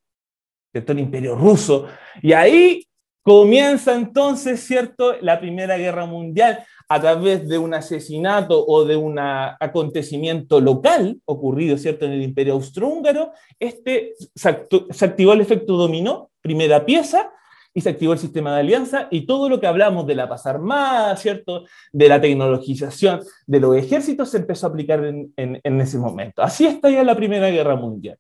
[0.71, 0.91] ¿Cierto?
[0.91, 1.87] El imperio ruso.
[2.21, 2.87] Y ahí
[3.23, 9.17] Comienza entonces, ¿cierto?, la Primera Guerra Mundial a través de un asesinato o de un
[9.17, 13.31] acontecimiento local ocurrido, ¿cierto?, en el Imperio Austrohúngaro.
[13.57, 17.31] Este se, activó el efecto dominó, primera pieza,
[17.73, 20.45] y se activó el sistema de alianza y todo lo que hablamos de la paz
[20.45, 21.63] armada, ¿cierto?
[21.93, 26.43] De la tecnologización de los ejércitos se empezó a aplicar en, en ese momento.
[26.43, 28.19] Así está ya la Primera Guerra Mundial.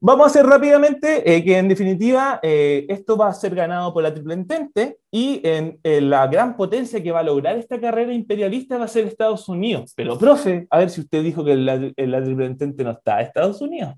[0.00, 4.04] Vamos a hacer rápidamente eh, que en definitiva eh, esto va a ser ganado por
[4.04, 8.78] la Triple Entente y en, la gran potencia que va a lograr esta carrera imperialista
[8.78, 9.92] va a ser Estados Unidos.
[9.96, 13.60] Pero, profe, a ver si usted dijo que la, la Triple Entente no está, Estados
[13.60, 13.94] Unidos.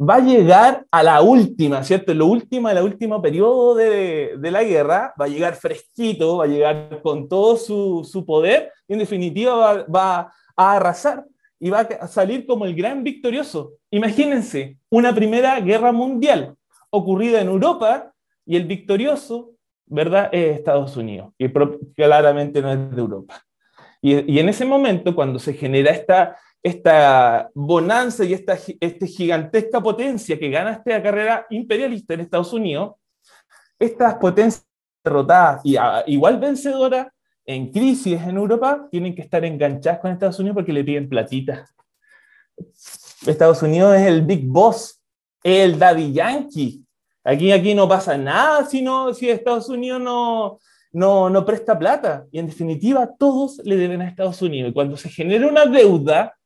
[0.00, 2.10] Va a llegar a la última, ¿cierto?
[2.10, 6.44] En lo último, la última periodo de, de, la guerra, va a llegar fresquito, va
[6.44, 11.24] a llegar con todo su, su poder y en definitiva va, va a arrasar
[11.60, 13.74] y va a salir como el gran victorioso.
[13.90, 16.54] Imagínense, una primera guerra mundial
[16.90, 18.12] ocurrida en Europa
[18.46, 19.52] y el victorioso,
[19.86, 21.48] ¿verdad?, es Estados Unidos, y
[21.94, 23.42] claramente no es de Europa.
[24.00, 30.38] Y, en ese momento, cuando se genera esta, esta bonanza y esta, esta gigantesca potencia
[30.38, 32.94] que gana esta carrera imperialista en Estados Unidos,
[33.78, 34.66] estas potencias
[35.04, 35.76] derrotadas y
[36.06, 37.08] igual vencedoras
[37.48, 41.66] en crisis en Europa tienen que estar enganchadas con Estados Unidos porque le piden platita.
[43.26, 45.00] Estados Unidos es el big boss,
[45.42, 46.84] el daddy yankee.
[47.24, 48.84] Aquí, aquí no pasa nada si,
[49.14, 50.58] si Estados Unidos no,
[50.92, 52.26] no, no presta plata.
[52.30, 54.70] Y en definitiva, todos le deben a Estados Unidos.
[54.70, 56.36] Y cuando se genera una deuda,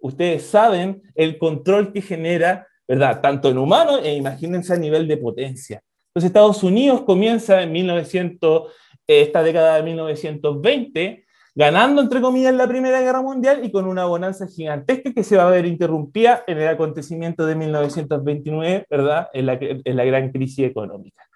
[0.00, 3.20] ustedes saben el control que genera, ¿verdad?
[3.20, 5.82] Tanto en humanos e imagínense a nivel de potencia.
[6.08, 8.72] Entonces Estados Unidos comienza en 1900
[9.08, 11.24] esta década de 1920,
[11.54, 15.48] ganando, entre comillas, la Primera Guerra Mundial y con una bonanza gigantesca que se va
[15.48, 19.28] a ver interrumpida en el acontecimiento de 1929, ¿verdad?
[19.32, 21.26] En la, en la gran crisis económica.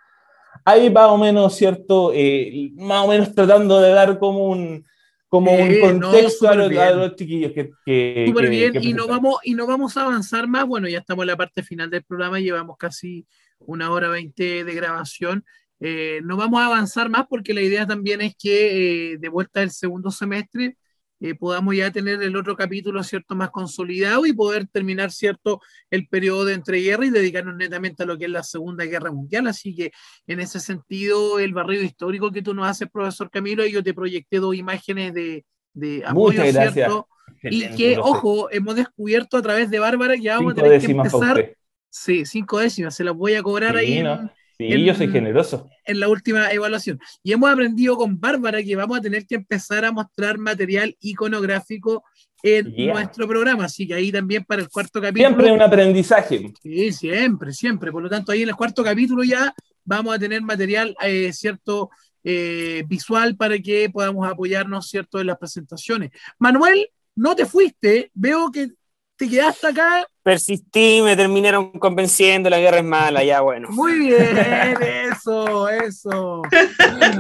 [0.65, 2.13] Ahí más o menos, ¿cierto?
[2.15, 4.85] Eh, más o menos tratando de dar como un,
[5.29, 7.71] como un contexto a, los, chiquillos que...
[7.87, 11.23] que súper bien, y, no vamos, y no vamos a avanzar más, bueno, ya estamos
[11.23, 13.27] en la parte final del programa, llevamos casi
[13.59, 15.45] una hora veinte de grabación.
[15.85, 19.59] Eh, no vamos a avanzar más porque la idea también es que eh, de vuelta
[19.59, 20.77] del segundo semestre
[21.19, 25.61] eh, podamos ya tener el otro capítulo, ¿cierto?, más consolidado y poder terminar, ¿cierto?,
[25.91, 29.49] el periodo de entreguerra y dedicarnos netamente a lo que es la Segunda Guerra Mundial.
[29.49, 29.91] Así que
[30.29, 34.39] en ese sentido, el barrido histórico que tú nos haces, profesor Camilo, yo te proyecté
[34.39, 37.09] dos imágenes de, de apoyo, ¿cierto?
[37.43, 41.57] Y que, ojo, hemos descubierto a través de Bárbara que vamos a tener que empezar.
[41.89, 44.03] Sí, cinco décimas, se las voy a cobrar ahí.
[44.59, 45.69] Sí, yo soy generoso.
[45.85, 47.01] En la última evaluación.
[47.23, 52.05] Y hemos aprendido con Bárbara que vamos a tener que empezar a mostrar material iconográfico
[52.43, 53.65] en nuestro programa.
[53.65, 55.29] Así que ahí también para el cuarto capítulo.
[55.29, 56.53] Siempre un aprendizaje.
[56.63, 57.93] Sí, siempre, siempre.
[57.93, 59.55] Por lo tanto, ahí en el cuarto capítulo ya
[59.85, 61.91] vamos a tener material, eh, cierto,
[62.25, 66.11] eh, visual para que podamos apoyarnos, cierto, en las presentaciones.
[66.39, 68.11] Manuel, no te fuiste.
[68.15, 68.71] Veo que
[69.23, 70.07] te quedaste acá.
[70.25, 73.69] Persistí, me terminaron convenciendo, la guerra es mala, ya bueno.
[73.71, 74.37] Muy bien,
[75.13, 76.43] eso, eso.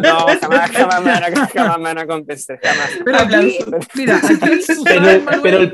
[0.02, 2.90] No, jamás, jamás, me, van a, jamás me van a convencer, jamás.
[3.04, 3.58] Pero aquí,
[3.94, 4.20] mira,
[5.42, 5.70] pero,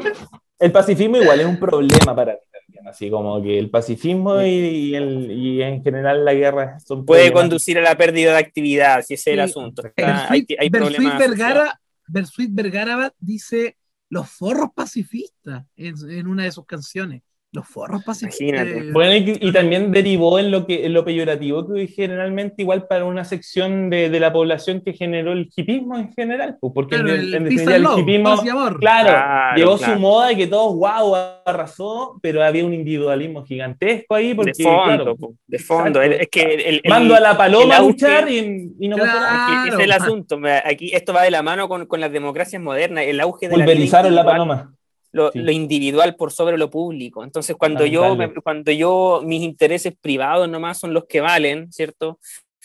[0.58, 2.42] el, pacifismo igual es un problema para ti
[2.86, 7.78] así como que el pacifismo y, el, y, en general la guerra son puede conducir
[7.78, 9.82] a la pérdida de actividad, si ese es el asunto.
[9.96, 11.18] hay, hay problemas.
[11.18, 13.77] Vergara, Bersuit Vergara dice
[14.08, 17.22] los forros pacifistas en, una de sus canciones.
[17.58, 18.68] Los forros pacifistas.
[18.92, 23.24] Bueno, y, también derivó en lo, que, en lo peyorativo que generalmente igual para una
[23.24, 27.34] sección de, de la población que generó el hipismo en general, pues, porque en, el,
[27.34, 27.52] el
[27.98, 28.36] hipismo,
[28.78, 34.34] claro, llevó su moda y que todos, wow, arrasó, pero había un individualismo gigantesco ahí.
[34.34, 36.00] Porque, de fondo, de fondo.
[36.00, 40.38] es que el, Mando a la paloma a luchar y, y no es el asunto.
[40.64, 44.14] Aquí esto va de la mano con, con las democracias modernas, el auge de Pulverizaron
[44.14, 44.77] la, la paloma
[45.12, 47.24] lo, individual por sobre lo público.
[47.24, 52.18] Entonces, cuando yo, cuando yo, mis intereses privados nomás son los que valen, ¿cierto?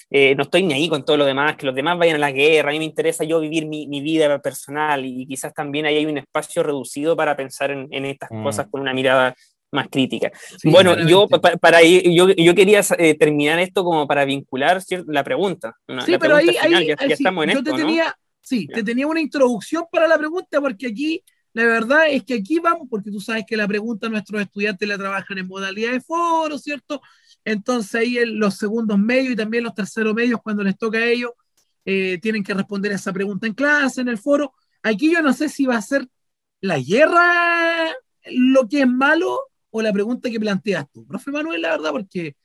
[0.10, 2.32] Eh, no estoy ni ahí con todo lo demás, que los demás vayan a la
[2.32, 5.98] guerra, a mí me interesa yo vivir mi, mi vida personal y quizás también ahí
[5.98, 8.44] hay un espacio reducido para pensar en, en estas mm.
[8.44, 9.34] cosas con una mirada
[9.72, 10.32] más crítica.
[10.66, 15.76] bueno, yo, para, yo, yo, quería eh, terminar esto como para vincular la pregunta.
[16.06, 16.56] sí, pero ahí,
[16.86, 20.60] ya, estamos en yo esto, te tenía, Sí, te tenía una introducción para la pregunta
[20.60, 21.24] porque aquí,
[21.54, 24.98] la verdad es que aquí vamos, porque tú sabes que la pregunta nuestros estudiantes la
[24.98, 27.02] trabajan en modalidad de foro, ¿cierto?
[27.46, 31.32] Entonces ahí los segundos medios y también los terceros medios, cuando les toca a ellos,
[31.86, 34.54] eh, tienen que responder a esa pregunta en clase, en el foro.
[34.82, 36.08] Aquí yo no sé si va a ser
[36.62, 37.94] la guerra
[38.32, 39.40] lo que es malo
[39.70, 41.06] o la pregunta que planteas tú.
[41.06, 42.36] Profe Manuel, la verdad, porque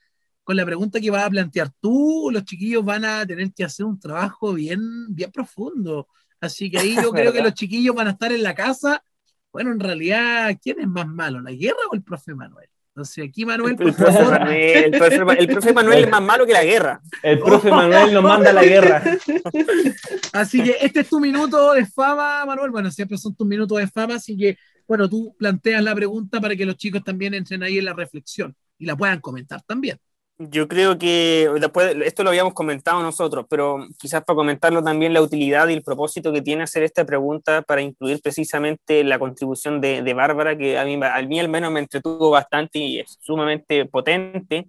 [0.43, 3.85] con la pregunta que vas a plantear tú, los chiquillos van a tener que hacer
[3.85, 4.81] un trabajo bien,
[5.13, 6.07] bien profundo.
[6.41, 9.03] Así que ahí yo creo que los chiquillos van a estar en la casa.
[9.51, 12.69] Bueno, en realidad, ¿quién es más malo, la guerra o el profe Manuel?
[12.89, 14.51] Entonces aquí Manuel, por favor.
[14.51, 17.01] el, profe, Manuel es más malo que la guerra.
[17.23, 19.01] El profe Manuel nos manda a la guerra.
[20.33, 22.71] Así que este es tu minuto de fama, Manuel.
[22.71, 24.57] Bueno, siempre son tus minutos de fama, así que
[24.89, 28.55] bueno, tú planteas la pregunta para que los chicos también entren ahí en la reflexión
[28.77, 29.97] y la puedan comentar también.
[30.41, 35.21] Yo creo que después, esto lo habíamos comentado nosotros, pero quizás para comentarlo también la
[35.21, 40.01] utilidad y el propósito que tiene hacer esta pregunta para incluir precisamente la contribución de,
[40.01, 43.85] de Bárbara, que a mí, a mí al menos me entretuvo bastante y es sumamente
[43.85, 44.67] potente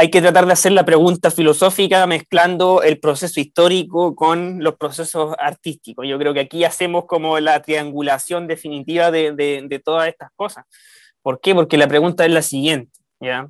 [0.00, 5.34] hay que tratar de hacer la pregunta filosófica mezclando el proceso histórico con los procesos
[5.40, 6.06] artísticos.
[6.06, 10.66] Yo creo que aquí hacemos como la triangulación definitiva de, de, todas estas cosas.
[11.20, 11.52] ¿Por qué?
[11.52, 13.48] Porque la pregunta es la siguiente, ¿ya?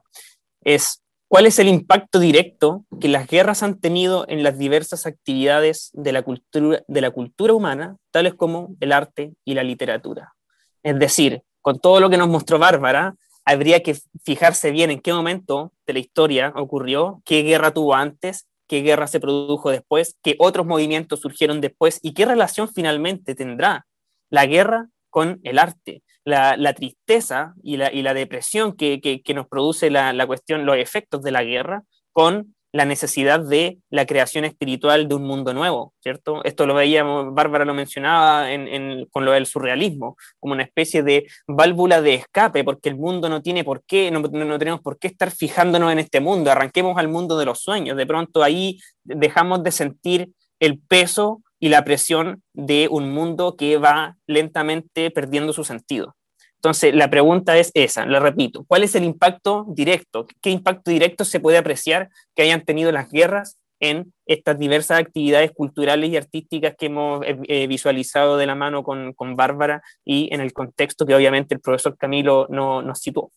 [0.64, 5.90] Es, ¿cuál es el impacto directo que las guerras han tenido en las diversas actividades
[5.92, 10.34] de la cultura, de la cultura humana, tales como el arte y la literatura?
[10.82, 13.14] Es decir, con todo lo que nos mostró Bárbara,
[13.44, 18.46] habría que fijarse bien en qué momento de la historia ocurrió, qué guerra tuvo antes,
[18.66, 23.86] qué guerra se produjo después, qué otros movimientos surgieron después y qué relación finalmente tendrá
[24.30, 26.02] la guerra con el arte.
[26.28, 31.84] La, tristeza y la, depresión que, nos produce la, cuestión, los efectos de la guerra
[32.12, 36.44] con la necesidad de la creación espiritual de un mundo nuevo, ¿cierto?
[36.44, 41.26] Esto lo veíamos, Bárbara lo mencionaba en, con lo del surrealismo, como una especie de
[41.46, 45.08] válvula de escape, porque el mundo no tiene por qué, no, no, tenemos por qué
[45.08, 49.62] estar fijándonos en este mundo, arranquemos al mundo de los sueños, de pronto ahí dejamos
[49.62, 50.30] de sentir
[50.60, 56.17] el peso y la presión de un mundo que va lentamente perdiendo su sentido.
[56.58, 60.26] Entonces, la pregunta es esa, la repito, ¿cuál es el impacto directo?
[60.42, 65.52] ¿Qué impacto directo se puede apreciar que hayan tenido las guerras en estas diversas actividades
[65.52, 70.28] culturales y artísticas que hemos eh, eh, visualizado de la mano con, con, Bárbara y
[70.34, 73.30] en el contexto que obviamente el profesor Camilo no, nos situó?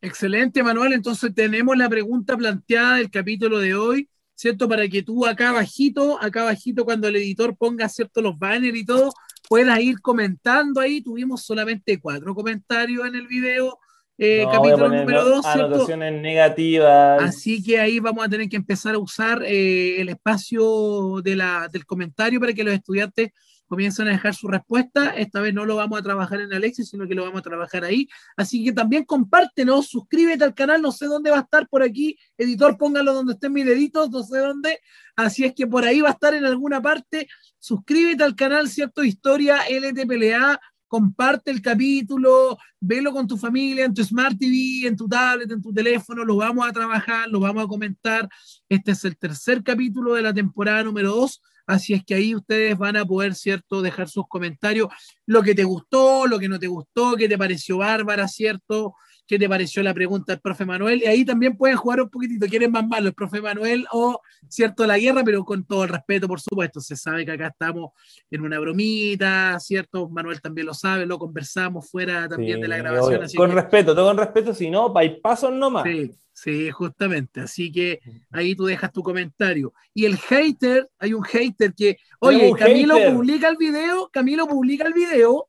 [0.00, 0.92] Excelente, Manuel.
[0.92, 4.68] Entonces tenemos la pregunta planteada del capítulo de hoy, ¿cierto?
[4.68, 8.22] Para que tú acá bajito, acá bajito, cuando el editor ponga, ¿cierto?
[8.22, 9.12] Los banners y todo,
[9.52, 11.02] puedas ir comentando ahí.
[11.02, 13.78] Tuvimos solamente cuatro comentarios en el video.
[14.16, 15.44] Eh, capítulo número dos.
[15.44, 17.22] Anotaciones negativas.
[17.22, 21.68] Así que ahí vamos a tener que empezar a usar eh, el espacio de la,
[21.70, 23.32] del comentario para que los estudiantes
[23.72, 25.16] comiencen a dejar su respuesta.
[25.16, 27.84] Esta vez no lo vamos a trabajar en Alexis, sino que lo vamos a trabajar
[27.84, 28.06] ahí.
[28.36, 32.18] Así que también compártenos, suscríbete al canal, no sé dónde va a estar por aquí.
[32.36, 34.78] Editor, póngalo donde estén mis deditos, no sé dónde.
[35.16, 37.28] Así es que por ahí va a estar en alguna parte.
[37.58, 39.04] Suscríbete al canal, ¿cierto?
[39.04, 40.60] Historia LTPLA.
[40.86, 45.62] Comparte el capítulo, velo con tu familia, en tu Smart TV, en tu tablet, en
[45.62, 48.28] tu teléfono, lo vamos a trabajar, lo vamos a comentar.
[48.68, 52.76] Este es el tercer capítulo de la temporada número 2 Así es que ahí ustedes
[52.76, 54.88] van a poder, ¿cierto?, dejar sus comentarios,
[55.26, 58.94] lo que te gustó, lo que no te gustó, qué te pareció bárbara, ¿cierto?
[59.32, 61.00] ¿Qué te pareció la pregunta del profe Manuel?
[61.02, 64.86] Y ahí también pueden jugar un poquitito, ¿quieren más malo, el profe Manuel o, ¿cierto?,
[64.86, 66.82] la guerra, pero con todo el respeto, por supuesto.
[66.82, 67.92] Se sabe que acá estamos
[68.30, 70.06] en una bromita, ¿cierto?
[70.10, 73.22] Manuel también lo sabe, lo conversamos fuera también de la grabación.
[73.34, 74.92] con respeto, todo con respeto, si no,
[75.22, 75.84] pasos nomás.
[75.84, 77.40] Sí, Sí, justamente.
[77.40, 78.00] Así que
[78.30, 79.72] ahí tú dejas tu comentario.
[79.94, 84.94] Y el hater, hay un hater que, oye, Camilo publica el video, Camilo publica el
[84.94, 85.48] video.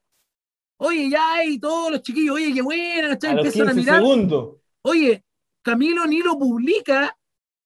[0.86, 4.04] Oye, ya, y todos los chiquillos, oye, qué buena, Empiezan a mirar.
[4.82, 5.24] Oye,
[5.62, 7.16] Camilo ni lo publica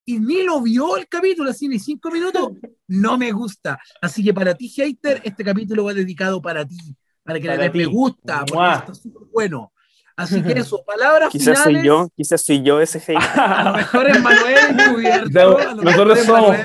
[0.06, 2.52] y ni lo vio el capítulo, así ni cinco minutos.
[2.89, 3.77] No me gusta.
[4.02, 6.77] Así que para ti, hater, este capítulo va dedicado para ti,
[7.22, 9.73] para que le me gusta, porque está súper bueno.
[10.15, 11.81] Así que eso, palabras quizás finales.
[11.81, 13.18] Soy yo, quizás soy yo ese hate.
[13.35, 15.73] a lo mejor es Manuel encubierto.
[15.84, 16.57] Nosotros somos.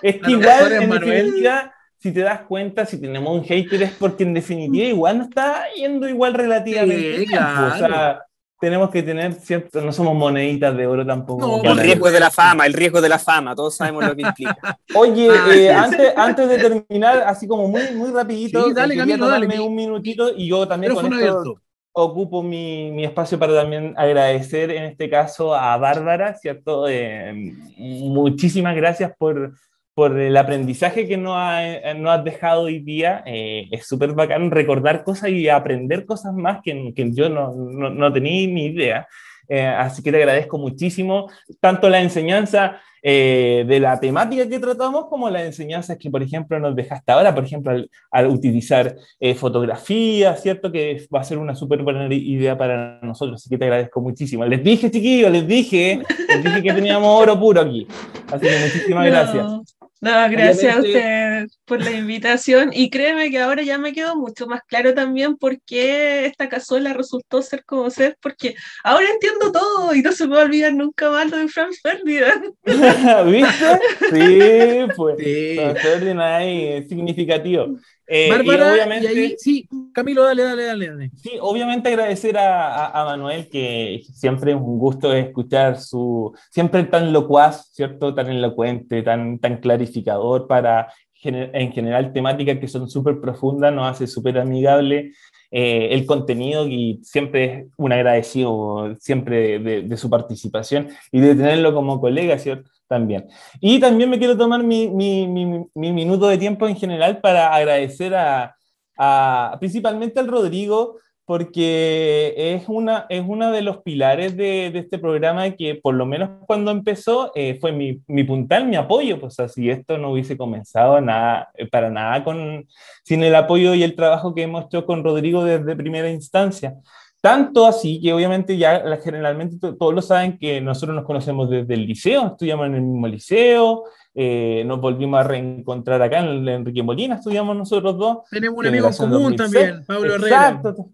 [0.00, 1.71] Es que igual, en definitiva,
[2.02, 5.66] si te das cuenta, si tenemos un hater es porque en definitiva igual no está
[5.76, 7.18] yendo igual relativamente.
[7.18, 7.74] Sí, claro.
[7.74, 8.22] O sea,
[8.60, 11.62] tenemos que tener cierto, no somos moneditas de oro tampoco.
[11.62, 14.78] el riesgo de la fama, el riesgo de la fama, todos sabemos lo que implica.
[14.96, 19.28] Oye, ah, eh, antes, antes de terminar, así como muy, muy rapidito, sí, dale, Camilo,
[19.28, 21.60] dale, un minutito y yo también con esto
[21.94, 26.88] ocupo mi, mi, espacio para también agradecer en este caso a Bárbara, ¿cierto?
[26.88, 29.52] Eh, muchísimas gracias por,
[29.94, 33.22] por el aprendizaje que nos, ha, eh, nos has dejado hoy día.
[33.26, 37.90] Eh, es súper bacán recordar cosas y aprender cosas más que, que yo no, no,
[37.90, 39.06] no, tenía ni idea.
[39.48, 41.28] Eh, así que te agradezco muchísimo
[41.60, 46.76] tanto la enseñanza de la temática que tratamos como las enseñanzas que, por ejemplo, nos
[46.76, 48.94] dejaste ahora, por ejemplo, al, al utilizar
[49.34, 50.70] fotografía, ¿cierto?
[50.70, 54.44] Que va a ser una súper buena idea para nosotros, así que te agradezco muchísimo.
[54.44, 57.88] Les dije, chiquillos, les dije, les dije que teníamos oro puro aquí.
[58.30, 59.76] Así que muchísimas gracias.
[60.02, 64.48] No, gracias a usted por la invitación y créeme que ahora ya me quedó mucho
[64.48, 69.94] más claro también por qué esta cazuela resultó ser como ser, porque ahora entiendo todo
[69.94, 72.52] y no se me va a olvidar nunca más lo de Franz Ferdinand.
[73.30, 73.80] ¿Viste?
[74.10, 75.54] Sí, pues sí.
[75.54, 77.76] Franz Ferdinand es significativo.
[78.06, 84.02] Eh, Bárbara, obviamente, sí, Camilo, dale, dale, dale, Sí, obviamente agradecer a, a, Manuel, que
[84.12, 88.14] siempre es un gusto escuchar su, siempre tan locuaz, ¿cierto?
[88.14, 90.92] Tan elocuente, tan, tan clarificador para,
[91.22, 95.12] en general, temáticas que son súper profundas, nos hace súper amigable
[95.54, 101.34] eh, el contenido y siempre es un agradecido siempre de, de, su participación y de
[101.34, 102.70] tenerlo como colega, ¿cierto?
[102.92, 103.26] También.
[103.58, 107.54] Y también me quiero tomar mi, mi, mi, mi minuto de tiempo en general para
[107.54, 108.54] agradecer a,
[108.98, 114.98] a, principalmente al Rodrigo, porque es una, es uno de los pilares de, de, este
[114.98, 119.40] programa que por lo menos cuando empezó eh, fue mi, mi, puntal, mi apoyo, pues
[119.40, 122.66] así esto no hubiese comenzado nada, eh, para nada con,
[123.04, 126.74] sin el apoyo y el trabajo que hemos hecho con Rodrigo desde primera instancia.
[127.22, 131.86] Tanto así que obviamente ya generalmente todos lo saben que nosotros nos conocemos desde el
[131.86, 136.82] liceo, estudiamos en el mismo liceo, eh, nos volvimos a reencontrar acá en el Enrique
[136.82, 138.18] Molina, estudiamos nosotros dos.
[138.28, 140.48] Tenemos un amigo en común también, Pablo Herrera.
[140.48, 140.90] Exacto.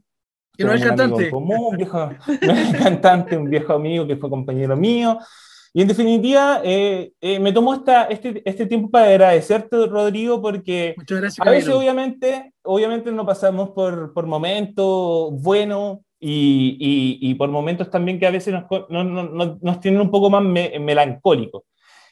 [0.54, 1.30] Que no es cantante.
[1.30, 2.10] Común, un viejo,
[2.42, 5.18] no es cantante, un viejo amigo que fue compañero mío.
[5.72, 10.94] Y en definitiva, eh, eh, me tomó esta, este, este tiempo para agradecerte, Rodrigo, porque
[11.38, 18.18] a veces obviamente, obviamente no pasamos por, por momentos buenos, y, y, por momentos también
[18.18, 21.62] que a veces nos, no, no, nos tienen un poco más melancólicos.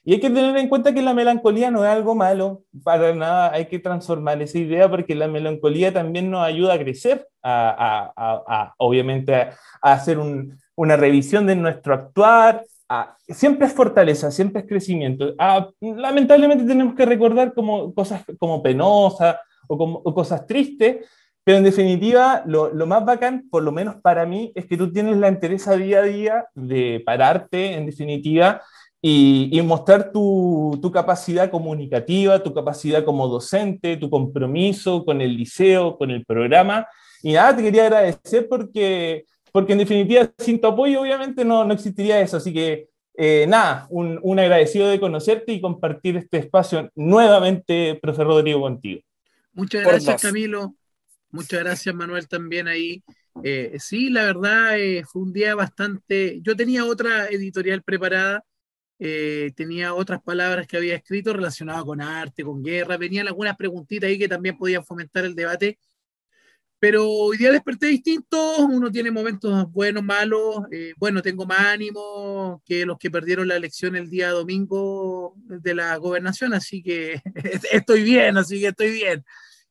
[0.04, 3.52] Y hay que tener en cuenta que la melancolía no es algo malo, para nada
[3.52, 8.42] hay que transformar esa idea porque la melancolía también nos ayuda a crecer, a, a,
[8.46, 12.62] a, obviamente a, hacer un, una revisión de nuestro actuar,
[13.28, 15.34] siempre es fortaleza, siempre es crecimiento.
[15.80, 19.36] lamentablemente tenemos que recordar como cosas como penosas
[19.68, 21.04] o, como, o cosas tristes,
[21.46, 24.92] pero en definitiva, lo, lo, más bacán, por lo menos para mí, es que tú
[24.92, 28.62] tienes la interés día a día de pararte, en definitiva,
[29.00, 35.36] y, y mostrar tu, tu, capacidad comunicativa, tu capacidad como docente, tu compromiso con el
[35.36, 36.88] liceo, con el programa.
[37.22, 41.74] Y nada, te quería agradecer porque, porque en definitiva, sin tu apoyo, obviamente, no, no
[41.74, 42.38] existiría eso.
[42.38, 48.24] Así que, eh, nada, un, un agradecido de conocerte y compartir este espacio nuevamente, profe
[48.24, 49.00] Rodrigo, contigo.
[49.52, 50.74] Muchas gracias, Camilo.
[51.36, 53.04] Muchas gracias, Manuel, también ahí.
[53.44, 56.40] Eh, sí, la verdad eh, fue un día bastante...
[56.40, 58.42] Yo tenía otra editorial preparada,
[58.98, 64.08] eh, tenía otras palabras que había escrito relacionadas con arte, con guerra, venían algunas preguntitas
[64.08, 65.78] ahí que también podían fomentar el debate,
[66.78, 70.62] pero hoy día desperté distinto, uno tiene momentos buenos, malos,
[70.96, 75.96] bueno, tengo más ánimo que los que perdieron la elección el día domingo de la
[75.96, 77.20] gobernación, así que
[77.72, 79.22] estoy bien, así que estoy bien.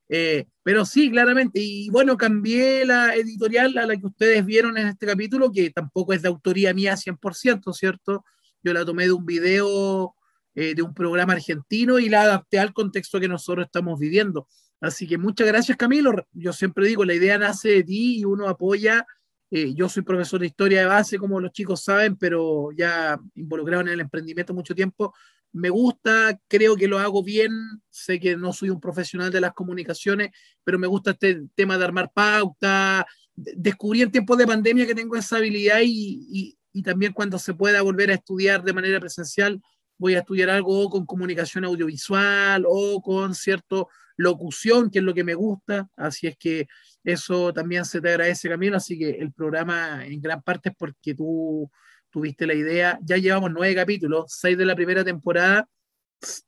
[0.09, 1.59] Eh, pero sí, claramente.
[1.59, 6.13] Y bueno, cambié la editorial a la que ustedes vieron en este capítulo, que tampoco
[6.13, 8.23] es de autoría mía 100%, ¿cierto?
[8.63, 10.15] Yo la tomé de un video
[10.53, 14.47] eh, de un programa argentino y la adapté al contexto que nosotros estamos viviendo.
[14.79, 16.11] Así que muchas gracias, Camilo.
[16.31, 19.05] Yo siempre digo, la idea nace de ti y uno apoya.
[19.51, 23.81] Eh, yo soy profesor de historia de base, como los chicos saben, pero ya involucrado
[23.81, 25.13] en el emprendimiento mucho tiempo
[25.55, 29.53] me gusta, creo que lo hago bien, sé que no soy un profesional de las
[29.53, 30.31] comunicaciones,
[30.65, 35.15] pero me gusta este tema de armar pauta, descubrí en tiempos de pandemia que tengo
[35.15, 39.61] esa habilidad y, y, también cuando se pueda volver a estudiar de manera presencial,
[39.97, 43.87] voy a estudiar algo con comunicación audiovisual o con cierto
[44.17, 46.67] locución, que es lo que me gusta, así es que
[47.01, 51.15] eso también se te agradece, Camilo, así que el programa en gran parte es porque
[51.15, 51.71] tú
[52.15, 52.97] tuviste la idea.
[53.03, 55.67] Ya llevamos nueve capítulos, seis de la primera temporada.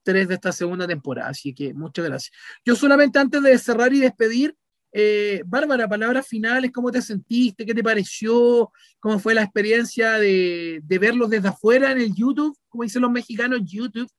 [0.01, 1.29] tres de esta segunda temporada.
[1.29, 2.31] Así que muchas gracias.
[2.65, 4.55] Yo solamente antes de cerrar y despedir,
[4.93, 7.65] eh, Bárbara, palabras finales, ¿cómo te sentiste?
[7.65, 8.71] ¿Qué te pareció?
[9.01, 12.57] ¿Cómo fue la experiencia de, de verlos desde afuera en el YouTube?
[12.69, 14.09] Como dicen los mexicanos, YouTube,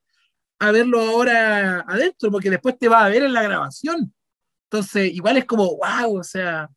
[0.60, 4.12] a verlo ahora adentro, porque después te va a ver en la grabación.
[4.70, 6.68] Entonces, igual es como, wow, o sea,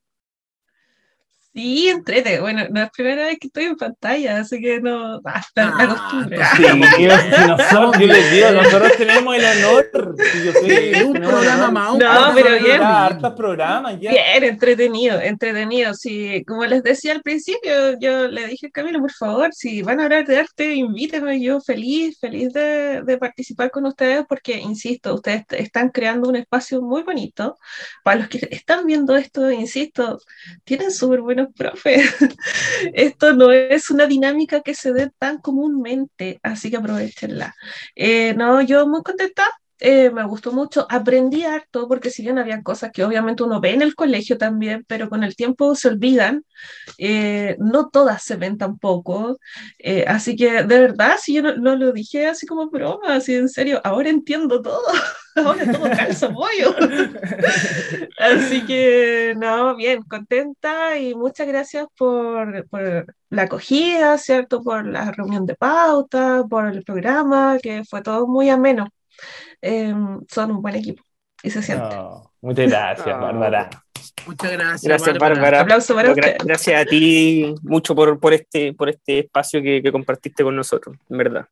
[1.53, 2.39] Sí, entrete.
[2.39, 5.83] Bueno, no es la primera vez que estoy en pantalla, así que no, hasta ah,
[5.83, 6.39] acostumbre.
[6.55, 10.15] Sí, nosotros, yo les digo, nosotros tenemos el honor.
[10.45, 11.97] Yo soy un programa más.
[11.97, 12.81] No, pero bien.
[12.81, 14.11] Hartos programas ya.
[14.11, 15.93] Bien, entretenido, entretenido.
[15.93, 20.03] Sí, como les decía al principio, yo le dije, Camilo, por favor, si van a
[20.05, 21.41] hablar de arte, invíteme.
[21.41, 26.81] Yo feliz, feliz de, de participar con ustedes, porque, insisto, ustedes están creando un espacio
[26.81, 27.57] muy bonito.
[28.05, 30.17] Para los que están viendo esto, insisto,
[30.63, 32.01] tienen súper buenos profe.
[32.93, 37.55] Esto no es una dinámica que se dé tan comúnmente, así que aprovechenla.
[37.95, 39.43] Eh, no, yo muy contenta.
[39.83, 43.71] Eh, me gustó mucho, aprendí harto, porque si bien había cosas que obviamente uno ve
[43.71, 46.45] en el colegio también, pero con el tiempo se olvidan,
[46.99, 49.39] eh, no todas se ven tampoco,
[50.05, 53.81] así que de verdad, si yo no, lo dije así como broma, así en serio,
[53.83, 54.83] ahora entiendo todo.
[55.35, 56.75] ahora todo calza pollo.
[58.19, 64.61] Así que, no, bien, contenta y muchas gracias por, por, la acogida, ¿cierto?
[64.61, 68.87] Por la reunión de pauta, por el programa, que fue todo muy ameno.
[69.61, 71.03] Em, son un buen equipo
[71.43, 71.95] y se siente.
[72.41, 73.69] muchas gracias, Bárbara.
[74.25, 74.83] Muchas gracias.
[74.83, 75.61] Gracias, Bárbara.
[75.61, 76.37] Aplauso para usted.
[76.43, 80.97] Gracias a ti mucho por, por, este, por este espacio que, que compartiste con nosotros,
[81.09, 81.47] en verdad.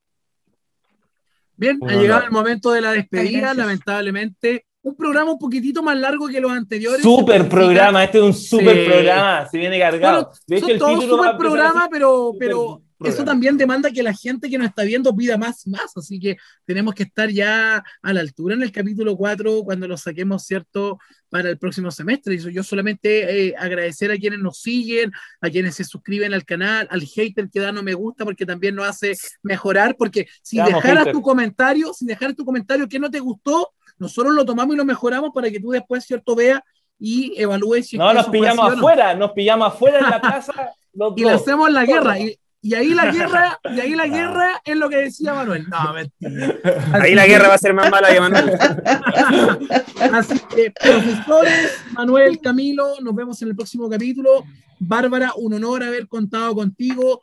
[1.59, 4.65] Bien, ha llegado el momento de la despedida, lamentablemente.
[4.81, 7.01] Un programa un poquitito más largo que los anteriores.
[7.01, 10.31] Super programa, este es un super programa, se viene cargado.
[10.47, 14.57] de hecho, son todos super programa, pero, pero eso también demanda que la gente que
[14.57, 18.19] nos está viendo pida más y más, así que tenemos que estar ya a la
[18.19, 20.99] altura en el capítulo 4 cuando lo saquemos, ¿cierto?
[21.29, 22.35] Para el próximo semestre.
[22.35, 26.87] Y yo solamente eh, agradecer a quienes nos siguen, a quienes se suscriben al canal,
[26.91, 31.11] al hater que da no me gusta porque también nos hace mejorar, porque si dejaras
[31.11, 34.85] tu comentario, si dejaras tu comentario que no te gustó, nosotros lo tomamos y lo
[34.85, 36.35] mejoramos para que tú después, ¿cierto?
[36.35, 36.61] Veas
[36.99, 40.71] y evalúes si No, nos pillamos afuera, nos pillamos afuera en la casa.
[41.15, 42.19] y le hacemos la guerra.
[42.19, 45.65] Y, y ahí la guerra, y ahí la guerra es lo que decía Manuel.
[45.69, 46.55] No, mentira.
[46.93, 48.51] ahí la guerra va a ser más mala que Manuel.
[50.13, 54.43] Así que, profesores, Manuel, Camilo, nos vemos en el próximo capítulo.
[54.79, 57.21] Bárbara, un honor haber contado contigo.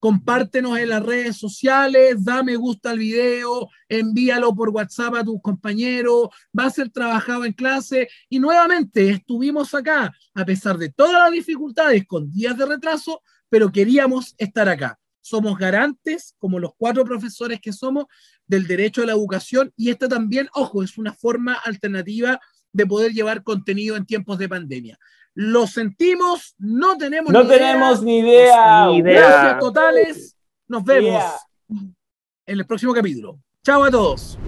[0.00, 5.42] Compártenos en las redes sociales, da me gusta al video, envíalo por WhatsApp a tus
[5.42, 11.14] compañeros, va a ser trabajado en clase y nuevamente estuvimos acá, a pesar de todas
[11.14, 14.98] las dificultades, con días de retraso, pero queríamos estar acá.
[15.20, 18.06] Somos garantes, como los cuatro profesores que somos,
[18.46, 22.40] del derecho a la educación y esta también, ojo, es una forma alternativa
[22.72, 24.98] de poder llevar contenido en tiempos de pandemia.
[25.34, 28.86] Lo sentimos, no tenemos no ni tenemos idea.
[28.86, 29.20] ni idea.
[29.20, 30.36] Gracias totales.
[30.66, 31.22] Nos vemos
[31.68, 33.38] en el próximo capítulo.
[33.64, 34.38] Chao a todos.